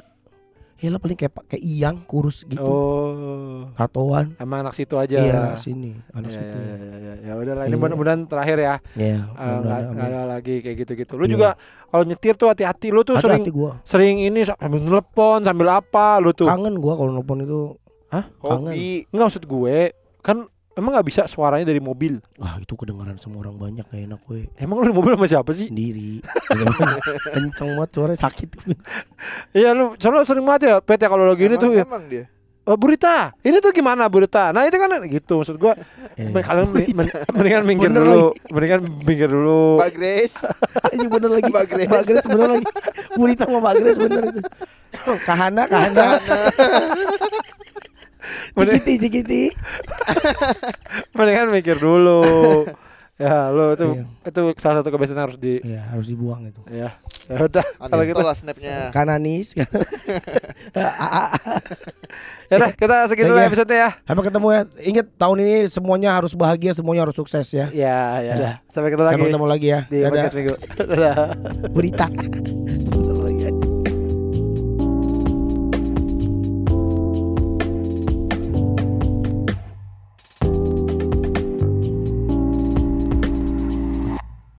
ya 0.77 0.89
lah 0.89 0.97
paling 0.97 1.13
kayak 1.13 1.35
kayak 1.45 1.61
iyang 1.61 1.99
kurus 2.05 2.47
gitu, 2.47 2.63
Oh. 2.63 3.69
tatoan. 3.75 4.33
Emang 4.37 4.63
anak 4.63 4.73
situ 4.73 4.95
aja. 4.95 5.19
Iya 5.19 5.35
anak 5.51 5.59
sini, 5.59 5.93
anak 6.11 6.31
Ya, 6.31 6.37
situ. 6.37 6.57
ya, 6.57 6.73
ya, 6.73 6.95
ya, 6.97 7.15
ya 7.21 7.33
udahlah 7.35 7.65
ini 7.65 7.75
Iya. 7.75 7.83
mudah-mudahan 7.83 8.21
terakhir 8.25 8.57
ya. 8.57 8.75
Ya, 8.95 9.19
Eh, 9.19 9.19
nggak 9.59 9.77
amin. 9.77 9.93
nggak 9.93 10.07
ada 10.09 10.21
lagi 10.25 10.55
kayak 10.61 10.77
gitu-gitu. 10.79 11.13
Lu 11.15 11.27
Iya. 11.27 11.33
juga 11.33 11.49
kalau 11.85 12.05
nyetir 12.07 12.35
tuh 12.35 12.49
hati-hati. 12.49 12.89
Lu 12.89 13.03
tuh 13.03 13.19
sering 13.19 13.43
Hati-hati 13.43 13.53
gua. 13.53 13.73
sering 13.83 14.23
ini 14.23 14.47
sambil 14.47 14.81
telepon 14.81 15.39
sambil 15.43 15.69
apa 15.69 16.17
lu 16.17 16.31
tuh? 16.31 16.47
Kangen 16.47 16.79
gua 16.79 16.95
kalau 16.95 17.11
nelfon 17.11 17.43
itu. 17.43 17.61
Kangen. 18.09 18.73
hobi. 18.73 19.07
Enggak 19.07 19.27
maksud 19.27 19.45
gue 19.45 19.77
kan 20.21 20.39
emang 20.73 20.91
nggak 20.93 21.07
bisa 21.07 21.23
suaranya 21.25 21.64
dari 21.64 21.79
mobil. 21.79 22.18
Wah, 22.37 22.57
itu 22.57 22.73
kedengaran 22.73 23.16
sama 23.16 23.41
orang 23.41 23.55
banyak 23.55 23.85
gak 23.85 24.01
enak 24.01 24.21
gue. 24.23 24.49
Emang 24.57 24.81
lu 24.81 24.89
di 24.89 24.95
mobil 24.95 25.12
sama 25.14 25.27
siapa 25.27 25.51
sih? 25.51 25.66
Sendiri. 25.68 26.23
Kenceng 27.35 27.71
banget 27.75 27.91
suaranya 27.91 28.21
sakit. 28.21 28.49
Iya 29.57 29.75
lu 29.75 29.95
soalnya 29.97 30.25
sering 30.25 30.43
banget 30.43 30.62
ya 30.66 30.75
PT 30.79 31.03
kalau 31.05 31.25
lagi 31.25 31.45
ini 31.45 31.55
Emang- 31.55 31.62
tuh 31.62 31.71
ya. 31.73 31.85
Emang 31.85 32.05
dia. 32.07 32.27
Oh, 32.61 32.77
Burita, 32.77 33.35
ini 33.43 33.57
tuh 33.59 33.73
gimana 33.73 34.07
Burita? 34.07 34.53
Nah 34.53 34.62
itu 34.62 34.77
kan 34.77 34.93
gitu 35.03 35.43
maksud 35.43 35.57
gua. 35.59 35.75
Eh, 36.14 36.29
Kalian 36.31 36.71
mending- 36.71 36.93
men- 36.95 37.11
mendingan 37.33 37.62
minggir 37.66 37.89
Bener 37.91 38.05
dulu, 38.05 38.27
mendingan 38.53 38.81
minggir 39.03 39.27
dulu. 39.27 39.81
Mbak 39.81 39.91
Grace. 39.97 40.37
Ini 40.95 41.07
bener 41.09 41.31
lagi. 41.35 41.51
Mbak 41.51 41.66
Grace. 41.66 41.89
Mbak 41.91 42.03
Grace 42.07 42.27
bener 42.31 42.49
lagi. 42.53 42.66
Burita 43.16 43.43
sama 43.49 43.59
Mbak 43.59 43.75
Grace 43.75 43.99
bener 43.99 44.23
itu. 44.29 44.41
Kahana, 45.25 45.62
kahana. 45.66 46.07
Cikiti, 48.55 48.93
cikiti. 49.01 49.43
Mendingan 51.16 51.49
mikir 51.51 51.76
dulu. 51.76 52.22
ya 53.20 53.53
lu 53.53 53.76
itu 53.76 53.85
Iya. 54.01 54.33
itu 54.33 54.41
salah 54.57 54.81
satu 54.81 54.89
kebiasaan 54.89 55.12
yang 55.12 55.26
harus 55.28 55.37
di 55.37 55.61
Iya, 55.61 55.83
harus 55.93 56.09
dibuang 56.09 56.41
itu. 56.43 56.64
ya. 56.72 56.97
Ya 57.28 57.37
udah 57.39 57.61
kalau 57.78 58.01
gitu. 58.03 58.16
Lah 58.16 58.33
snapnya. 58.33 58.89
Kananis. 58.91 59.53
Ya 62.51 62.59
udah 62.59 62.70
kita 62.74 62.97
segitu 63.07 63.31
Iya, 63.31 63.37
lah 63.37 63.43
iya. 63.45 63.51
episode 63.53 63.70
ya. 63.70 63.91
Sampai 64.03 64.24
ketemu 64.26 64.47
ya. 64.51 64.61
Ingat 64.83 65.07
tahun 65.14 65.37
ini 65.39 65.55
semuanya 65.70 66.11
harus 66.11 66.35
bahagia, 66.35 66.74
semuanya 66.74 67.07
harus 67.07 67.14
sukses 67.14 67.47
ya. 67.47 67.70
Ya, 67.70 68.18
ya 68.18 68.33
udah. 68.35 68.55
Sampai 68.66 68.91
ketemu 68.91 69.05
lagi 69.05 69.14
Sampai 69.14 69.28
ketemu 69.31 69.47
lagi 69.47 69.66
ya. 69.68 69.81
di 69.87 69.97
Dadah. 69.97 70.11
podcast 70.11 70.35
minggu. 70.35 70.55
Dadah. 70.91 71.14
Berita. 71.70 72.07